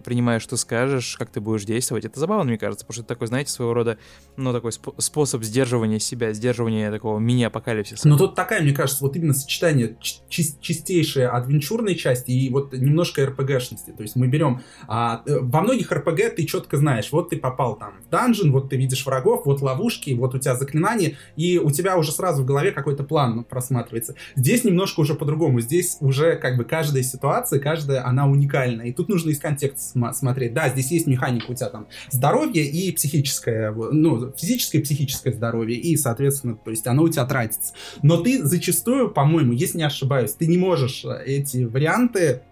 принимая, 0.00 0.38
что 0.38 0.56
скажешь, 0.56 1.16
как 1.18 1.30
ты 1.30 1.40
будешь 1.40 1.64
действовать. 1.64 2.04
Это 2.04 2.18
забавно, 2.18 2.44
мне 2.44 2.58
кажется, 2.58 2.84
потому 2.84 2.94
что 2.94 3.02
это 3.02 3.08
такой, 3.08 3.26
знаете, 3.26 3.50
своего 3.50 3.74
рода, 3.74 3.98
ну, 4.36 4.52
такой 4.52 4.70
сп- 4.70 4.94
способ 4.98 5.42
сдерживания 5.42 5.98
себя, 5.98 6.32
сдерживания 6.32 6.90
такого 6.90 7.18
мини-апокалипсиса. 7.18 8.08
Ну, 8.08 8.16
тут 8.16 8.34
такая, 8.34 8.62
мне 8.62 8.72
кажется, 8.72 9.04
вот 9.04 9.16
именно 9.16 9.34
сочетание 9.34 9.96
чи- 10.00 10.60
чистейшей 10.60 11.26
адвенчурной 11.28 11.94
части 11.94 12.30
и 12.30 12.50
вот 12.50 12.72
немножко 12.72 13.24
РПГшности. 13.26 13.90
То 13.90 14.02
есть 14.02 14.16
мы 14.16 14.28
берем... 14.28 14.62
А, 14.88 15.22
э, 15.26 15.38
во 15.40 15.60
многих 15.60 15.92
РПГ 15.92 16.36
ты 16.36 16.46
четко 16.46 16.76
знаешь, 16.76 17.10
вот 17.12 17.30
ты 17.30 17.36
попал 17.36 17.76
там 17.76 17.94
в 18.06 18.08
данжен, 18.08 18.52
вот 18.52 18.70
ты 18.70 18.76
видишь 18.76 19.04
врагов, 19.06 19.46
вот 19.46 19.60
ловушки, 19.60 20.10
вот 20.10 20.34
у 20.34 20.38
тебя 20.38 20.56
заклинания, 20.56 21.16
и 21.36 21.58
у 21.58 21.70
тебя 21.70 21.96
уже 21.96 22.12
сразу 22.12 22.42
в 22.42 22.46
голове 22.46 22.72
какой-то 22.72 23.04
план 23.04 23.44
просматривается. 23.44 24.14
Здесь 24.36 24.64
немножко 24.64 25.00
уже 25.00 25.14
по-другому. 25.14 25.60
Здесь 25.60 25.96
уже 26.00 26.36
как 26.36 26.56
бы 26.56 26.64
каждая 26.64 27.02
ситуация, 27.02 27.60
каждая, 27.60 28.06
она 28.06 28.26
уникальна. 28.26 28.82
И 28.82 28.92
тут 28.92 29.08
нужно 29.08 29.30
из 29.30 29.38
контекста 29.38 29.81
см- 29.90 30.14
смотреть. 30.14 30.54
Да, 30.54 30.68
здесь 30.68 30.90
есть 30.90 31.06
механика 31.06 31.50
у 31.50 31.54
тебя 31.54 31.68
там 31.68 31.86
здоровье 32.10 32.64
и 32.64 32.92
психическое, 32.92 33.72
ну, 33.72 34.32
физическое 34.36 34.78
и 34.78 34.82
психическое 34.82 35.32
здоровье. 35.32 35.78
И, 35.78 35.96
соответственно, 35.96 36.56
то 36.56 36.70
есть 36.70 36.86
оно 36.86 37.02
у 37.02 37.08
тебя 37.08 37.24
тратится. 37.24 37.74
Но 38.02 38.18
ты 38.18 38.44
зачастую, 38.44 39.10
по-моему, 39.10 39.52
если 39.52 39.78
не 39.78 39.84
ошибаюсь, 39.84 40.32
ты 40.32 40.46
не 40.46 40.56
можешь 40.56 41.04
эти 41.26 41.64
варианты 41.64 42.42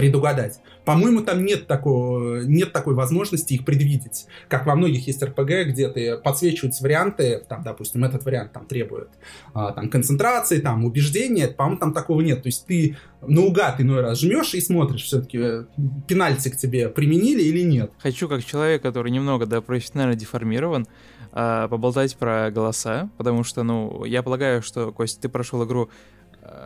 предугадать. 0.00 0.60
По-моему, 0.86 1.20
там 1.20 1.44
нет, 1.44 1.66
такого, 1.66 2.40
нет 2.40 2.72
такой 2.72 2.94
возможности 2.94 3.52
их 3.52 3.66
предвидеть. 3.66 4.24
Как 4.48 4.64
во 4.64 4.74
многих 4.74 5.06
есть 5.06 5.22
РПГ, 5.22 5.68
где 5.68 5.90
ты 5.90 6.16
подсвечиваются 6.16 6.82
варианты, 6.82 7.42
там, 7.46 7.62
допустим, 7.62 8.02
этот 8.02 8.24
вариант 8.24 8.52
там 8.52 8.64
требует 8.64 9.10
а, 9.52 9.72
там, 9.72 9.90
концентрации, 9.90 10.60
там, 10.60 10.86
убеждения, 10.86 11.48
по-моему, 11.48 11.78
там 11.78 11.92
такого 11.92 12.22
нет. 12.22 12.42
То 12.42 12.46
есть 12.46 12.64
ты 12.64 12.96
наугад 13.20 13.78
иной 13.82 14.00
раз 14.00 14.20
жмешь 14.20 14.54
и 14.54 14.62
смотришь, 14.62 15.02
все-таки 15.02 15.38
э, 15.38 15.64
пенальти 16.08 16.48
к 16.48 16.56
тебе 16.56 16.88
применили 16.88 17.42
или 17.42 17.60
нет. 17.60 17.92
Хочу, 17.98 18.26
как 18.26 18.42
человек, 18.42 18.80
который 18.80 19.12
немного, 19.12 19.44
да, 19.44 19.60
профессионально 19.60 20.14
деформирован, 20.14 20.86
а, 21.32 21.68
поболтать 21.68 22.16
про 22.16 22.50
голоса, 22.50 23.10
потому 23.18 23.44
что, 23.44 23.64
ну, 23.64 24.06
я 24.06 24.22
полагаю, 24.22 24.62
что, 24.62 24.92
Кость, 24.92 25.20
ты 25.20 25.28
прошел 25.28 25.62
игру 25.66 25.90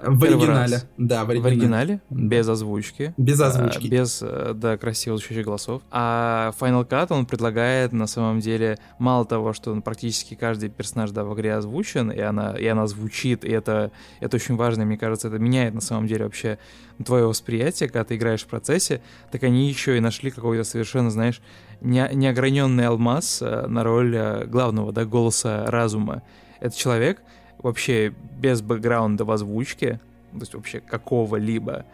в 0.03 0.24
оригинале. 0.24 0.76
Раз. 0.76 0.87
Да, 0.97 1.24
в 1.24 1.30
оригинале. 1.30 1.57
В 1.57 1.59
оригинале, 1.59 2.01
без 2.11 2.49
озвучки. 2.49 3.14
Без 3.16 3.41
озвучки. 3.41 3.87
Без, 3.87 4.20
э, 4.22 4.53
да, 4.55 4.76
красиво 4.76 5.16
звучащих 5.16 5.45
голосов. 5.45 5.82
А 5.91 6.53
Final 6.61 6.87
Cut, 6.89 7.09
он 7.11 7.26
предлагает, 7.26 7.93
на 7.93 8.07
самом 8.07 8.41
деле, 8.41 8.78
мало 8.99 9.24
того, 9.24 9.53
что 9.53 9.74
практически 9.80 10.35
каждый 10.35 10.68
персонаж, 10.68 11.11
да, 11.11 11.24
в 11.24 11.35
игре 11.35 11.55
озвучен, 11.55 12.11
и 12.11 12.20
она, 12.20 12.57
и 12.57 12.66
она 12.66 12.87
звучит, 12.87 13.45
и 13.45 13.51
это, 13.51 13.91
это 14.20 14.37
очень 14.37 14.57
важно, 14.57 14.85
мне 14.85 14.99
кажется, 14.99 15.28
это 15.28 15.39
меняет, 15.39 15.74
на 15.74 15.80
самом 15.80 16.07
деле, 16.07 16.24
вообще 16.24 16.59
твое 17.05 17.26
восприятие, 17.26 17.89
когда 17.89 18.05
ты 18.05 18.16
играешь 18.16 18.43
в 18.43 18.47
процессе, 18.47 19.03
так 19.30 19.43
они 19.43 19.68
еще 19.68 19.97
и 19.97 20.01
нашли 20.01 20.30
какой-то 20.30 20.64
совершенно, 20.64 21.11
знаешь, 21.11 21.41
не, 21.80 22.09
неограненный 22.12 22.87
алмаз 22.87 23.41
э, 23.43 23.66
на 23.66 23.85
роль 23.85 24.16
э, 24.16 24.47
главного, 24.47 24.93
да, 24.93 25.05
голоса 25.05 25.66
разума. 25.66 26.22
Это 26.61 26.76
человек, 26.76 27.20
вообще 27.65 28.12
без 28.39 28.62
бэкграунда 28.62 29.25
в 29.25 29.31
озвучке, 29.33 30.01
то 30.33 30.39
есть 30.41 30.55
вообще 30.55 30.81
какого-либо, 30.81 31.85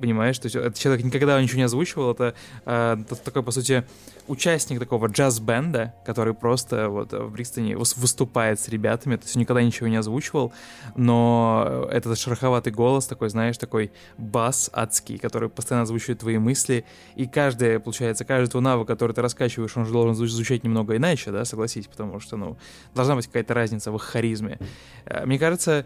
понимаешь? 0.00 0.38
То 0.38 0.46
есть 0.46 0.56
этот 0.56 0.76
человек 0.78 1.04
никогда 1.04 1.40
ничего 1.40 1.58
не 1.58 1.64
озвучивал, 1.64 2.12
это, 2.12 2.34
э, 2.64 2.96
такой, 3.24 3.42
по 3.42 3.50
сути, 3.50 3.84
участник 4.28 4.78
такого 4.78 5.08
джаз-бенда, 5.08 5.94
который 6.04 6.34
просто 6.34 6.88
вот 6.88 7.12
в 7.12 7.30
Бристоне 7.30 7.76
выступает 7.76 8.60
с 8.60 8.68
ребятами, 8.68 9.16
то 9.16 9.24
есть 9.24 9.36
никогда 9.36 9.62
ничего 9.62 9.88
не 9.88 9.96
озвучивал, 9.96 10.52
но 10.94 11.88
этот 11.90 12.18
шероховатый 12.18 12.72
голос 12.72 13.06
такой, 13.06 13.28
знаешь, 13.30 13.58
такой 13.58 13.92
бас 14.18 14.70
адский, 14.72 15.18
который 15.18 15.48
постоянно 15.48 15.82
озвучивает 15.82 16.20
твои 16.20 16.38
мысли, 16.38 16.84
и 17.16 17.26
каждый, 17.26 17.80
получается, 17.80 18.24
каждый 18.24 18.50
твой 18.50 18.62
навык, 18.62 18.86
который 18.86 19.12
ты 19.12 19.22
раскачиваешь, 19.22 19.76
он 19.76 19.86
же 19.86 19.92
должен 19.92 20.14
звучать 20.14 20.64
немного 20.64 20.96
иначе, 20.96 21.30
да, 21.32 21.44
согласись, 21.44 21.86
потому 21.86 22.20
что, 22.20 22.36
ну, 22.36 22.56
должна 22.94 23.16
быть 23.16 23.26
какая-то 23.26 23.54
разница 23.54 23.90
в 23.90 23.96
их 23.96 24.02
харизме. 24.02 24.58
Э, 25.04 25.26
мне 25.26 25.38
кажется, 25.38 25.84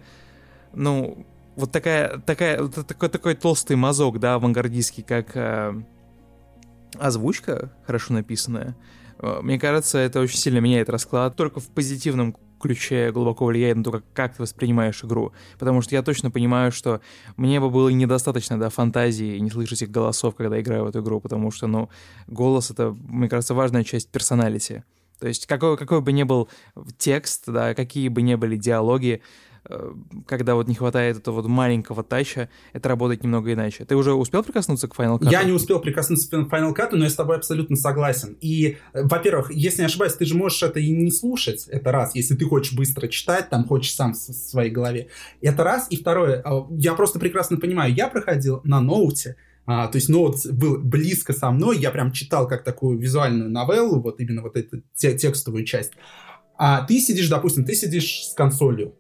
ну, 0.75 1.27
вот 1.57 1.73
такая, 1.73 2.19
такая, 2.19 2.69
такой, 2.69 3.09
такой 3.09 3.35
толстый 3.35 3.77
мазок, 3.77 4.21
да, 4.21 4.35
авангардистский, 4.35 5.03
как 5.03 5.35
э, 5.35 5.75
озвучка, 6.99 7.73
хорошо 7.87 8.13
написанная, 8.13 8.77
э, 9.19 9.41
мне 9.43 9.59
кажется, 9.59 9.99
это 9.99 10.21
очень 10.21 10.39
сильно 10.39 10.59
меняет 10.59 10.91
расклад. 10.91 11.35
Только 11.35 11.61
в 11.61 11.69
позитивном 11.69 12.37
ключе 12.61 13.11
глубоко 13.11 13.47
влияет 13.47 13.77
на 13.77 13.85
то, 13.85 13.93
как, 13.93 14.05
как 14.13 14.37
ты 14.37 14.43
воспринимаешь 14.43 15.03
игру. 15.05 15.33
Потому 15.59 15.81
что 15.81 15.95
я 15.95 16.03
точно 16.03 16.31
понимаю, 16.31 16.73
что 16.73 17.01
мне 17.37 17.61
бы 17.61 17.71
было 17.71 17.89
недостаточно 17.89 18.59
да, 18.59 18.71
фантазии 18.71 19.39
не 19.39 19.51
слышать 19.51 19.83
их 19.83 19.91
голосов, 19.91 20.35
когда 20.35 20.61
играю 20.61 20.85
в 20.85 20.89
эту 20.89 21.01
игру, 21.01 21.21
потому 21.21 21.51
что, 21.51 21.67
ну, 21.67 21.89
голос— 22.27 22.71
это, 22.73 22.95
мне 23.09 23.29
кажется, 23.29 23.55
важная 23.55 23.85
часть 23.85 24.11
персоналити. 24.11 24.85
То 25.19 25.29
есть 25.29 25.47
какой, 25.47 25.77
какой 25.79 26.03
бы 26.03 26.13
ни 26.13 26.25
был 26.25 26.49
текст, 26.99 27.45
да, 27.47 27.75
какие 27.75 28.09
бы 28.09 28.21
ни 28.21 28.35
были 28.35 28.57
диалоги, 28.57 29.23
когда 30.27 30.55
вот 30.55 30.69
не 30.69 30.75
хватает 30.75 31.19
этого 31.19 31.37
вот 31.37 31.47
маленького 31.47 32.03
тача, 32.03 32.49
это 32.73 32.89
работает 32.89 33.23
немного 33.25 33.53
иначе. 33.53 33.85
Ты 33.85 33.97
уже 33.97 34.13
успел 34.13 34.43
прикоснуться 34.43 34.89
к 34.89 34.95
Final 34.95 35.19
Cut? 35.19 35.31
Я 35.31 35.43
не 35.45 35.53
успел 35.53 35.81
прикоснуться 35.81 36.29
к 36.29 36.35
Final 36.35 36.75
Cut, 36.75 36.91
но 36.93 37.05
я 37.05 37.11
с 37.11 37.15
тобой 37.15 37.37
абсолютно 37.37 37.77
согласен. 37.77 38.37
И, 38.41 38.77
э, 38.93 39.03
во-первых, 39.03 39.51
если 39.53 39.81
не 39.81 39.87
ошибаюсь, 39.87 40.15
ты 40.15 40.25
же 40.25 40.37
можешь 40.37 40.63
это 40.63 40.81
и 40.81 40.91
не 40.91 41.11
слушать, 41.11 41.67
это 41.69 41.93
раз, 41.93 42.15
если 42.15 42.35
ты 42.35 42.45
хочешь 42.45 42.75
быстро 42.75 43.09
читать, 43.09 43.49
там, 43.51 43.67
хочешь 43.67 43.95
сам 43.95 44.13
в 44.13 44.17
своей 44.17 44.71
голове. 44.71 45.09
Это 45.41 45.65
раз. 45.65 45.87
И 45.91 45.97
второе, 45.97 46.43
э, 46.45 46.63
я 46.79 46.95
просто 46.95 47.19
прекрасно 47.19 47.57
понимаю, 47.57 47.93
я 47.95 48.09
проходил 48.09 48.61
на 48.65 48.81
ноуте, 48.81 49.37
а, 49.67 49.89
то 49.89 49.97
есть 49.97 50.09
ноут 50.09 50.47
был 50.47 50.79
близко 50.79 51.33
со 51.33 51.51
мной, 51.51 51.79
я 51.79 51.91
прям 51.91 52.13
читал 52.13 52.47
как 52.47 52.63
такую 52.63 52.99
визуальную 52.99 53.51
новеллу, 53.51 54.01
вот 54.01 54.21
именно 54.21 54.43
вот 54.43 54.57
эту 54.57 54.83
те, 54.95 55.17
текстовую 55.17 55.65
часть. 55.65 55.93
А 56.57 56.83
ты 56.87 57.01
сидишь, 57.01 57.29
допустим, 57.29 57.65
ты 57.65 57.75
сидишь 57.75 58.29
с 58.29 58.35
консолью, 58.35 58.95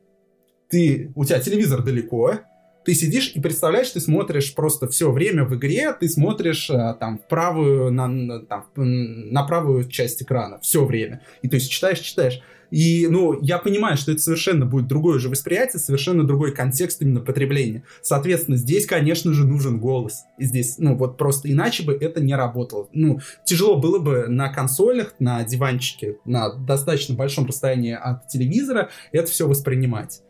ты, 0.69 1.12
у 1.14 1.25
тебя 1.25 1.41
телевизор 1.41 1.83
далеко, 1.83 2.41
ты 2.87 2.95
сидишь 2.95 3.33
и 3.35 3.41
представляешь, 3.41 3.91
ты 3.91 4.01
смотришь 4.01 4.55
просто 4.55 4.89
все 4.89 5.11
время 5.11 5.45
в 5.45 5.55
игре, 5.57 5.93
ты 5.93 6.09
смотришь 6.09 6.71
а, 6.71 6.95
там 6.95 7.21
правую, 7.29 7.91
на, 7.91 8.41
там, 8.43 8.67
на 8.77 9.43
правую 9.43 9.89
часть 9.89 10.23
экрана 10.23 10.61
все 10.61 10.85
время. 10.85 11.21
И 11.43 11.49
то 11.49 11.57
есть 11.57 11.69
читаешь, 11.69 11.99
читаешь. 11.99 12.41
И, 12.71 13.07
ну, 13.09 13.41
я 13.43 13.59
понимаю, 13.59 13.97
что 13.97 14.12
это 14.12 14.21
совершенно 14.21 14.67
будет 14.67 14.87
другое 14.87 15.19
же 15.19 15.29
восприятие, 15.29 15.81
совершенно 15.81 16.25
другой 16.25 16.55
контекст 16.55 17.03
именно 17.03 17.21
потребления. 17.21 17.85
Соответственно, 18.03 18.57
здесь, 18.57 18.87
конечно 18.87 19.33
же, 19.33 19.47
нужен 19.47 19.79
голос. 19.79 20.25
И 20.39 20.45
здесь, 20.45 20.79
ну, 20.79 20.97
вот 20.97 21.17
просто 21.17 21.51
иначе 21.51 21.85
бы 21.85 21.93
это 21.93 22.21
не 22.21 22.35
работало. 22.35 22.89
Ну, 22.93 23.21
тяжело 23.45 23.77
было 23.77 23.99
бы 23.99 24.27
на 24.29 24.49
консолях, 24.49 25.14
на 25.19 25.43
диванчике, 25.45 26.17
на 26.25 26.55
достаточно 26.55 27.14
большом 27.14 27.47
расстоянии 27.47 27.95
от 27.95 28.29
телевизора 28.29 28.91
это 29.12 29.31
все 29.31 29.47
воспринимать. 29.47 30.23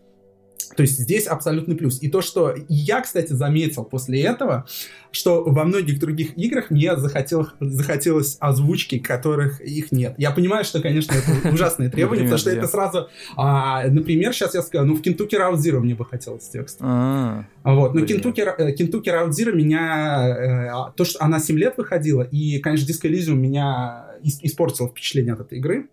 То 0.74 0.82
есть 0.82 0.98
здесь 0.98 1.26
абсолютный 1.26 1.76
плюс. 1.76 2.02
И 2.02 2.08
то, 2.08 2.20
что 2.20 2.54
я, 2.68 3.00
кстати, 3.00 3.32
заметил 3.32 3.84
после 3.84 4.22
этого, 4.22 4.66
что 5.10 5.44
во 5.44 5.64
многих 5.64 5.98
других 5.98 6.36
играх 6.36 6.70
мне 6.70 6.96
захотел, 6.96 7.48
захотелось 7.60 8.36
озвучки, 8.40 8.98
которых 8.98 9.60
их 9.60 9.92
нет. 9.92 10.14
Я 10.18 10.30
понимаю, 10.30 10.64
что, 10.64 10.80
конечно, 10.80 11.14
это 11.14 11.48
ужасные 11.52 11.90
требования, 11.90 12.22
потому 12.22 12.38
что 12.38 12.50
это 12.50 12.66
сразу... 12.66 13.08
А, 13.36 13.88
например, 13.88 14.32
сейчас 14.32 14.54
я 14.54 14.62
скажу, 14.62 14.84
ну, 14.84 14.96
в 14.96 15.02
Kentucky 15.02 15.34
Route 15.34 15.56
Zero 15.56 15.80
мне 15.80 15.94
бы 15.94 16.04
хотелось 16.04 16.48
текст. 16.48 16.78
А. 16.80 17.44
Вот, 17.64 17.94
но 17.94 18.00
Kentucky, 18.00 18.40
э, 18.40 18.74
Route 18.74 19.30
Zero 19.30 19.52
меня... 19.52 20.28
Э, 20.28 20.68
а, 20.68 20.90
то, 20.90 21.04
что 21.04 21.22
она 21.22 21.40
7 21.40 21.58
лет 21.58 21.74
выходила, 21.76 22.22
и, 22.22 22.58
конечно, 22.58 22.86
Disco 22.86 23.10
Elysium 23.10 23.34
меня 23.34 24.06
испортило 24.22 24.88
впечатление 24.88 25.34
от 25.34 25.40
этой 25.40 25.58
игры. 25.58 25.88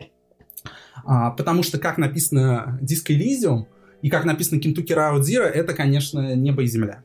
Потому 1.05 1.63
что, 1.63 1.79
как 1.79 1.97
написано 1.97 2.79
Disco 2.81 3.09
Elysium, 3.09 3.65
и 4.03 4.09
как 4.09 4.25
написано 4.25 4.59
Route 4.93 5.21
Zero, 5.21 5.45
это, 5.45 5.73
конечно, 5.73 6.35
небо 6.35 6.61
и 6.61 6.67
земля. 6.67 7.03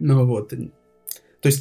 Ну 0.00 0.26
вот. 0.26 0.48
То 0.48 1.48
есть 1.48 1.60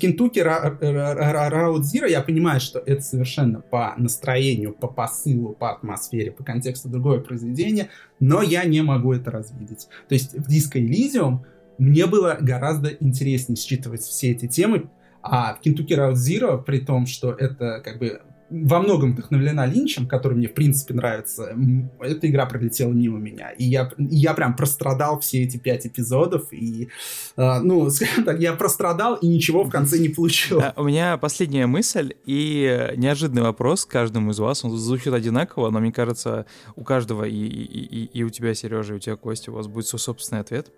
Route 1.51 1.82
Zero, 1.82 2.09
я 2.09 2.21
понимаю, 2.21 2.59
что 2.59 2.79
это 2.79 3.01
совершенно 3.01 3.61
по 3.61 3.93
настроению, 3.97 4.73
по 4.73 4.88
посылу, 4.88 5.53
по 5.53 5.71
атмосфере, 5.71 6.32
по 6.32 6.43
контексту 6.43 6.89
другое 6.89 7.19
произведение, 7.19 7.89
но 8.19 8.41
я 8.41 8.63
не 8.63 8.82
могу 8.82 9.13
это 9.13 9.29
развидеть. 9.29 9.88
То 10.09 10.15
есть 10.15 10.34
в 10.34 10.49
Disco 10.49 10.84
Elysium 10.84 11.45
мне 11.77 12.07
было 12.07 12.38
гораздо 12.41 12.89
интереснее 12.89 13.57
считывать 13.57 14.01
все 14.01 14.32
эти 14.32 14.47
темы, 14.47 14.89
а 15.21 15.53
в 15.53 15.61
Route 15.93 16.13
Zero, 16.15 16.63
при 16.63 16.79
том, 16.79 17.05
что 17.05 17.32
это 17.34 17.82
как 17.86 17.99
бы 17.99 18.21
во 18.51 18.81
многом 18.81 19.13
вдохновлена 19.13 19.65
Линчем, 19.65 20.07
который 20.07 20.37
мне, 20.37 20.47
в 20.47 20.53
принципе, 20.53 20.93
нравится. 20.93 21.55
Эта 22.01 22.29
игра 22.29 22.45
пролетела 22.45 22.91
мимо 22.91 23.17
меня. 23.17 23.51
И 23.51 23.63
я, 23.63 23.91
я 23.97 24.33
прям 24.33 24.55
прострадал 24.55 25.19
все 25.21 25.43
эти 25.43 25.57
пять 25.57 25.87
эпизодов. 25.87 26.51
И, 26.51 26.89
э, 27.37 27.59
ну, 27.59 27.89
скажем 27.91 28.25
так, 28.25 28.39
я 28.39 28.53
прострадал 28.53 29.15
и 29.15 29.27
ничего 29.27 29.63
в 29.63 29.69
конце 29.69 29.99
не 29.99 30.09
получил. 30.09 30.59
А, 30.59 30.73
у 30.75 30.83
меня 30.83 31.17
последняя 31.17 31.65
мысль 31.65 32.13
и 32.25 32.91
неожиданный 32.97 33.43
вопрос 33.43 33.85
каждому 33.85 34.31
из 34.31 34.39
вас. 34.39 34.65
Он 34.65 34.77
звучит 34.77 35.13
одинаково, 35.13 35.69
но 35.69 35.79
мне 35.79 35.93
кажется, 35.93 36.45
у 36.75 36.83
каждого, 36.83 37.23
и, 37.23 37.33
и, 37.33 37.63
и, 37.63 38.05
и 38.05 38.23
у 38.23 38.29
тебя, 38.29 38.53
Сережа, 38.53 38.93
и 38.93 38.97
у 38.97 38.99
тебя, 38.99 39.15
Костя, 39.15 39.51
у 39.51 39.55
вас 39.55 39.67
будет 39.67 39.87
свой 39.87 39.99
собственный 39.99 40.41
ответ. 40.41 40.71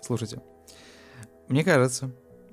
Слушайте. 0.00 0.40
Мне 1.48 1.64
кажется, 1.64 2.12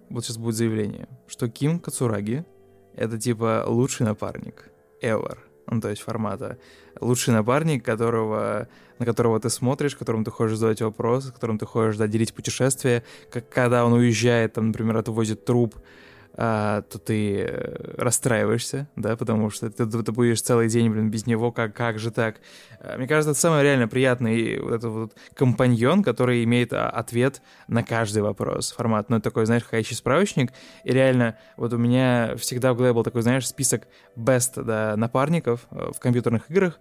вот 0.09 0.25
сейчас 0.25 0.37
будет 0.37 0.55
заявление, 0.55 1.07
что 1.27 1.47
Ким 1.47 1.79
Кацураги— 1.79 2.43
это 2.97 3.17
типа 3.17 3.63
лучший 3.67 4.05
напарник 4.05 4.69
ever. 5.01 5.37
Ну, 5.69 5.81
то 5.81 5.89
есть 5.89 6.01
формата 6.01 6.57
лучший 7.01 7.33
напарник, 7.33 7.85
которого, 7.85 8.67
на 8.99 9.05
которого 9.05 9.39
ты 9.39 9.49
смотришь, 9.49 9.95
которому 9.95 10.23
ты 10.23 10.31
хочешь 10.31 10.57
задавать 10.57 10.81
вопросы, 10.81 11.31
которому 11.31 11.59
ты 11.59 11.65
хочешь 11.65 11.97
да, 11.97 12.07
делить 12.07 12.33
путешествие, 12.33 13.03
как 13.31 13.49
когда 13.49 13.85
он 13.85 13.93
уезжает, 13.93 14.53
там, 14.53 14.67
например, 14.67 14.97
отвозит 14.97 15.45
труп, 15.45 15.75
а, 16.39 16.83
то 16.83 16.99
ты 16.99 17.39
э, 17.39 17.95
расстраиваешься, 17.97 18.87
да, 18.95 19.17
потому 19.17 19.49
что 19.49 19.71
ты, 19.71 19.87
ты 19.87 20.11
будешь 20.11 20.39
целый 20.39 20.69
день, 20.69 20.91
блин, 20.91 21.09
без 21.09 21.25
него, 21.25 21.51
как, 21.51 21.75
как 21.75 21.97
же 21.97 22.11
так? 22.11 22.41
А, 22.79 22.95
мне 22.95 23.07
кажется, 23.07 23.31
это 23.31 23.39
самый 23.39 23.63
реально 23.63 23.87
приятный 23.87 24.59
вот 24.59 24.71
этот 24.71 24.91
вот 24.91 25.13
компаньон, 25.33 26.03
который 26.03 26.43
имеет 26.43 26.73
а, 26.73 26.91
ответ 26.91 27.41
на 27.67 27.83
каждый 27.83 28.21
вопрос. 28.21 28.71
Формат, 28.71 29.09
ну, 29.09 29.19
такой, 29.19 29.47
знаешь, 29.47 29.63
ходячий 29.63 29.95
справочник, 29.95 30.51
и 30.83 30.91
реально, 30.91 31.39
вот 31.57 31.73
у 31.73 31.77
меня 31.77 32.35
всегда 32.37 32.73
в 32.73 32.77
голове 32.77 32.93
был 32.93 33.03
такой, 33.03 33.23
знаешь, 33.23 33.47
список 33.47 33.87
best, 34.15 34.61
да, 34.63 34.95
напарников 34.95 35.65
э, 35.71 35.89
в 35.91 35.99
компьютерных 35.99 36.51
играх, 36.51 36.79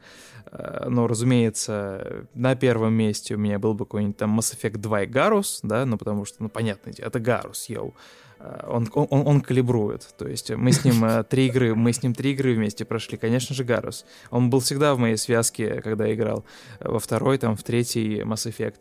э, 0.52 0.86
но, 0.90 1.06
разумеется, 1.06 2.26
на 2.34 2.56
первом 2.56 2.92
месте 2.92 3.36
у 3.36 3.38
меня 3.38 3.58
был 3.58 3.72
бы 3.72 3.86
какой-нибудь 3.86 4.18
там 4.18 4.38
Mass 4.38 4.54
Effect 4.54 4.76
2 4.76 5.04
и 5.04 5.06
Garus, 5.06 5.60
да, 5.62 5.86
ну, 5.86 5.96
потому 5.96 6.26
что, 6.26 6.42
ну, 6.42 6.50
понятно, 6.50 6.92
это 6.98 7.18
Garus, 7.18 7.64
йоу. 7.68 7.94
Э, 8.38 8.66
он, 8.68 8.88
он, 8.94 9.26
он 9.26 9.40
калибрует. 9.40 10.08
То 10.16 10.26
есть 10.26 10.50
мы 10.50 10.72
с 10.72 10.84
ним 10.84 11.04
э, 11.04 11.24
три 11.28 11.46
игры, 11.46 11.74
мы 11.74 11.92
с 11.92 12.02
ним 12.02 12.14
три 12.14 12.32
игры 12.32 12.54
вместе 12.54 12.84
прошли. 12.84 13.18
Конечно 13.18 13.54
же, 13.54 13.64
Гарус. 13.64 14.04
Он 14.30 14.50
был 14.50 14.60
всегда 14.60 14.94
в 14.94 14.98
моей 14.98 15.16
связке, 15.16 15.80
когда 15.82 16.12
играл. 16.12 16.44
Во 16.80 16.98
второй, 16.98 17.38
там, 17.38 17.56
в 17.56 17.62
третий 17.62 18.20
Mass 18.20 18.50
Effect. 18.50 18.76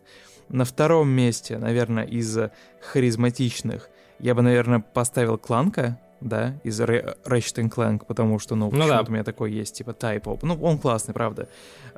На 0.50 0.66
втором 0.66 1.10
месте, 1.10 1.58
наверное, 1.58 2.06
из 2.06 2.38
харизматичных, 2.82 3.90
я 4.20 4.36
бы, 4.36 4.42
наверное, 4.44 4.80
поставил 4.80 5.38
Кланка, 5.38 6.00
да, 6.22 6.56
из 6.64 6.80
Ratchet 6.80 7.70
Clank, 7.70 8.06
потому 8.06 8.40
что, 8.40 8.56
ну, 8.56 8.70
ну 8.72 8.88
да. 8.88 9.04
у 9.08 9.12
меня 9.12 9.24
такой 9.24 9.52
есть, 9.52 9.76
типа, 9.76 9.92
Type 9.92 10.40
Ну, 10.42 10.56
он 10.62 10.78
классный, 10.78 11.14
правда. 11.14 11.48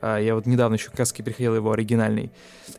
А, 0.01 0.17
я 0.17 0.35
вот 0.35 0.45
недавно 0.45 0.75
еще 0.75 0.89
как 0.89 0.99
раз 0.99 1.11
приходил 1.13 1.55
его 1.55 1.71
оригинальный. 1.71 2.31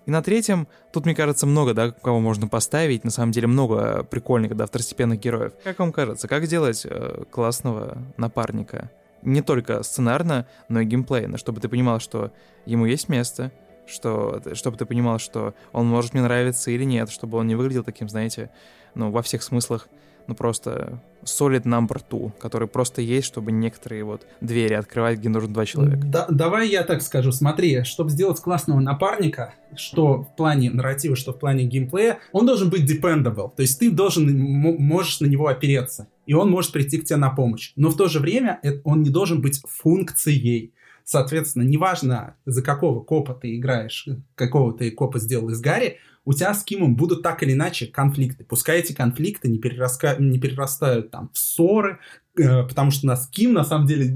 И 0.07 0.11
на 0.11 0.23
третьем, 0.23 0.69
тут, 0.93 1.05
мне 1.05 1.15
кажется, 1.15 1.47
много, 1.47 1.75
да, 1.75 1.91
кого 1.91 2.21
можно 2.21 2.49
поставить. 2.49 3.05
На 3.05 3.11
самом 3.11 3.33
деле 3.33 3.47
много 3.47 4.05
прикольных, 4.05 4.57
да, 4.57 4.67
второстепенных 4.67 5.21
героев. 5.21 5.53
Как 5.65 5.79
вам 5.79 5.93
кажется, 5.93 6.29
как 6.29 6.47
сделать 6.47 6.87
э, 6.89 7.25
классного 7.31 7.99
напарника? 8.17 8.91
Не 9.23 9.43
только 9.43 9.83
сценарно, 9.83 10.47
но 10.69 10.81
и 10.81 10.85
геймплейно, 10.85 11.39
чтобы 11.39 11.61
ты 11.61 11.69
понимал, 11.69 11.99
что 11.99 12.31
ему 12.67 12.87
есть 12.87 13.09
место, 13.09 13.51
что, 13.87 14.41
чтобы 14.53 14.77
ты 14.77 14.87
понимал, 14.87 15.19
что 15.19 15.55
он 15.73 15.87
может 15.87 16.15
мне 16.15 16.23
нравиться 16.23 16.71
или 16.71 16.85
нет, 16.85 17.11
чтобы 17.11 17.39
он 17.39 17.47
не 17.47 17.57
выглядел 17.57 17.83
таким, 17.83 18.09
знаете, 18.09 18.51
ну, 18.95 19.11
во 19.11 19.23
всех 19.23 19.43
смыслах 19.43 19.89
ну, 20.29 20.35
просто 20.35 21.03
solid 21.25 21.63
number 21.63 22.01
two, 22.09 22.31
который 22.39 22.69
просто 22.69 23.01
есть, 23.01 23.27
чтобы 23.27 23.51
некоторые 23.51 24.05
вот 24.05 24.27
двери 24.41 24.75
открывать, 24.75 25.19
где 25.19 25.31
нужно 25.31 25.55
два 25.55 25.65
человека. 25.65 26.03
Да, 26.05 26.27
давай 26.29 26.69
я 26.69 26.85
так 26.85 27.03
скажу. 27.03 27.33
Смотри, 27.33 27.83
чтобы 27.85 28.11
сделать 28.11 28.39
классного 28.39 28.79
напарника, 28.79 29.55
что 29.75 30.23
в 30.23 30.37
плане 30.37 30.71
нарратива, 30.71 31.17
что 31.17 31.33
в 31.33 31.39
плане 31.39 31.65
геймплея, 31.65 32.19
он 32.33 32.47
должен 32.47 32.69
быть 32.69 32.91
dependable. 32.91 33.51
То 33.57 33.63
есть 33.63 33.79
ты 33.79 33.91
должен, 33.91 34.39
можешь 34.39 35.21
на 35.21 35.27
него 35.27 35.49
опереться. 35.49 36.09
И 36.27 36.35
он 36.35 36.51
может 36.51 36.73
прийти 36.73 36.99
к 36.99 37.05
тебе 37.05 37.17
на 37.17 37.31
помощь. 37.31 37.73
Но 37.75 37.89
в 37.89 37.97
то 37.97 38.09
же 38.09 38.21
время 38.21 38.61
он 38.85 39.03
не 39.03 39.11
должен 39.11 39.41
быть 39.41 39.63
функцией. 39.67 40.75
Соответственно, 41.05 41.63
неважно, 41.63 42.37
за 42.45 42.63
какого 42.63 43.01
копа 43.03 43.33
ты 43.33 43.57
играешь, 43.57 44.07
какого 44.35 44.77
ты 44.77 44.91
копа 44.91 45.19
сделал 45.19 45.49
из 45.49 45.61
Гарри, 45.63 45.97
у 46.29 46.35
тебя 46.35 46.53
с 46.53 46.63
Кимом 46.63 46.95
будут 46.95 47.23
так 47.23 47.43
или 47.43 47.55
иначе 47.55 47.87
конфликты. 47.87 48.45
Пускай 48.45 48.81
эти 48.81 48.93
конфликты 48.93 49.49
не, 49.49 49.57
перераска... 49.57 50.17
не 50.19 50.39
перерастают 50.39 51.11
там 51.11 51.31
в 51.33 51.39
ссоры, 51.39 52.01
э, 52.37 52.65
потому 52.65 52.91
что 52.91 53.07
нас 53.07 53.29
Ким, 53.29 53.55
на 53.55 53.65
самом 53.65 53.87
деле, 53.87 54.15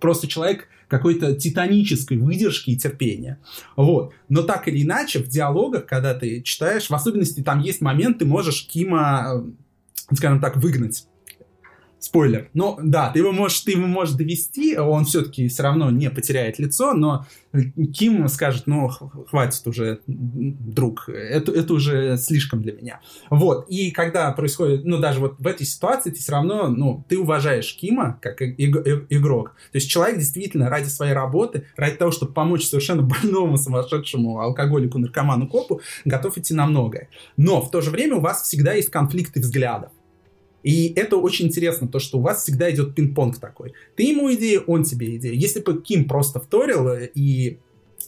просто 0.00 0.26
человек 0.26 0.68
какой-то 0.88 1.36
титанической 1.36 2.16
выдержки 2.16 2.70
и 2.70 2.78
терпения. 2.78 3.40
Вот. 3.76 4.14
Но 4.30 4.40
так 4.42 4.68
или 4.68 4.82
иначе, 4.82 5.18
в 5.18 5.28
диалогах, 5.28 5.84
когда 5.84 6.14
ты 6.14 6.40
читаешь, 6.40 6.88
в 6.88 6.94
особенности 6.94 7.42
там 7.42 7.60
есть 7.60 7.82
момент, 7.82 8.20
ты 8.20 8.24
можешь 8.24 8.66
Кима, 8.66 9.44
э, 10.08 10.14
скажем 10.14 10.40
так, 10.40 10.56
выгнать 10.56 11.08
Спойлер. 12.00 12.48
Ну, 12.54 12.78
да, 12.82 13.10
ты 13.10 13.18
его 13.18 13.30
можешь, 13.30 13.60
ты 13.60 13.72
его 13.72 13.86
можешь 13.86 14.14
довести, 14.14 14.76
он 14.78 15.04
все-таки 15.04 15.48
все 15.48 15.62
равно 15.62 15.90
не 15.90 16.08
потеряет 16.08 16.58
лицо, 16.58 16.94
но 16.94 17.26
Ким 17.92 18.26
скажет, 18.28 18.62
ну, 18.66 18.88
хватит 18.88 19.66
уже, 19.66 20.00
друг, 20.06 21.10
это, 21.10 21.52
это 21.52 21.74
уже 21.74 22.16
слишком 22.16 22.62
для 22.62 22.72
меня. 22.72 23.00
Вот, 23.28 23.68
и 23.68 23.90
когда 23.90 24.32
происходит, 24.32 24.86
ну, 24.86 24.98
даже 24.98 25.20
вот 25.20 25.34
в 25.38 25.46
этой 25.46 25.66
ситуации 25.66 26.10
ты 26.10 26.16
все 26.20 26.32
равно, 26.32 26.68
ну, 26.68 27.04
ты 27.06 27.18
уважаешь 27.18 27.76
Кима 27.76 28.18
как 28.22 28.40
игрок. 28.40 29.54
То 29.70 29.76
есть 29.76 29.90
человек 29.90 30.18
действительно 30.18 30.70
ради 30.70 30.88
своей 30.88 31.12
работы, 31.12 31.66
ради 31.76 31.96
того, 31.96 32.12
чтобы 32.12 32.32
помочь 32.32 32.64
совершенно 32.64 33.02
больному, 33.22 33.58
сумасшедшему 33.58 34.40
алкоголику, 34.40 34.98
наркоману, 34.98 35.48
копу, 35.48 35.82
готов 36.06 36.38
идти 36.38 36.54
на 36.54 36.64
многое. 36.64 37.10
Но 37.36 37.60
в 37.60 37.70
то 37.70 37.82
же 37.82 37.90
время 37.90 38.16
у 38.16 38.20
вас 38.20 38.40
всегда 38.40 38.72
есть 38.72 38.88
конфликты 38.88 39.40
взглядов. 39.40 39.90
И 40.62 40.92
это 40.94 41.16
очень 41.16 41.46
интересно, 41.46 41.88
то, 41.88 41.98
что 41.98 42.18
у 42.18 42.22
вас 42.22 42.42
всегда 42.42 42.70
идет 42.70 42.94
пинг-понг 42.94 43.38
такой. 43.38 43.72
Ты 43.96 44.04
ему 44.04 44.32
идею, 44.34 44.64
он 44.66 44.84
тебе 44.84 45.16
идею. 45.16 45.36
Если 45.36 45.60
бы 45.60 45.80
Ким 45.80 46.06
просто 46.06 46.40
вторил 46.40 46.88
и 47.14 47.58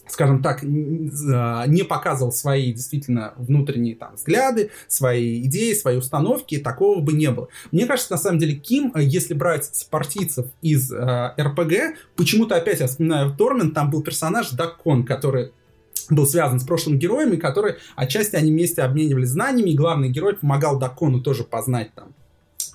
скажем 0.07 0.41
так, 0.41 0.63
не 0.63 1.83
показывал 1.83 2.31
свои 2.31 2.73
действительно 2.73 3.33
внутренние 3.37 3.95
там 3.95 4.15
взгляды, 4.15 4.69
свои 4.87 5.41
идеи, 5.43 5.73
свои 5.73 5.97
установки, 5.97 6.57
такого 6.57 6.99
бы 6.99 7.13
не 7.13 7.31
было. 7.31 7.47
Мне 7.71 7.85
кажется, 7.85 8.11
на 8.11 8.17
самом 8.17 8.39
деле, 8.39 8.55
Ким, 8.55 8.91
если 8.95 9.33
брать 9.33 9.87
партийцев 9.89 10.47
из 10.61 10.91
э, 10.91 11.33
РПГ, 11.39 11.97
почему-то 12.15 12.55
опять 12.55 12.81
я 12.81 12.87
вспоминаю 12.87 13.33
Тормен, 13.35 13.71
там 13.71 13.89
был 13.89 14.03
персонаж 14.03 14.51
Даккон, 14.51 15.05
который 15.05 15.51
был 16.09 16.27
связан 16.27 16.59
с 16.59 16.65
прошлым 16.65 16.99
героем, 16.99 17.33
и 17.33 17.37
который 17.37 17.75
отчасти 17.95 18.35
они 18.35 18.51
вместе 18.51 18.81
обменивались 18.81 19.29
знаниями, 19.29 19.69
и 19.69 19.75
главный 19.75 20.09
герой 20.09 20.35
помогал 20.35 20.77
Дакону 20.77 21.21
тоже 21.21 21.43
познать 21.43 21.93
там 21.95 22.13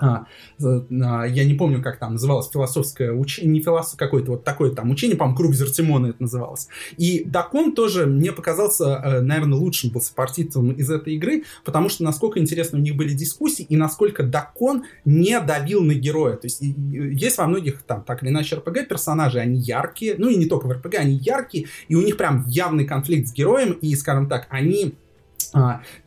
а, 0.00 0.26
а, 0.60 1.24
я 1.24 1.44
не 1.44 1.54
помню, 1.54 1.82
как 1.82 1.98
там 1.98 2.12
называлось 2.12 2.50
философское 2.50 3.12
учение, 3.12 3.52
не 3.52 3.60
философ, 3.60 3.98
какое-то 3.98 4.32
вот 4.32 4.44
такое 4.44 4.70
там 4.70 4.90
учение, 4.90 5.16
по-моему, 5.16 5.36
круг 5.36 5.54
Зертимона 5.54 6.08
это 6.08 6.22
называлось. 6.22 6.68
И 6.96 7.24
Дакон 7.24 7.72
тоже 7.72 8.06
мне 8.06 8.32
показался, 8.32 9.00
э, 9.04 9.20
наверное, 9.20 9.58
лучшим 9.58 9.90
был 9.90 10.00
сопартийцем 10.00 10.72
из 10.72 10.90
этой 10.90 11.14
игры, 11.14 11.44
потому 11.64 11.88
что 11.88 12.04
насколько 12.04 12.38
интересно 12.38 12.78
у 12.78 12.82
них 12.82 12.96
были 12.96 13.12
дискуссии 13.12 13.66
и 13.68 13.76
насколько 13.76 14.22
Дакон 14.22 14.84
не 15.04 15.38
давил 15.40 15.82
на 15.82 15.94
героя. 15.94 16.36
То 16.36 16.46
есть 16.46 16.60
есть 16.60 17.38
во 17.38 17.46
многих 17.46 17.82
там 17.82 18.02
так 18.02 18.22
или 18.22 18.30
иначе 18.30 18.56
РПГ 18.56 18.88
персонажи, 18.88 19.38
они 19.38 19.58
яркие, 19.60 20.14
ну 20.18 20.28
и 20.28 20.36
не 20.36 20.46
только 20.46 20.66
в 20.66 20.72
РПГ, 20.72 20.96
они 20.96 21.14
яркие, 21.14 21.66
и 21.88 21.94
у 21.94 22.02
них 22.02 22.16
прям 22.16 22.44
явный 22.46 22.84
конфликт 22.84 23.28
с 23.28 23.32
героем, 23.32 23.72
и, 23.72 23.94
скажем 23.96 24.28
так, 24.28 24.46
они 24.50 24.94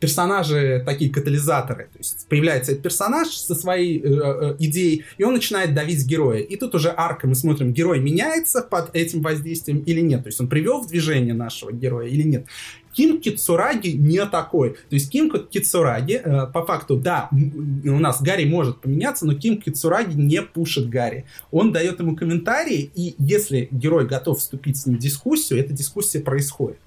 персонажи 0.00 0.82
такие 0.84 1.10
катализаторы. 1.10 1.84
То 1.92 1.98
есть 1.98 2.26
появляется 2.28 2.72
этот 2.72 2.84
персонаж 2.84 3.28
со 3.28 3.54
своей 3.54 4.00
э, 4.00 4.04
э, 4.04 4.56
идеей, 4.58 5.04
и 5.18 5.24
он 5.24 5.34
начинает 5.34 5.74
давить 5.74 6.06
героя. 6.06 6.40
И 6.40 6.56
тут 6.56 6.74
уже 6.74 6.92
арка, 6.96 7.26
мы 7.26 7.34
смотрим, 7.34 7.72
герой 7.72 7.98
меняется 8.00 8.62
под 8.62 8.94
этим 8.94 9.20
воздействием 9.22 9.80
или 9.80 10.00
нет. 10.00 10.22
То 10.22 10.28
есть 10.28 10.40
он 10.40 10.48
привел 10.48 10.80
в 10.80 10.86
движение 10.86 11.34
нашего 11.34 11.72
героя 11.72 12.06
или 12.08 12.22
нет. 12.22 12.46
Ким 12.92 13.20
Кицураги 13.20 13.88
не 13.88 14.24
такой. 14.26 14.70
То 14.70 14.94
есть 14.94 15.10
Ким 15.10 15.30
Кицураги, 15.30 16.20
э, 16.22 16.46
по 16.52 16.64
факту, 16.64 16.96
да, 16.96 17.28
у 17.32 17.98
нас 17.98 18.22
Гарри 18.22 18.44
может 18.44 18.80
поменяться, 18.80 19.26
но 19.26 19.34
Ким 19.34 19.60
Кицураги 19.60 20.14
не 20.14 20.42
пушит 20.42 20.88
Гарри. 20.88 21.24
Он 21.50 21.72
дает 21.72 22.00
ему 22.00 22.16
комментарии, 22.16 22.90
и 22.94 23.14
если 23.18 23.68
герой 23.70 24.06
готов 24.06 24.38
вступить 24.38 24.76
с 24.76 24.86
ним 24.86 24.98
в 24.98 25.00
дискуссию, 25.00 25.60
эта 25.60 25.72
дискуссия 25.72 26.20
происходит. 26.20 26.78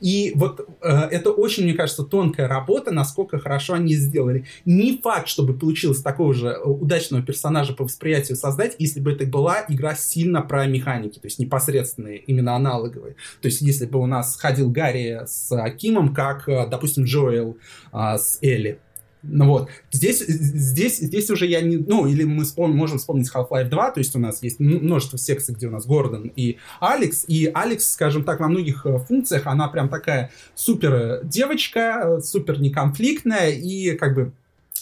И 0.00 0.32
вот 0.34 0.68
э, 0.82 0.88
это 1.10 1.30
очень, 1.30 1.64
мне 1.64 1.74
кажется, 1.74 2.04
тонкая 2.04 2.48
работа, 2.48 2.90
насколько 2.90 3.38
хорошо 3.38 3.74
они 3.74 3.94
сделали. 3.94 4.46
Не 4.64 4.98
факт, 4.98 5.28
чтобы 5.28 5.54
получилось 5.54 6.02
такого 6.02 6.34
же 6.34 6.56
удачного 6.64 7.22
персонажа 7.22 7.74
по 7.74 7.84
восприятию 7.84 8.36
создать, 8.36 8.76
если 8.78 9.00
бы 9.00 9.12
это 9.12 9.26
была 9.26 9.64
игра 9.68 9.94
сильно 9.94 10.42
про 10.42 10.66
механики, 10.66 11.18
то 11.18 11.26
есть 11.26 11.38
непосредственные, 11.38 12.18
именно 12.18 12.54
аналоговые. 12.54 13.16
То 13.40 13.48
есть 13.48 13.60
если 13.60 13.86
бы 13.86 14.00
у 14.00 14.06
нас 14.06 14.36
ходил 14.36 14.70
Гарри 14.70 15.22
с 15.26 15.52
Акимом, 15.52 16.14
как, 16.14 16.48
э, 16.48 16.66
допустим, 16.68 17.04
Джоэл 17.04 17.56
а, 17.92 18.18
с 18.18 18.38
Элли. 18.42 18.80
Ну 19.26 19.46
вот, 19.48 19.68
здесь, 19.90 20.20
здесь, 20.20 20.98
здесь 20.98 21.30
уже 21.30 21.46
я 21.46 21.60
не... 21.60 21.76
Ну, 21.76 22.06
или 22.06 22.24
мы 22.24 22.44
вспомним, 22.44 22.76
можем 22.76 22.98
вспомнить 22.98 23.30
Half-Life 23.32 23.68
2, 23.68 23.90
то 23.92 23.98
есть 23.98 24.14
у 24.14 24.18
нас 24.18 24.42
есть 24.42 24.60
множество 24.60 25.18
секций, 25.18 25.54
где 25.54 25.66
у 25.66 25.70
нас 25.70 25.86
Гордон 25.86 26.30
и 26.36 26.58
Алекс, 26.80 27.24
и 27.26 27.50
Алекс, 27.52 27.92
скажем 27.92 28.24
так, 28.24 28.40
во 28.40 28.48
многих 28.48 28.84
э, 28.84 28.98
функциях 28.98 29.46
она 29.46 29.68
прям 29.68 29.88
такая 29.88 30.30
супер 30.54 31.20
девочка, 31.24 32.20
супер 32.22 32.60
неконфликтная, 32.60 33.50
и 33.50 33.96
как 33.96 34.14
бы 34.14 34.32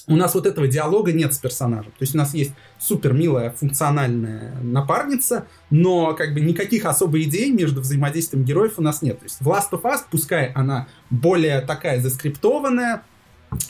у 0.09 0.17
нас 0.17 0.35
вот 0.35 0.47
этого 0.47 0.67
диалога 0.67 1.13
нет 1.13 1.33
с 1.33 1.39
персонажем. 1.39 1.93
То 1.93 2.03
есть 2.03 2.15
у 2.15 2.19
нас 2.19 2.35
есть 2.35 2.53
супер 2.79 3.13
милая 3.13 3.51
функциональная 3.51 4.55
напарница, 4.61 5.47
но 5.71 6.15
как 6.15 6.35
бы 6.35 6.41
никаких 6.41 6.87
особых 6.87 7.23
идей 7.23 7.53
между 7.53 7.81
взаимодействием 7.81 8.45
героев 8.45 8.75
у 8.79 8.83
нас 8.83 9.03
нет. 9.03 9.21
То 9.21 9.25
есть 9.25 9.41
в 9.41 9.49
Last 9.49 9.71
of 9.71 9.83
Us, 9.83 10.01
пускай 10.11 10.53
она 10.53 10.89
более 11.11 11.61
такая 11.61 12.01
заскриптованная, 12.01 13.05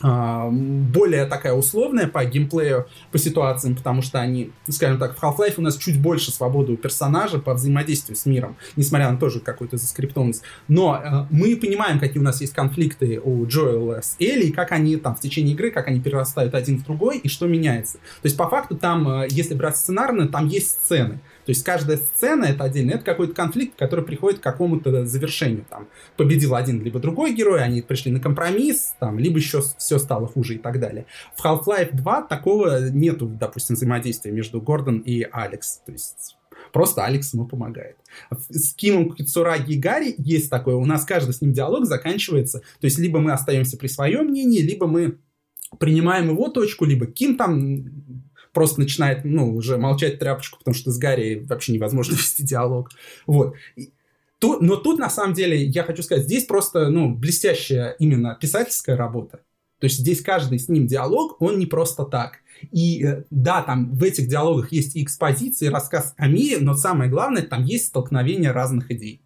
более 0.01 1.27
такая 1.27 1.53
условная 1.55 2.07
по 2.07 2.25
геймплею, 2.25 2.87
по 3.11 3.19
ситуациям, 3.19 3.77
потому 3.77 4.03
что 4.03 4.21
они, 4.21 4.53
скажем 4.69 4.99
так, 4.99 5.17
в 5.17 5.23
Half-Life 5.23 5.55
у 5.59 5.63
нас 5.63 5.77
чуть 5.77 6.01
больше 6.01 6.31
свободы 6.31 6.73
у 6.73 6.77
персонажа 6.77 7.39
по 7.39 7.55
взаимодействию 7.55 8.17
с 8.17 8.27
миром, 8.27 8.57
несмотря 8.77 9.11
на 9.11 9.17
тоже 9.17 9.41
какую-то 9.41 9.77
заскриптованность. 9.77 10.43
Но 10.69 10.97
э, 10.97 11.27
мы 11.31 11.57
понимаем, 11.57 11.99
какие 11.99 12.21
у 12.21 12.25
нас 12.25 12.41
есть 12.41 12.53
конфликты 12.53 13.21
у 13.23 13.47
Джоэла 13.47 14.01
с 14.03 14.17
Элли, 14.21 14.47
и 14.47 14.53
как 14.53 14.73
они 14.73 14.97
там 14.97 15.15
в 15.15 15.21
течение 15.21 15.55
игры, 15.55 15.71
как 15.71 15.89
они 15.89 16.01
перерастают 16.01 16.55
один 16.55 16.79
в 16.79 16.85
другой, 16.85 17.19
и 17.19 17.29
что 17.29 17.47
меняется. 17.47 17.95
То 17.95 18.27
есть, 18.27 18.37
по 18.37 18.49
факту, 18.49 18.77
там, 18.77 19.09
э, 19.09 19.29
если 19.31 19.55
брать 19.55 19.77
сценарно, 19.77 20.29
там 20.29 20.47
есть 20.47 20.71
сцены. 20.71 21.21
То 21.45 21.51
есть 21.51 21.65
каждая 21.65 21.97
сцена 21.97 22.47
это 22.47 22.65
отдельно, 22.65 22.93
это 22.93 23.05
какой-то 23.05 23.35
конфликт, 23.35 23.77
который 23.79 24.05
приходит 24.05 24.41
к 24.41 24.43
какому-то 24.43 25.05
завершению. 25.05 25.65
Там 25.69 25.89
победил 26.17 26.55
один 26.55 26.83
либо 26.83 27.01
другой 27.01 27.35
герой, 27.35 27.63
они 27.63 27.83
пришли 27.83 28.13
на 28.13 28.21
компромисс, 28.21 28.95
там, 29.01 29.19
либо 29.19 29.39
еще 29.39 29.63
все 29.79 29.99
стало 29.99 30.27
хуже 30.27 30.55
и 30.55 30.59
так 30.59 30.79
далее. 30.79 31.07
В 31.37 31.45
Half-Life 31.45 31.93
2 31.93 32.23
такого 32.23 32.91
нету, 32.91 33.27
допустим, 33.27 33.77
взаимодействия 33.77 34.31
между 34.31 34.61
Гордон 34.61 34.99
и 34.99 35.27
Алекс. 35.31 35.81
То 35.85 35.93
есть 35.93 36.37
Просто 36.73 37.05
Алекс 37.05 37.33
ему 37.35 37.47
помогает. 37.47 37.97
С 38.49 38.75
Кимом 38.75 39.13
Кицураги 39.13 39.73
и 39.73 39.79
Гарри 39.79 40.15
есть 40.19 40.51
такое. 40.51 40.77
У 40.77 40.85
нас 40.85 41.05
каждый 41.05 41.33
с 41.33 41.41
ним 41.41 41.53
диалог 41.53 41.85
заканчивается. 41.87 42.61
То 42.81 42.87
есть 42.87 42.99
либо 42.99 43.21
мы 43.21 43.33
остаемся 43.33 43.77
при 43.77 43.89
своем 43.89 44.27
мнении, 44.27 44.61
либо 44.61 44.87
мы 44.87 45.19
принимаем 45.79 46.31
его 46.31 46.49
точку, 46.49 46.85
либо 46.85 47.07
Ким 47.07 47.37
там 47.37 47.85
просто 48.53 48.81
начинает, 48.81 49.25
ну, 49.25 49.55
уже 49.55 49.79
молчать 49.79 50.19
тряпочку, 50.19 50.59
потому 50.59 50.75
что 50.75 50.91
с 50.91 50.99
Гарри 50.99 51.45
вообще 51.49 51.73
невозможно 51.73 52.13
вести 52.17 52.43
диалог. 52.43 52.91
Вот. 53.27 53.55
Тут, 54.39 54.61
но 54.61 54.77
тут, 54.77 54.99
на 54.99 55.09
самом 55.09 55.35
деле, 55.35 55.65
я 55.65 55.85
хочу 55.85 56.03
сказать, 56.03 56.25
здесь 56.25 56.45
просто, 56.45 56.89
ну, 56.89 57.15
блестящая 57.15 57.91
именно 57.99 58.37
писательская 58.41 58.97
работа. 58.97 59.41
То 59.79 59.87
есть 59.87 59.99
здесь 59.99 60.21
каждый 60.21 60.59
с 60.59 60.69
ним 60.69 60.87
диалог, 60.87 61.41
он 61.41 61.59
не 61.59 61.67
просто 61.67 62.05
так. 62.05 62.39
И 62.71 63.05
э, 63.05 63.25
да, 63.31 63.63
там 63.63 63.93
в 63.93 64.03
этих 64.05 64.29
диалогах 64.29 64.71
есть 64.71 64.95
и 64.95 65.03
экспозиция, 65.03 65.69
и 65.69 65.73
рассказ 65.73 66.15
о 66.17 66.29
мире, 66.29 66.59
но 66.61 66.75
самое 66.75 67.11
главное, 67.11 67.43
там 67.43 67.65
есть 67.65 67.87
столкновение 67.87 68.53
разных 68.53 68.93
идей. 68.93 69.21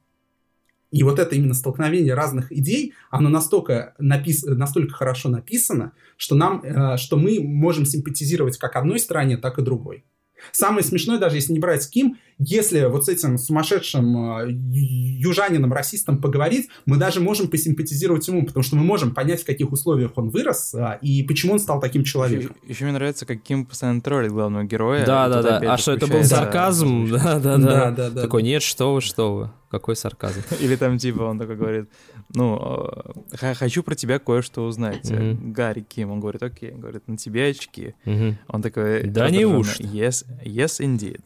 И 0.97 1.03
вот 1.03 1.19
это 1.19 1.35
именно 1.35 1.53
столкновение 1.53 2.15
разных 2.15 2.51
идей, 2.51 2.95
оно 3.11 3.29
настолько, 3.29 3.95
напис... 3.99 4.45
настолько 4.45 4.95
хорошо 4.95 5.29
написано, 5.29 5.93
что, 6.17 6.35
нам, 6.35 6.63
э, 6.63 6.97
что 6.97 7.19
мы 7.19 7.39
можем 7.39 7.85
симпатизировать 7.85 8.57
как 8.57 8.77
одной 8.77 8.99
стороне, 8.99 9.37
так 9.37 9.59
и 9.59 9.63
другой. 9.63 10.07
Самое 10.53 10.83
смешное, 10.83 11.19
даже 11.19 11.37
если 11.37 11.53
не 11.53 11.59
брать 11.59 11.87
Ким, 11.91 12.17
если 12.39 12.85
вот 12.85 13.07
с 13.07 13.09
этим 13.09 13.39
сумасшедшим 13.39 14.41
э, 14.41 14.51
южанином, 14.51 15.73
расистом 15.73 16.21
поговорить, 16.21 16.69
мы 16.85 16.99
даже 16.99 17.21
можем 17.21 17.49
посимпатизировать 17.49 18.29
ему, 18.29 18.45
потому 18.45 18.63
что 18.63 18.77
мы 18.77 18.85
можем 18.85 19.15
понять, 19.15 19.43
в 19.43 19.47
каких 19.47 19.73
условиях 19.73 20.13
он 20.17 20.29
вырос 20.29 20.75
а, 20.75 20.99
и 21.01 21.23
почему 21.23 21.55
он 21.55 21.59
стал 21.59 21.81
таким 21.81 22.05
человеком. 22.05 22.55
Еще, 22.63 22.73
еще 22.73 22.85
мне 22.85 22.93
нравится, 22.93 23.25
как 23.25 23.43
Ким 23.43 23.65
постоянно 23.65 24.01
троллит 24.01 24.33
главного 24.33 24.65
героя. 24.65 25.07
Да, 25.07 25.29
да, 25.29 25.43
да. 25.43 25.73
А 25.73 25.79
что, 25.79 25.93
это 25.93 26.07
был 26.07 26.23
сарказм? 26.25 27.09
Да, 27.11 27.39
да, 27.39 27.57
да. 27.57 27.91
да, 27.91 28.11
да 28.11 28.23
такой, 28.23 28.43
нет, 28.43 28.63
что 28.63 28.95
вы, 28.95 29.01
что 29.01 29.35
вы. 29.35 29.51
Какой 29.71 29.97
сарказм. 29.97 30.43
Или 30.61 30.77
там 30.77 30.97
типа 30.97 31.23
он 31.23 31.39
такой 31.39 31.57
говорит, 31.57 31.89
ну, 32.35 32.89
э, 33.33 33.55
хочу 33.55 33.83
про 33.83 33.95
тебя 33.95 34.19
кое-что 34.19 34.65
узнать. 34.65 35.11
Mm-hmm. 35.11 35.53
Гарри 35.53 35.81
Ким, 35.81 36.13
он 36.13 36.21
говорит, 36.21 36.43
окей, 36.43 36.73
он 36.73 36.81
говорит, 36.81 37.09
на 37.09 37.17
тебе 37.17 37.51
очки. 37.51 37.95
Mm-hmm. 38.05 38.35
Он 38.49 38.63
такой... 38.63 39.03
Да 39.05 39.29
не 39.29 39.45
уж. 39.45 39.81
Yes, 39.81 40.25
yes 40.45 40.81
indeed. 40.81 41.21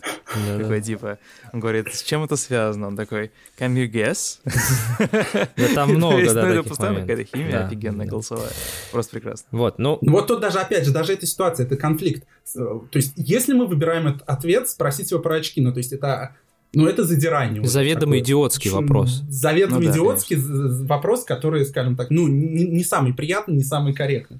Такой 0.58 0.80
типа, 1.00 1.18
он 1.52 1.60
говорит, 1.60 1.92
с 1.92 2.02
чем 2.02 2.22
это 2.24 2.36
связано? 2.36 2.88
Он 2.88 2.96
такой, 2.96 3.30
can 3.58 3.74
you 3.74 3.90
guess? 3.90 4.38
Да 5.56 5.74
там 5.74 5.90
много, 5.94 6.32
да, 6.32 6.42
ну, 6.42 6.48
это 6.48 6.68
постоянно 6.68 7.00
какая-то 7.00 7.24
химия 7.24 7.66
офигенная, 7.66 8.06
голосовая. 8.06 8.50
Просто 8.92 9.12
прекрасно. 9.12 9.46
Вот, 9.50 9.78
ну... 9.78 9.98
Вот 10.02 10.26
тут 10.26 10.40
даже, 10.40 10.58
опять 10.58 10.84
же, 10.84 10.92
даже 10.92 11.12
эта 11.12 11.26
ситуация, 11.26 11.66
это 11.66 11.76
конфликт. 11.76 12.24
То 12.54 12.82
есть, 12.92 13.12
если 13.16 13.52
мы 13.52 13.66
выбираем 13.66 14.08
этот 14.08 14.22
ответ, 14.28 14.68
спросить 14.68 15.10
его 15.10 15.20
про 15.20 15.36
очки, 15.36 15.60
ну, 15.60 15.72
то 15.72 15.78
есть, 15.78 15.92
это 15.92 16.36
Ну, 16.72 16.86
это 16.86 17.04
задирание. 17.04 17.64
Заведомо 17.64 18.18
идиотский 18.18 18.70
вопрос. 18.70 19.22
Заведомо 19.28 19.80
ну, 19.80 19.86
да, 19.86 19.92
идиотский 19.92 20.36
конечно. 20.36 20.86
вопрос, 20.86 21.24
который, 21.24 21.64
скажем 21.64 21.96
так, 21.96 22.10
ну, 22.10 22.28
не, 22.28 22.64
не 22.64 22.84
самый 22.84 23.12
приятный, 23.12 23.56
не 23.56 23.64
самый 23.64 23.92
корректный. 23.92 24.38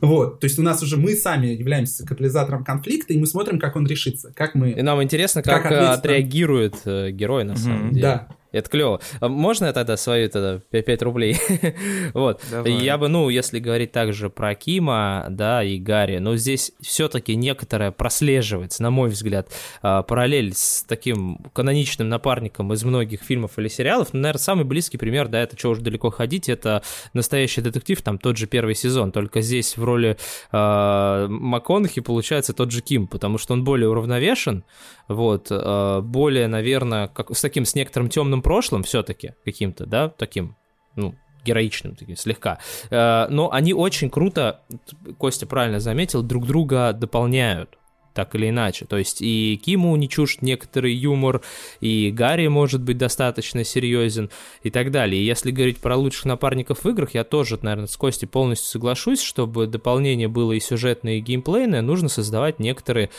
Вот, 0.00 0.40
то 0.40 0.46
есть 0.46 0.58
у 0.58 0.62
нас 0.62 0.82
уже 0.82 0.96
мы 0.96 1.14
сами 1.14 1.48
являемся 1.48 2.06
катализатором 2.06 2.64
конфликта, 2.64 3.12
и 3.12 3.18
мы 3.18 3.26
смотрим, 3.26 3.58
как 3.58 3.76
он 3.76 3.86
решится, 3.86 4.32
как 4.34 4.54
мы... 4.54 4.70
И 4.70 4.82
нам 4.82 5.02
интересно, 5.02 5.42
как, 5.42 5.62
как 5.62 5.72
отреагирует 5.72 6.76
э, 6.84 7.10
герой, 7.10 7.44
на 7.44 7.52
mm-hmm. 7.52 7.56
самом 7.56 7.90
деле. 7.90 8.02
Да. 8.02 8.28
Это 8.54 8.70
клево. 8.70 9.00
А 9.20 9.28
можно 9.28 9.66
я 9.66 9.72
тогда 9.72 9.96
свою 9.96 10.30
тогда 10.30 10.60
5 10.70 11.02
рублей? 11.02 11.36
вот. 12.14 12.40
Давай. 12.50 12.72
Я 12.72 12.98
бы, 12.98 13.08
ну, 13.08 13.28
если 13.28 13.58
говорить 13.58 13.90
также 13.90 14.30
про 14.30 14.54
Кима, 14.54 15.26
да, 15.28 15.64
и 15.64 15.78
Гарри, 15.78 16.18
но 16.18 16.36
здесь 16.36 16.72
все-таки 16.80 17.34
некоторое 17.34 17.90
прослеживается, 17.90 18.82
на 18.82 18.90
мой 18.90 19.08
взгляд, 19.08 19.48
а, 19.82 20.02
параллель 20.02 20.54
с 20.54 20.84
таким 20.86 21.38
каноничным 21.52 22.08
напарником 22.08 22.72
из 22.72 22.84
многих 22.84 23.22
фильмов 23.22 23.58
или 23.58 23.66
сериалов. 23.66 24.10
Ну, 24.12 24.20
наверное, 24.20 24.40
самый 24.40 24.64
близкий 24.64 24.98
пример, 24.98 25.26
да, 25.26 25.42
это 25.42 25.58
что 25.58 25.70
уж 25.70 25.78
далеко 25.78 26.10
ходить, 26.10 26.48
это 26.48 26.82
настоящий 27.12 27.60
детектив, 27.60 28.00
там 28.02 28.18
тот 28.18 28.36
же 28.36 28.46
первый 28.46 28.76
сезон, 28.76 29.10
только 29.10 29.40
здесь 29.40 29.76
в 29.76 29.82
роли 29.82 30.16
э, 30.52 31.26
МакКонахи 31.28 32.00
получается 32.00 32.52
тот 32.52 32.70
же 32.70 32.82
Ким, 32.82 33.08
потому 33.08 33.38
что 33.38 33.54
он 33.54 33.64
более 33.64 33.88
уравновешен, 33.88 34.62
вот, 35.08 35.48
э, 35.50 36.00
более, 36.02 36.48
наверное, 36.48 37.08
как, 37.08 37.30
с 37.36 37.40
таким, 37.40 37.64
с 37.64 37.74
некоторым 37.74 38.08
темным 38.08 38.42
прошлым 38.42 38.82
все-таки 38.82 39.34
каким-то, 39.44 39.86
да, 39.86 40.08
таким, 40.08 40.56
ну, 40.96 41.14
героичным, 41.44 41.94
таким, 41.94 42.16
слегка. 42.16 42.58
Э, 42.90 43.26
но 43.28 43.52
они 43.52 43.74
очень 43.74 44.10
круто, 44.10 44.62
Костя 45.18 45.46
правильно 45.46 45.80
заметил, 45.80 46.22
друг 46.22 46.46
друга 46.46 46.92
дополняют 46.92 47.78
так 48.14 48.34
или 48.34 48.48
иначе. 48.48 48.84
То 48.86 48.96
есть 48.96 49.20
и 49.20 49.60
Киму 49.62 49.94
не 49.96 50.08
чужд 50.08 50.40
некоторый 50.40 50.94
юмор, 50.94 51.42
и 51.80 52.10
Гарри 52.10 52.46
может 52.46 52.80
быть 52.80 52.96
достаточно 52.96 53.64
серьезен 53.64 54.30
и 54.62 54.70
так 54.70 54.90
далее. 54.90 55.20
И 55.20 55.24
если 55.24 55.50
говорить 55.50 55.78
про 55.78 55.96
лучших 55.96 56.24
напарников 56.24 56.84
в 56.84 56.88
играх, 56.88 57.14
я 57.14 57.24
тоже, 57.24 57.58
наверное, 57.60 57.88
с 57.88 57.96
Костей 57.96 58.26
полностью 58.26 58.68
соглашусь, 58.68 59.20
чтобы 59.20 59.66
дополнение 59.66 60.28
было 60.28 60.52
и 60.52 60.60
сюжетное, 60.60 61.14
и 61.14 61.20
геймплейное, 61.20 61.82
нужно 61.82 62.08
создавать 62.08 62.60
некоторые 62.60 63.10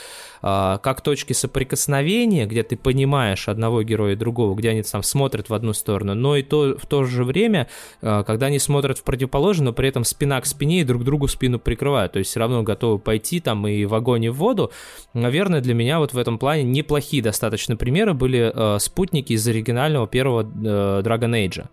а, 0.41 0.77
как 0.77 1.01
точки 1.01 1.33
соприкосновения, 1.33 2.45
где 2.45 2.63
ты 2.63 2.77
понимаешь 2.77 3.49
одного 3.49 3.83
героя 3.83 4.13
и 4.13 4.15
другого, 4.15 4.55
где 4.55 4.69
они 4.69 4.83
там 4.83 5.03
смотрят 5.03 5.49
в 5.49 5.53
одну 5.53 5.73
сторону, 5.73 6.13
но 6.13 6.37
и 6.37 6.43
то, 6.43 6.77
в 6.77 6.85
то 6.85 7.03
же 7.03 7.23
время, 7.23 7.67
а, 8.01 8.23
когда 8.23 8.45
они 8.45 8.59
смотрят 8.59 8.99
в 8.99 9.03
противоположную, 9.03 9.65
но 9.65 9.73
при 9.73 9.89
этом 9.89 10.03
спина 10.03 10.39
к 10.39 10.45
спине 10.45 10.81
и 10.81 10.83
друг 10.83 11.03
другу 11.03 11.27
спину 11.27 11.59
прикрывают, 11.59 12.13
то 12.13 12.19
есть 12.19 12.29
все 12.29 12.39
равно 12.39 12.61
готовы 12.61 12.99
пойти 12.99 13.39
там 13.39 13.67
и 13.67 13.85
в 13.85 13.95
огонь 13.95 14.25
и 14.25 14.29
в 14.29 14.35
воду, 14.35 14.71
наверное, 15.13 15.61
для 15.61 15.73
меня 15.73 15.99
вот 15.99 16.13
в 16.13 16.17
этом 16.17 16.37
плане 16.37 16.63
неплохие 16.63 17.21
достаточно 17.23 17.75
примеры 17.75 18.13
были 18.13 18.51
э, 18.53 18.79
спутники 18.79 19.33
из 19.33 19.47
оригинального 19.47 20.07
первого 20.07 20.41
э, 20.43 21.01
Dragon 21.03 21.31
Age. 21.31 21.65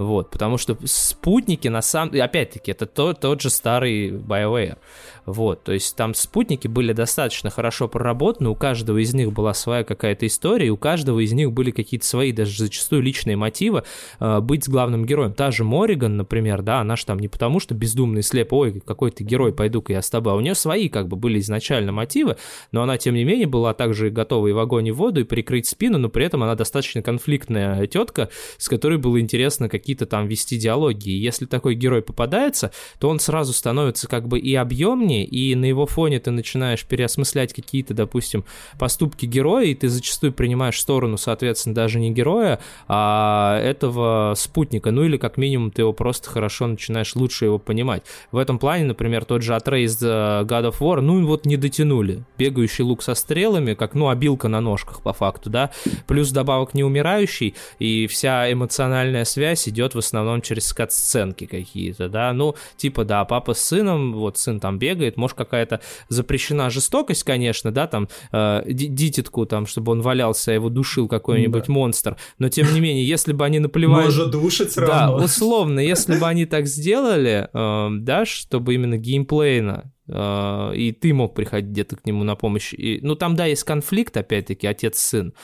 Вот, 0.00 0.30
потому 0.30 0.56
что 0.56 0.78
спутники 0.84 1.68
на 1.68 1.82
самом... 1.82 2.18
Опять-таки, 2.18 2.70
это 2.70 2.86
тот, 2.86 3.20
тот 3.20 3.42
же 3.42 3.50
старый 3.50 4.08
BioWare. 4.08 4.78
Вот, 5.26 5.62
то 5.62 5.72
есть 5.72 5.94
там 5.94 6.14
спутники 6.14 6.66
были 6.68 6.94
достаточно 6.94 7.50
хорошо 7.50 7.86
проработаны, 7.86 8.48
у 8.48 8.54
каждого 8.54 8.96
из 8.96 9.12
них 9.12 9.30
была 9.34 9.52
своя 9.52 9.84
какая-то 9.84 10.26
история, 10.26 10.68
и 10.68 10.70
у 10.70 10.78
каждого 10.78 11.20
из 11.20 11.32
них 11.32 11.52
были 11.52 11.70
какие-то 11.70 12.06
свои, 12.06 12.32
даже 12.32 12.56
зачастую 12.56 13.02
личные 13.02 13.36
мотивы 13.36 13.84
э, 14.20 14.40
быть 14.40 14.64
с 14.64 14.68
главным 14.70 15.04
героем. 15.04 15.34
Та 15.34 15.50
же 15.50 15.64
Мориган, 15.64 16.16
например, 16.16 16.62
да, 16.62 16.80
она 16.80 16.96
же 16.96 17.04
там 17.04 17.18
не 17.18 17.28
потому, 17.28 17.60
что 17.60 17.74
бездумный 17.74 18.22
слеп, 18.22 18.54
ой, 18.54 18.80
какой 18.80 19.10
ты 19.10 19.22
герой, 19.22 19.52
пойду-ка 19.52 19.92
я 19.92 20.00
с 20.00 20.08
тобой, 20.08 20.32
а 20.32 20.36
у 20.36 20.40
нее 20.40 20.54
свои 20.54 20.88
как 20.88 21.08
бы 21.08 21.18
были 21.18 21.40
изначально 21.40 21.92
мотивы, 21.92 22.38
но 22.72 22.82
она, 22.82 22.96
тем 22.96 23.14
не 23.14 23.24
менее, 23.24 23.46
была 23.46 23.74
также 23.74 24.08
готова 24.08 24.46
и 24.46 24.52
в 24.52 24.58
огонь, 24.58 24.88
и 24.88 24.92
в 24.92 24.96
воду, 24.96 25.20
и 25.20 25.24
прикрыть 25.24 25.66
спину, 25.66 25.98
но 25.98 26.08
при 26.08 26.24
этом 26.24 26.42
она 26.42 26.54
достаточно 26.54 27.02
конфликтная 27.02 27.86
тетка, 27.86 28.30
с 28.56 28.66
которой 28.70 28.96
было 28.96 29.20
интересно 29.20 29.68
какие-то 29.90 30.06
там 30.06 30.28
вести 30.28 30.56
диалоги. 30.56 31.10
И 31.10 31.18
если 31.18 31.46
такой 31.46 31.74
герой 31.74 32.00
попадается, 32.00 32.70
то 33.00 33.08
он 33.08 33.18
сразу 33.18 33.52
становится 33.52 34.06
как 34.06 34.28
бы 34.28 34.38
и 34.38 34.54
объемнее, 34.54 35.24
и 35.24 35.56
на 35.56 35.64
его 35.64 35.84
фоне 35.84 36.20
ты 36.20 36.30
начинаешь 36.30 36.84
переосмыслять 36.84 37.52
какие-то, 37.52 37.92
допустим, 37.92 38.44
поступки 38.78 39.26
героя, 39.26 39.64
и 39.64 39.74
ты 39.74 39.88
зачастую 39.88 40.32
принимаешь 40.32 40.80
сторону, 40.80 41.16
соответственно, 41.16 41.74
даже 41.74 41.98
не 41.98 42.12
героя, 42.12 42.60
а 42.86 43.58
этого 43.60 44.34
спутника, 44.36 44.92
ну 44.92 45.02
или 45.02 45.16
как 45.16 45.36
минимум 45.36 45.72
ты 45.72 45.82
его 45.82 45.92
просто 45.92 46.30
хорошо 46.30 46.68
начинаешь 46.68 47.16
лучше 47.16 47.46
его 47.46 47.58
понимать. 47.58 48.04
В 48.30 48.36
этом 48.36 48.60
плане, 48.60 48.84
например, 48.84 49.24
тот 49.24 49.42
же 49.42 49.56
Атрей 49.56 49.86
из 49.86 50.00
God 50.00 50.70
of 50.70 50.78
War, 50.78 51.00
ну 51.00 51.26
вот 51.26 51.46
не 51.46 51.56
дотянули. 51.56 52.22
Бегающий 52.38 52.84
лук 52.84 53.02
со 53.02 53.16
стрелами, 53.16 53.74
как, 53.74 53.94
ну, 53.94 54.08
обилка 54.08 54.46
на 54.46 54.60
ножках 54.60 55.02
по 55.02 55.12
факту, 55.12 55.50
да, 55.50 55.72
плюс 56.06 56.30
добавок 56.30 56.74
неумирающий, 56.74 57.56
и 57.80 58.06
вся 58.06 58.52
эмоциональная 58.52 59.24
связь 59.24 59.68
идет 59.68 59.79
в 59.94 59.98
основном 59.98 60.40
через 60.42 60.72
кат-сценки 60.72 61.46
какие-то, 61.46 62.08
да, 62.08 62.32
ну, 62.32 62.54
типа, 62.76 63.04
да, 63.04 63.24
папа 63.24 63.54
с 63.54 63.60
сыном, 63.60 64.14
вот 64.14 64.38
сын 64.38 64.60
там 64.60 64.78
бегает, 64.78 65.16
может, 65.16 65.36
какая-то 65.36 65.80
запрещена 66.08 66.70
жестокость, 66.70 67.24
конечно, 67.24 67.70
да, 67.72 67.86
там, 67.86 68.08
э, 68.32 68.62
дитятку, 68.66 69.46
там, 69.46 69.66
чтобы 69.66 69.92
он 69.92 70.00
валялся, 70.00 70.52
его 70.52 70.68
душил 70.68 71.08
какой-нибудь 71.08 71.66
да. 71.66 71.72
монстр, 71.72 72.16
но, 72.38 72.48
тем 72.48 72.72
не 72.72 72.80
менее, 72.80 73.06
если 73.06 73.32
бы 73.32 73.44
они 73.44 73.58
наплевали... 73.58 74.04
Может 74.04 74.30
душить 74.30 74.70
все 74.70 74.86
Да, 74.86 75.14
условно, 75.14 75.80
если 75.80 76.18
бы 76.18 76.26
они 76.28 76.46
так 76.46 76.66
сделали, 76.66 77.48
э, 77.52 77.88
да, 78.00 78.24
чтобы 78.24 78.74
именно 78.74 78.96
геймплейно 78.96 79.92
э, 80.08 80.72
и 80.74 80.92
ты 80.92 81.12
мог 81.14 81.34
приходить 81.34 81.70
где-то 81.70 81.96
к 81.96 82.06
нему 82.06 82.24
на 82.24 82.34
помощь. 82.34 82.72
И, 82.72 83.00
ну, 83.02 83.14
там, 83.14 83.36
да, 83.36 83.46
есть 83.46 83.64
конфликт, 83.64 84.16
опять-таки, 84.16 84.66
отец-сын, 84.66 85.34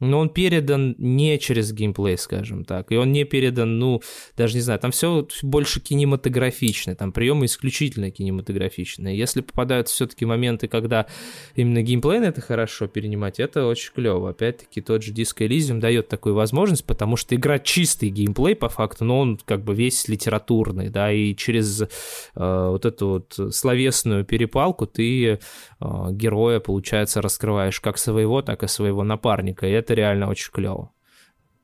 но 0.00 0.18
он 0.18 0.28
передан 0.28 0.94
не 0.98 1.38
через 1.38 1.72
геймплей, 1.72 2.18
скажем 2.18 2.64
так, 2.64 2.92
и 2.92 2.96
он 2.96 3.12
не 3.12 3.24
передан, 3.24 3.78
ну, 3.78 4.02
даже 4.36 4.54
не 4.54 4.60
знаю, 4.60 4.78
там 4.78 4.90
все 4.90 5.26
больше 5.42 5.80
кинематографично, 5.80 6.94
там 6.94 7.12
приемы 7.12 7.46
исключительно 7.46 8.10
кинематографичные. 8.10 9.16
Если 9.16 9.40
попадают 9.40 9.88
все-таки 9.88 10.24
моменты, 10.24 10.68
когда 10.68 11.06
именно 11.54 11.82
геймплей 11.82 12.20
это 12.20 12.40
хорошо 12.40 12.86
перенимать, 12.86 13.40
это 13.40 13.66
очень 13.66 13.92
клево. 13.94 14.30
Опять-таки 14.30 14.80
тот 14.80 15.02
же 15.02 15.12
Disco 15.12 15.46
Elysium 15.46 15.80
дает 15.80 16.08
такую 16.08 16.34
возможность, 16.34 16.84
потому 16.84 17.16
что 17.16 17.34
игра 17.34 17.58
чистый 17.58 18.10
геймплей 18.10 18.54
по 18.54 18.68
факту, 18.68 19.04
но 19.04 19.20
он 19.20 19.38
как 19.44 19.64
бы 19.64 19.74
весь 19.74 20.08
литературный, 20.08 20.90
да, 20.90 21.12
и 21.12 21.34
через 21.34 21.82
э, 21.82 21.86
вот 22.34 22.84
эту 22.84 23.08
вот 23.08 23.54
словесную 23.54 24.24
перепалку 24.24 24.86
ты 24.86 25.26
э, 25.32 25.38
героя, 25.80 26.60
получается, 26.60 27.22
раскрываешь 27.22 27.80
как 27.80 27.98
своего, 27.98 28.42
так 28.42 28.62
и 28.62 28.68
своего 28.68 29.04
напарника, 29.04 29.66
и 29.66 29.70
это 29.70 29.85
это 29.86 29.94
реально 29.94 30.28
очень 30.28 30.50
клево. 30.52 30.90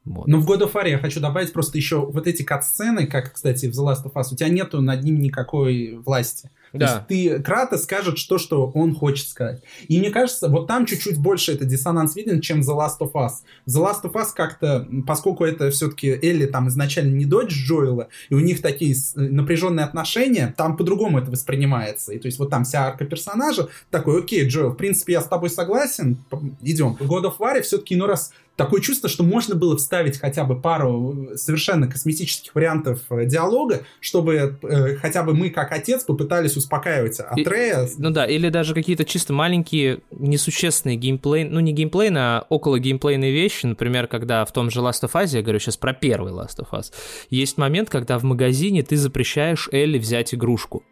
Вот. 0.05 0.27
Ну, 0.27 0.41
в 0.41 0.51
God 0.51 0.63
of 0.63 0.73
War 0.73 0.89
я 0.89 0.99
хочу 0.99 1.21
добавить 1.21 1.53
просто 1.53 1.77
еще 1.79 2.05
вот 2.07 2.27
эти 2.27 2.43
кат-сцены, 2.43 3.07
как, 3.07 3.35
кстати, 3.35 3.67
в 3.67 3.71
The 3.71 3.85
Last 3.85 4.05
of 4.05 4.13
Us, 4.15 4.33
у 4.33 4.37
тебя 4.37 4.49
нету 4.49 4.81
над 4.81 5.03
ним 5.03 5.21
никакой 5.21 5.97
власти. 5.97 6.51
Да. 6.73 6.87
То 6.87 6.95
есть 6.95 7.07
ты 7.37 7.43
Крата 7.43 7.79
скажет 7.79 8.17
то, 8.29 8.39
что 8.39 8.71
он 8.75 8.95
хочет 8.95 9.29
сказать. 9.29 9.63
И 9.89 9.99
мне 9.99 10.11
кажется, 10.11 10.49
вот 10.49 10.67
там 10.67 10.87
чуть-чуть 10.87 11.19
больше 11.19 11.53
это 11.53 11.65
диссонанс 11.65 12.17
виден, 12.17 12.41
чем 12.41 12.61
The 12.61 12.77
Last 12.77 12.99
of 13.01 13.13
Us. 13.13 13.33
The 13.69 13.83
Last 13.83 14.03
of 14.05 14.13
Us 14.13 14.29
как-то, 14.35 14.89
поскольку 15.07 15.45
это 15.45 15.71
все-таки 15.71 16.09
Элли 16.09 16.47
там 16.47 16.69
изначально 16.69 17.15
не 17.15 17.25
дочь 17.25 17.53
Джоэла, 17.53 18.09
и 18.31 18.35
у 18.35 18.41
них 18.41 18.63
такие 18.63 18.97
напряженные 19.15 19.85
отношения, 19.85 20.55
там 20.57 20.77
по-другому 20.77 21.19
это 21.19 21.31
воспринимается. 21.31 22.13
И 22.13 22.19
то 22.19 22.27
есть 22.27 22.39
вот 22.39 22.51
там 22.51 22.65
вся 22.65 22.87
арка 22.87 23.05
персонажа 23.05 23.69
такой, 23.91 24.21
окей, 24.21 24.47
Джоэл, 24.47 24.71
в 24.71 24.77
принципе, 24.77 25.15
я 25.15 25.21
с 25.21 25.29
тобой 25.29 25.51
согласен, 25.51 26.19
идем. 26.63 26.97
В 26.99 27.11
God 27.11 27.25
of 27.25 27.39
War 27.39 27.61
все-таки, 27.63 27.97
ну 27.97 28.07
раз 28.07 28.33
такое 28.65 28.81
чувство, 28.81 29.09
что 29.09 29.25
можно 29.25 29.55
было 29.55 29.77
вставить 29.77 30.19
хотя 30.19 30.45
бы 30.45 30.61
пару 30.61 31.29
совершенно 31.35 31.89
косметических 31.89 32.55
вариантов 32.55 33.01
э, 33.11 33.27
диалога, 33.27 33.83
чтобы 34.01 34.59
э, 34.63 34.97
хотя 34.97 35.23
бы 35.23 35.35
мы, 35.35 35.51
как 35.51 35.73
отец, 35.73 36.05
попытались 36.05 36.57
успокаивать 36.57 37.21
Атрея. 37.21 37.89
ну 37.99 38.11
да, 38.11 38.25
или 38.27 38.49
даже 38.49 38.75
какие-то 38.75 39.05
чисто 39.05 39.33
маленькие, 39.33 40.01
несущественные 40.11 40.97
геймплей, 40.97 41.45
ну 41.45 41.61
не 41.61 41.73
геймплейные, 41.73 42.23
а 42.23 42.47
около 42.49 42.79
геймплейные 42.79 43.33
вещи, 43.33 43.67
например, 43.67 44.07
когда 44.07 44.45
в 44.45 44.53
том 44.53 44.71
же 44.71 44.81
Last 44.81 45.03
of 45.03 45.13
Us, 45.13 45.35
я 45.35 45.43
говорю 45.43 45.59
сейчас 45.59 45.77
про 45.77 45.93
первый 45.93 46.33
Last 46.33 46.59
of 46.59 46.71
Us, 46.73 46.93
есть 47.31 47.59
момент, 47.59 47.91
когда 47.91 48.19
в 48.19 48.23
магазине 48.23 48.83
ты 48.83 48.97
запрещаешь 48.97 49.69
Элли 49.73 49.99
взять 49.99 50.35
игрушку 50.35 50.83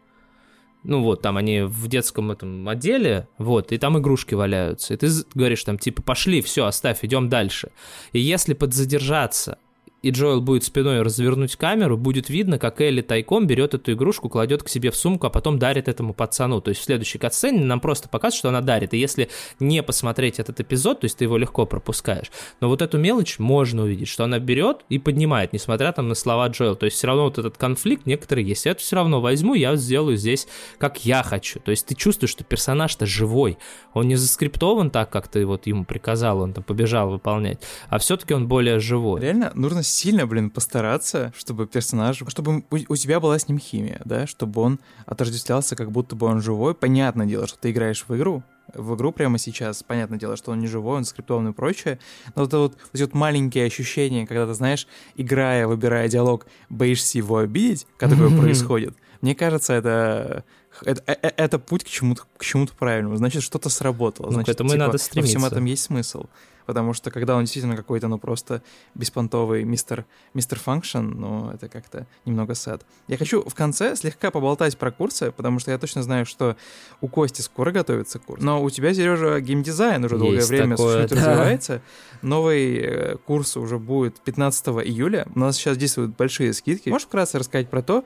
ну 0.83 1.01
вот, 1.01 1.21
там 1.21 1.37
они 1.37 1.61
в 1.61 1.87
детском 1.87 2.31
этом 2.31 2.67
отделе, 2.67 3.27
вот, 3.37 3.71
и 3.71 3.77
там 3.77 3.97
игрушки 3.99 4.33
валяются, 4.33 4.93
и 4.93 4.97
ты 4.97 5.09
говоришь 5.33 5.63
там, 5.63 5.77
типа, 5.77 6.01
пошли, 6.01 6.41
все, 6.41 6.65
оставь, 6.65 6.99
идем 7.03 7.29
дальше. 7.29 7.71
И 8.13 8.19
если 8.19 8.53
подзадержаться 8.53 9.57
и 10.01 10.09
Джоэл 10.09 10.41
будет 10.41 10.63
спиной 10.63 11.01
развернуть 11.01 11.55
камеру, 11.55 11.97
будет 11.97 12.29
видно, 12.29 12.57
как 12.57 12.81
Элли 12.81 13.01
тайком 13.01 13.45
берет 13.45 13.73
эту 13.73 13.93
игрушку, 13.93 14.29
кладет 14.29 14.63
к 14.63 14.69
себе 14.69 14.91
в 14.91 14.95
сумку, 14.95 15.27
а 15.27 15.29
потом 15.29 15.59
дарит 15.59 15.87
этому 15.87 16.13
пацану. 16.13 16.59
То 16.61 16.69
есть 16.69 16.81
в 16.81 16.83
следующей 16.83 17.19
катсцене 17.19 17.63
нам 17.63 17.79
просто 17.79 18.09
показывают, 18.09 18.39
что 18.39 18.49
она 18.49 18.61
дарит. 18.61 18.93
И 18.93 18.97
если 18.97 19.29
не 19.59 19.83
посмотреть 19.83 20.39
этот 20.39 20.59
эпизод, 20.59 21.01
то 21.01 21.05
есть 21.05 21.17
ты 21.17 21.25
его 21.25 21.37
легко 21.37 21.65
пропускаешь. 21.65 22.31
Но 22.61 22.67
вот 22.67 22.81
эту 22.81 22.97
мелочь 22.97 23.37
можно 23.37 23.83
увидеть, 23.83 24.07
что 24.07 24.23
она 24.23 24.39
берет 24.39 24.85
и 24.89 24.97
поднимает, 24.97 25.53
несмотря 25.53 25.91
там 25.91 26.07
на 26.07 26.15
слова 26.15 26.47
Джоэл. 26.47 26.75
То 26.75 26.85
есть 26.85 26.97
все 26.97 27.07
равно 27.07 27.25
вот 27.25 27.37
этот 27.37 27.57
конфликт 27.57 28.05
некоторый 28.05 28.43
есть. 28.43 28.65
Я 28.65 28.71
это 28.71 28.81
все 28.81 28.95
равно 28.95 29.21
возьму, 29.21 29.53
я 29.53 29.75
сделаю 29.75 30.17
здесь, 30.17 30.47
как 30.77 31.05
я 31.05 31.21
хочу. 31.21 31.59
То 31.59 31.71
есть 31.71 31.85
ты 31.85 31.95
чувствуешь, 31.95 32.31
что 32.31 32.43
персонаж-то 32.43 33.05
живой. 33.05 33.57
Он 33.93 34.07
не 34.07 34.15
заскриптован 34.15 34.89
так, 34.89 35.09
как 35.11 35.27
ты 35.27 35.45
вот 35.45 35.67
ему 35.67 35.85
приказал, 35.85 36.41
он 36.41 36.53
там 36.53 36.63
побежал 36.63 37.09
выполнять, 37.09 37.61
а 37.89 37.99
все-таки 37.99 38.33
он 38.33 38.47
более 38.47 38.79
живой. 38.79 39.21
Реально 39.21 39.51
нужно 39.53 39.83
сильно, 39.91 40.25
блин, 40.25 40.49
постараться, 40.49 41.33
чтобы 41.35 41.67
персонаж, 41.67 42.23
чтобы 42.27 42.63
у 42.69 42.95
тебя 42.95 43.19
была 43.19 43.37
с 43.37 43.47
ним 43.47 43.59
химия, 43.59 44.01
да, 44.05 44.27
чтобы 44.27 44.61
он 44.61 44.79
отождествлялся, 45.05 45.75
как 45.75 45.91
будто 45.91 46.15
бы 46.15 46.27
он 46.27 46.41
живой. 46.41 46.73
Понятное 46.73 47.25
дело, 47.25 47.47
что 47.47 47.57
ты 47.57 47.71
играешь 47.71 48.05
в 48.07 48.15
игру, 48.15 48.43
в 48.73 48.95
игру 48.95 49.11
прямо 49.11 49.37
сейчас. 49.37 49.83
Понятное 49.83 50.19
дело, 50.19 50.37
что 50.37 50.51
он 50.51 50.59
не 50.59 50.67
живой, 50.67 50.97
он 50.97 51.05
скриптованный 51.05 51.51
и 51.51 51.53
прочее. 51.53 51.99
Но 52.35 52.43
это 52.43 52.59
вот 52.59 52.77
эти 52.93 53.03
вот 53.03 53.13
маленькие 53.13 53.65
ощущения, 53.65 54.25
когда 54.25 54.47
ты, 54.47 54.53
знаешь, 54.53 54.87
играя, 55.15 55.67
выбирая 55.67 56.07
диалог, 56.07 56.47
боишься 56.69 57.17
его 57.17 57.37
обидеть, 57.37 57.85
когда 57.97 58.15
такое 58.15 58.37
происходит. 58.41 58.95
Мне 59.21 59.35
кажется, 59.35 59.73
это 59.73 60.43
это, 60.83 61.03
это, 61.05 61.27
э, 61.27 61.31
это 61.37 61.59
путь 61.59 61.83
к 61.83 61.87
чему-то 61.87 62.23
к 62.37 62.43
чему-то 62.43 62.73
правильному. 62.73 63.15
Значит, 63.15 63.43
что-то 63.43 63.69
сработало. 63.69 64.27
Ну, 64.27 64.33
Значит, 64.33 64.47
к 64.47 64.55
этому 64.55 64.69
типа, 64.69 64.79
надо 64.79 64.97
стремиться. 64.97 65.37
Во 65.37 65.39
всем 65.45 65.51
этом 65.51 65.65
есть 65.65 65.83
смысл 65.83 66.25
потому 66.65 66.93
что 66.93 67.11
когда 67.11 67.35
он 67.35 67.43
действительно 67.43 67.75
какой-то, 67.75 68.07
ну, 68.07 68.17
просто 68.17 68.61
беспонтовый 68.95 69.63
мистер, 69.63 70.05
мистер 70.33 70.59
Фанкшн, 70.59 70.99
ну, 70.99 71.51
это 71.51 71.69
как-то 71.69 72.05
немного 72.25 72.55
сад. 72.55 72.85
Я 73.07 73.17
хочу 73.17 73.43
в 73.47 73.53
конце 73.53 73.95
слегка 73.95 74.31
поболтать 74.31 74.77
про 74.77 74.91
курсы, 74.91 75.31
потому 75.31 75.59
что 75.59 75.71
я 75.71 75.77
точно 75.77 76.03
знаю, 76.03 76.25
что 76.25 76.55
у 77.01 77.07
Кости 77.07 77.41
скоро 77.41 77.71
готовится 77.71 78.19
курс, 78.19 78.41
но 78.41 78.61
у 78.63 78.69
тебя, 78.69 78.93
Сережа, 78.93 79.39
геймдизайн 79.39 80.03
уже 80.03 80.17
долгое 80.17 80.37
Есть 80.37 80.49
время 80.49 80.75
такое, 80.75 81.07
да. 81.07 81.15
развивается. 81.15 81.81
Новый 82.21 82.77
э, 82.77 83.17
курс 83.25 83.57
уже 83.57 83.79
будет 83.79 84.19
15 84.21 84.67
июля. 84.85 85.27
У 85.35 85.39
нас 85.39 85.57
сейчас 85.57 85.77
действуют 85.77 86.15
большие 86.15 86.53
скидки. 86.53 86.89
Можешь 86.89 87.07
вкратце 87.07 87.39
рассказать 87.39 87.69
про 87.69 87.81
то, 87.81 88.03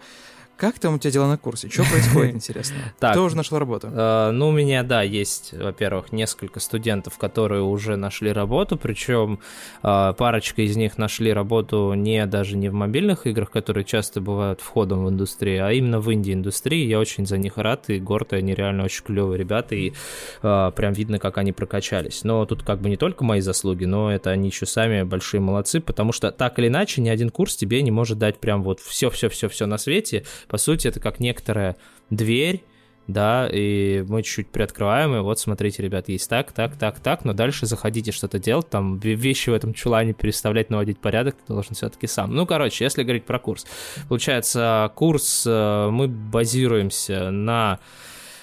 как 0.58 0.80
там 0.80 0.96
у 0.96 1.00
тебя 1.00 1.12
дела 1.12 1.28
на 1.28 1.38
курсе? 1.38 1.70
Что 1.70 1.84
происходит, 1.84 2.36
интересно? 2.36 2.78
Так, 3.00 3.14
Кто 3.14 3.26
уже 3.26 3.36
нашел 3.36 3.60
работу? 3.60 3.90
Э, 3.92 4.32
ну, 4.32 4.50
у 4.50 4.52
меня, 4.52 4.84
да, 4.84 5.02
есть, 5.02 5.54
во-первых, 5.54 6.12
несколько 6.12 6.60
студентов, 6.60 7.18
которые 7.18 7.62
уже 7.62 7.98
нашли 7.98 8.32
работу, 8.32 8.78
причем 8.78 9.40
э, 9.84 10.14
парочка 10.18 10.62
из 10.62 10.76
них 10.78 10.98
нашли 10.98 11.34
работу 11.34 11.94
не 11.94 12.26
даже 12.26 12.56
не 12.56 12.70
в 12.70 12.74
мобильных 12.74 13.28
играх, 13.28 13.52
которые 13.52 13.84
часто 13.84 14.22
бывают 14.22 14.62
входом 14.62 15.06
в 15.06 15.10
индустрию, 15.10 15.66
а 15.66 15.74
именно 15.74 16.00
в 16.00 16.12
инди-индустрии. 16.14 16.86
Я 16.86 17.00
очень 17.00 17.26
за 17.26 17.38
них 17.38 17.58
рад 17.58 17.90
и 17.90 18.00
горд, 18.00 18.34
и 18.34 18.38
они 18.38 18.54
реально 18.54 18.86
очень 18.86 19.04
клевые 19.04 19.38
ребята, 19.38 19.76
и 19.76 19.94
э, 20.42 20.72
прям 20.76 20.94
видно, 20.94 21.20
как 21.20 21.38
они 21.38 21.52
прокачались. 21.52 22.24
Но 22.24 22.46
тут 22.46 22.64
как 22.64 22.80
бы 22.80 22.90
не 22.90 22.98
только 22.98 23.24
мои 23.24 23.42
заслуги, 23.42 23.86
но 23.86 24.12
это 24.12 24.30
они 24.30 24.48
еще 24.50 24.66
сами 24.66 25.04
большие 25.04 25.42
молодцы, 25.42 25.82
потому 25.82 26.12
что 26.12 26.32
так 26.32 26.58
или 26.60 26.68
иначе 26.68 27.02
ни 27.02 27.10
один 27.10 27.30
курс 27.30 27.56
тебе 27.56 27.82
не 27.82 27.92
может 27.92 28.18
дать 28.18 28.40
прям 28.40 28.64
вот 28.64 28.80
все-все-все-все 28.80 29.66
на 29.66 29.78
свете, 29.78 30.24
по 30.48 30.58
сути, 30.58 30.88
это 30.88 31.00
как 31.00 31.20
некоторая 31.20 31.76
дверь, 32.10 32.64
да, 33.08 33.48
и 33.52 34.04
мы 34.08 34.24
чуть-чуть 34.24 34.50
приоткрываем, 34.50 35.16
и 35.16 35.20
вот, 35.20 35.40
смотрите, 35.40 35.84
ребят, 35.84 36.10
есть 36.10 36.30
так, 36.30 36.52
так, 36.52 36.76
так, 36.76 37.00
так, 37.00 37.24
но 37.24 37.34
дальше 37.34 37.66
заходите 37.68 38.12
что-то 38.12 38.40
делать, 38.40 38.70
там, 38.70 38.98
вещи 38.98 39.50
в 39.50 39.54
этом 39.54 39.74
чулане 39.74 40.14
переставлять, 40.14 40.70
наводить 40.70 41.00
порядок, 41.00 41.36
ты 41.36 41.54
должен 41.54 41.76
все-таки 41.76 42.08
сам. 42.08 42.34
Ну, 42.34 42.46
короче, 42.46 42.84
если 42.84 43.04
говорить 43.04 43.26
про 43.26 43.40
курс. 43.40 43.66
Получается, 44.10 44.92
курс 44.96 45.44
э, 45.46 45.90
мы 45.92 46.08
базируемся 46.08 47.30
на 47.30 47.80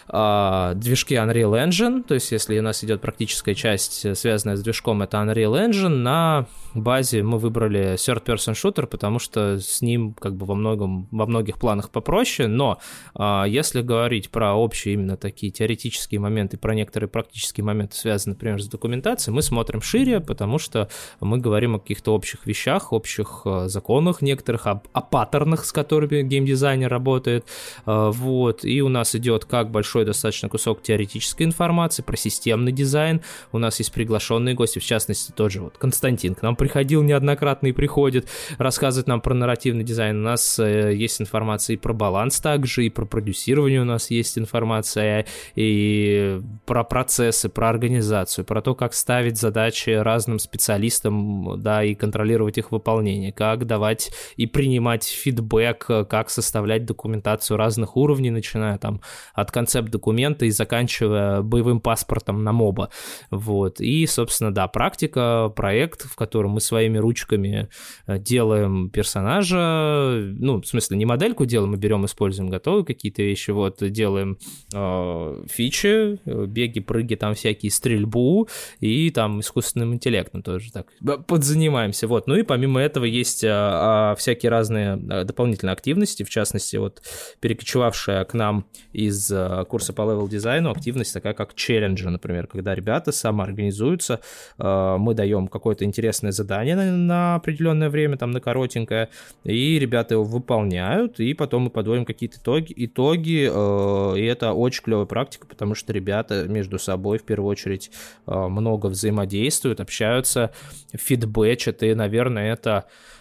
э, 0.09 0.73
движки 0.77 1.15
Unreal 1.15 1.67
Engine, 1.67 2.03
то 2.03 2.15
есть 2.15 2.33
если 2.33 2.59
у 2.59 2.63
нас 2.63 2.83
идет 2.85 3.01
практическая 3.01 3.55
часть, 3.55 4.05
э, 4.05 4.15
связанная 4.15 4.57
с 4.57 4.63
движком, 4.63 5.03
это 5.03 5.19
Unreal 5.19 5.69
Engine, 5.69 5.89
на 5.89 6.47
базе 6.75 7.23
мы 7.23 7.39
выбрали 7.39 7.95
third-person 7.95 8.55
shooter, 8.55 8.87
потому 8.87 9.19
что 9.19 9.59
с 9.59 9.83
ним 9.83 10.15
как 10.15 10.35
бы 10.35 10.47
во, 10.47 10.55
многом, 10.55 11.09
во 11.11 11.27
многих 11.27 11.59
планах 11.59 11.91
попроще, 11.91 12.49
но 12.49 12.79
э, 13.15 13.45
если 13.49 13.83
говорить 13.83 14.31
про 14.31 14.55
общие 14.55 14.95
именно 14.95 15.17
такие 15.17 15.53
теоретические 15.53 16.21
моменты, 16.21 16.57
про 16.57 16.75
некоторые 16.75 17.09
практические 17.09 17.65
моменты, 17.65 17.97
связанные, 17.97 18.35
например, 18.35 18.63
с 18.63 18.69
документацией, 18.69 19.35
мы 19.35 19.43
смотрим 19.43 19.83
шире, 19.83 20.21
потому 20.21 20.59
что 20.59 20.89
мы 21.21 21.39
говорим 21.39 21.77
о 21.77 21.79
каких-то 21.79 22.15
общих 22.15 22.47
вещах, 22.47 22.93
общих 22.93 23.43
э, 23.45 23.69
законах 23.69 24.23
некоторых, 24.23 24.67
об, 24.67 24.87
о 24.93 25.03
паттернах, 25.03 25.65
с 25.65 25.73
которыми 25.73 26.23
геймдизайнер 26.23 26.89
работает, 26.89 27.45
э, 27.87 28.11
вот, 28.13 28.65
и 28.65 28.81
у 28.81 28.89
нас 28.89 29.15
идет 29.15 29.45
как 29.45 29.71
большой 29.71 29.92
достаточно 30.01 30.49
кусок 30.49 30.83
теоретической 30.83 31.47
информации 31.47 32.03
про 32.03 32.17
системный 32.17 32.73
дизайн, 32.73 33.21
у 33.53 33.59
нас 33.59 33.79
есть 33.79 33.93
приглашенные 33.93 34.55
гости, 34.55 34.79
в 34.79 34.85
частности, 34.85 35.33
тот 35.33 35.53
же 35.53 35.61
вот 35.61 35.79
Константин 35.79 36.35
к 36.35 36.43
нам 36.43 36.57
приходил 36.57 37.03
неоднократно 37.03 37.69
и 37.69 37.73
приходит, 37.73 38.29
рассказывать 38.59 39.07
нам 39.07 39.21
про 39.21 39.35
нарративный 39.35 39.85
дизайн. 39.85 40.21
У 40.21 40.23
нас 40.23 40.59
э, 40.59 40.95
есть 40.95 41.21
информация 41.21 41.75
и 41.75 41.77
про 41.77 41.93
баланс 41.93 42.41
также, 42.41 42.87
и 42.87 42.91
про 42.91 43.05
продюсирование 43.05 43.81
у 43.81 43.85
нас 43.85 44.11
есть 44.11 44.39
информация, 44.39 45.27
и 45.55 46.41
про 46.67 46.85
процессы, 46.85 47.49
про 47.49 47.69
организацию, 47.69 48.45
про 48.45 48.63
то, 48.63 48.75
как 48.75 48.95
ставить 48.95 49.39
задачи 49.39 49.91
разным 49.91 50.39
специалистам, 50.39 51.61
да, 51.63 51.85
и 51.85 51.95
контролировать 51.95 52.59
их 52.59 52.73
выполнение, 52.73 53.33
как 53.33 53.67
давать 53.67 54.11
и 54.37 54.47
принимать 54.47 55.05
фидбэк, 55.05 56.09
как 56.09 56.31
составлять 56.31 56.85
документацию 56.85 57.57
разных 57.57 57.97
уровней, 57.97 58.31
начиная 58.31 58.79
там 58.79 59.01
от 59.35 59.51
концепт-документа 59.83 60.47
и 60.47 60.51
заканчивая 60.51 61.43
боевым 61.43 61.81
паспортом 61.81 62.45
на 62.45 62.53
моба. 62.53 62.91
Вот. 63.31 63.81
И, 63.81 64.07
собственно, 64.07 64.53
да, 64.53 64.69
практика, 64.69 65.53
проект, 65.55 66.03
в 66.03 66.15
котором 66.17 66.53
мы 66.53 66.61
своими 66.61 66.99
ручками 66.99 67.69
э, 68.07 68.19
делаем 68.19 68.91
персонажа, 68.91 70.13
ну, 70.39 70.61
в 70.61 70.67
смысле, 70.67 70.97
не 70.97 71.05
модельку 71.05 71.45
делаем, 71.45 71.73
мы 71.73 71.77
берем, 71.77 72.05
используем 72.05 72.51
готовые 72.51 72.85
какие-то 72.85 73.23
вещи, 73.23 73.51
вот, 73.51 73.79
делаем 73.81 74.39
э, 74.75 75.45
фичи, 75.51 76.19
э, 76.25 76.47
беги, 76.47 76.81
прыги, 76.81 77.15
там 77.15 77.35
всякие, 77.35 77.71
стрельбу, 77.71 78.49
и 78.81 79.11
там 79.11 79.41
искусственным 79.41 79.95
интеллектом 79.95 80.43
тоже 80.43 80.73
так 80.73 80.87
подзанимаемся, 81.27 82.07
вот. 82.07 82.27
Ну 82.27 82.37
и 82.37 82.43
помимо 82.43 82.81
этого 82.81 83.05
есть 83.05 83.45
а, 83.45 84.13
а, 84.13 84.15
всякие 84.15 84.51
разные 84.51 84.97
дополнительные 84.97 85.73
активности, 85.73 86.23
в 86.23 86.31
частности, 86.31 86.77
вот, 86.77 87.03
перекочевавшая 87.41 88.25
к 88.25 88.35
нам 88.35 88.67
из 88.93 89.31
а, 89.33 89.65
курса 89.73 89.95
по 89.95 90.03
level 90.03 90.29
дизайну 90.29 90.71
активность 90.71 91.15
такая, 91.15 91.33
как 91.33 91.55
челленджи, 91.55 92.11
например, 92.11 92.47
когда 92.47 92.75
ребята 92.75 93.11
самоорганизуются, 93.11 94.21
а, 94.59 94.99
мы 94.99 95.15
даем 95.15 95.49
какое-то 95.49 95.87
интересное 95.87 96.31
задание 96.31 96.77
на, 96.77 96.93
на 96.93 97.35
определенное 97.37 97.89
время, 97.89 98.19
там 98.19 98.33
на 98.33 98.41
коротенькое, 98.41 99.09
и 99.45 99.79
ребята 99.79 100.13
его 100.13 100.25
выполняют, 100.25 101.21
и 101.21 101.33
потом 101.33 101.63
мы 101.63 101.71
подводим 101.71 102.05
какие-то 102.05 102.37
итоги, 102.37 102.75
итоги 102.77 103.49
э, 103.51 104.19
и 104.19 104.25
это 104.27 104.53
очень 104.53 104.83
клевая 104.85 105.07
практика, 105.07 105.47
потому 105.47 105.75
что 105.75 105.91
ребята 105.95 106.45
между 106.49 106.79
собой 106.79 107.17
в 107.17 107.23
первую 107.23 107.49
очередь 107.49 107.91
э, 108.27 108.49
много 108.49 108.89
взаимодействуют, 108.89 109.81
общаются, 109.81 110.51
фидбэчат, 110.93 111.83
и, 111.83 111.95
наверное, 111.95 112.53
это 112.53 112.85
э, 112.89 113.12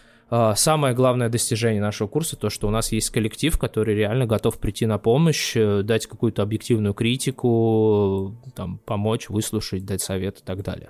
самое 0.56 0.94
главное 0.94 1.28
достижение 1.28 1.82
нашего 1.82 2.08
курса, 2.08 2.36
то, 2.36 2.48
что 2.48 2.66
у 2.66 2.70
нас 2.70 2.90
есть 2.90 3.10
коллектив, 3.10 3.58
который 3.58 3.94
реально 3.94 4.24
готов 4.24 4.58
прийти 4.58 4.86
на 4.86 4.96
помощь, 4.96 5.54
э, 5.54 5.82
дать 5.82 6.06
какую-то 6.06 6.40
объективную 6.40 6.94
критику, 6.94 8.34
там, 8.54 8.78
помочь, 8.78 9.28
выслушать, 9.28 9.84
дать 9.84 10.00
совет 10.00 10.38
и 10.38 10.42
так 10.42 10.62
далее. 10.62 10.88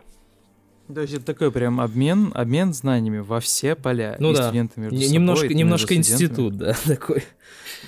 То 0.94 1.00
есть 1.00 1.14
это 1.14 1.24
такой 1.24 1.50
прям 1.50 1.80
обмен, 1.80 2.32
обмен 2.34 2.72
знаниями 2.72 3.18
во 3.18 3.40
все 3.40 3.74
поля. 3.74 4.16
Ну 4.18 4.32
и 4.32 4.36
да. 4.36 4.44
Студенты 4.44 4.80
между 4.80 4.96
немножко, 4.96 5.46
собой, 5.46 5.56
немножко 5.56 5.94
институт, 5.94 6.56
да, 6.56 6.76
такой. 6.84 7.24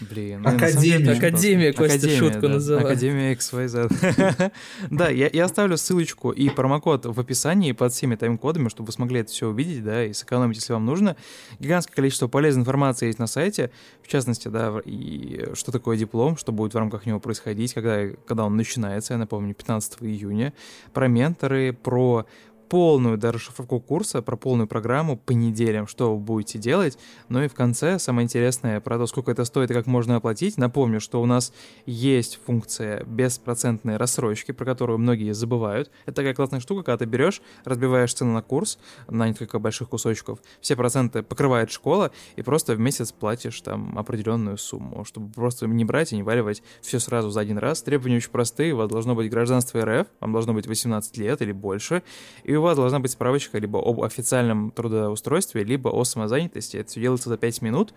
Блин. 0.00 0.42
Ну, 0.42 0.48
Академия. 0.48 1.12
Академия, 1.12 1.72
Костя 1.72 1.96
Академия, 1.96 2.18
шутку 2.18 2.40
да. 2.40 2.48
называет. 2.48 2.86
Академия 2.86 3.32
XYZ. 3.34 4.52
да, 4.90 5.08
я, 5.08 5.30
я 5.32 5.44
оставлю 5.44 5.76
ссылочку 5.76 6.30
и 6.30 6.48
промокод 6.48 7.06
в 7.06 7.20
описании 7.20 7.72
под 7.72 7.92
всеми 7.92 8.16
тайм-кодами, 8.16 8.68
чтобы 8.68 8.86
вы 8.86 8.92
смогли 8.92 9.20
это 9.20 9.30
все 9.30 9.48
увидеть, 9.48 9.84
да, 9.84 10.04
и 10.04 10.12
сэкономить, 10.12 10.56
если 10.56 10.72
вам 10.72 10.84
нужно. 10.84 11.16
Гигантское 11.60 11.94
количество 11.94 12.26
полезной 12.26 12.62
информации 12.62 13.06
есть 13.06 13.18
на 13.18 13.26
сайте, 13.26 13.70
в 14.02 14.08
частности, 14.08 14.48
да, 14.48 14.80
и 14.84 15.48
что 15.54 15.70
такое 15.70 15.96
диплом, 15.96 16.36
что 16.36 16.52
будет 16.52 16.74
в 16.74 16.78
рамках 16.78 17.06
него 17.06 17.20
происходить, 17.20 17.74
когда, 17.74 18.08
когда 18.26 18.44
он 18.44 18.56
начинается, 18.56 19.14
я 19.14 19.18
напомню, 19.18 19.54
15 19.54 19.98
июня, 20.00 20.52
про 20.92 21.06
менторы, 21.06 21.72
про 21.72 22.26
полную 22.74 23.16
даже 23.16 23.38
шифровку 23.38 23.78
курса, 23.78 24.20
про 24.20 24.36
полную 24.36 24.66
программу 24.66 25.16
по 25.16 25.30
неделям, 25.30 25.86
что 25.86 26.12
вы 26.12 26.20
будете 26.20 26.58
делать. 26.58 26.98
Ну 27.28 27.40
и 27.40 27.46
в 27.46 27.54
конце 27.54 28.00
самое 28.00 28.24
интересное 28.24 28.80
про 28.80 28.98
то, 28.98 29.06
сколько 29.06 29.30
это 29.30 29.44
стоит 29.44 29.70
и 29.70 29.74
как 29.74 29.86
можно 29.86 30.16
оплатить. 30.16 30.58
Напомню, 30.58 30.98
что 30.98 31.22
у 31.22 31.26
нас 31.26 31.52
есть 31.86 32.40
функция 32.44 33.04
беспроцентной 33.04 33.96
рассрочки, 33.96 34.50
про 34.50 34.64
которую 34.64 34.98
многие 34.98 35.34
забывают. 35.34 35.92
Это 36.04 36.16
такая 36.16 36.34
классная 36.34 36.58
штука, 36.58 36.82
когда 36.82 36.96
ты 36.96 37.04
берешь, 37.04 37.42
разбиваешь 37.64 38.12
цену 38.12 38.32
на 38.32 38.42
курс 38.42 38.80
на 39.06 39.28
несколько 39.28 39.60
больших 39.60 39.90
кусочков, 39.90 40.40
все 40.60 40.74
проценты 40.74 41.22
покрывает 41.22 41.70
школа, 41.70 42.10
и 42.34 42.42
просто 42.42 42.74
в 42.74 42.80
месяц 42.80 43.12
платишь 43.12 43.60
там 43.60 43.96
определенную 43.96 44.58
сумму, 44.58 45.04
чтобы 45.04 45.30
просто 45.30 45.68
не 45.68 45.84
брать 45.84 46.12
и 46.12 46.16
не 46.16 46.24
валивать 46.24 46.60
все 46.80 46.98
сразу 46.98 47.30
за 47.30 47.38
один 47.38 47.58
раз. 47.58 47.84
Требования 47.84 48.16
очень 48.16 48.32
простые, 48.32 48.74
у 48.74 48.78
вас 48.78 48.90
должно 48.90 49.14
быть 49.14 49.30
гражданство 49.30 49.80
РФ, 49.80 50.08
вам 50.18 50.32
должно 50.32 50.54
быть 50.54 50.66
18 50.66 51.16
лет 51.18 51.40
или 51.40 51.52
больше, 51.52 52.02
и 52.42 52.56
у 52.56 52.63
вас 52.64 52.76
должна 52.76 52.98
быть 52.98 53.12
справочка 53.12 53.58
либо 53.58 53.78
об 53.78 54.02
официальном 54.02 54.70
трудоустройстве, 54.70 55.64
либо 55.64 55.88
о 55.88 56.04
самозанятости. 56.04 56.76
Это 56.78 56.90
все 56.90 57.00
делается 57.00 57.28
за 57.28 57.36
5 57.36 57.62
минут. 57.62 57.94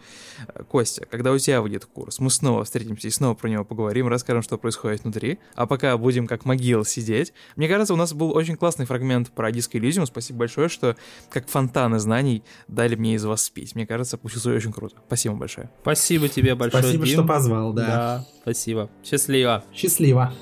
Костя, 0.70 1.06
когда 1.06 1.32
у 1.32 1.38
тебя 1.38 1.62
выйдет 1.62 1.86
курс, 1.86 2.20
мы 2.20 2.30
снова 2.30 2.64
встретимся 2.64 3.08
и 3.08 3.12
снова 3.12 3.36
про 3.36 3.48
него 3.50 3.66
поговорим, 3.66 4.08
расскажем, 4.08 4.42
что 4.42 4.58
происходит 4.58 5.04
внутри. 5.04 5.40
А 5.56 5.66
пока 5.66 5.98
будем 5.98 6.28
как 6.28 6.46
могил 6.46 6.86
сидеть. 6.86 7.34
Мне 7.56 7.68
кажется, 7.68 7.94
у 7.94 7.98
нас 7.98 8.14
был 8.14 8.36
очень 8.36 8.56
классный 8.56 8.86
фрагмент 8.86 9.32
про 9.32 9.52
диско 9.52 9.78
Elysium. 9.78 10.06
Спасибо 10.06 10.40
большое, 10.40 10.70
что 10.70 10.96
как 11.30 11.48
фонтаны 11.48 12.00
знаний 12.00 12.44
дали 12.68 12.96
мне 12.96 13.16
из 13.16 13.26
вас 13.26 13.44
спеть. 13.44 13.76
Мне 13.76 13.88
кажется, 13.88 14.18
получилось 14.18 14.46
очень 14.46 14.74
круто. 14.74 14.96
Спасибо 15.08 15.36
большое. 15.36 15.70
Спасибо 15.82 16.28
тебе 16.28 16.56
большое, 16.56 16.84
Спасибо, 16.84 17.06
Дим. 17.06 17.14
что 17.14 17.24
позвал, 17.24 17.74
да. 17.74 17.88
Да, 17.88 18.26
спасибо. 18.42 18.90
Счастливо. 19.04 19.64
Счастливо. 19.74 20.34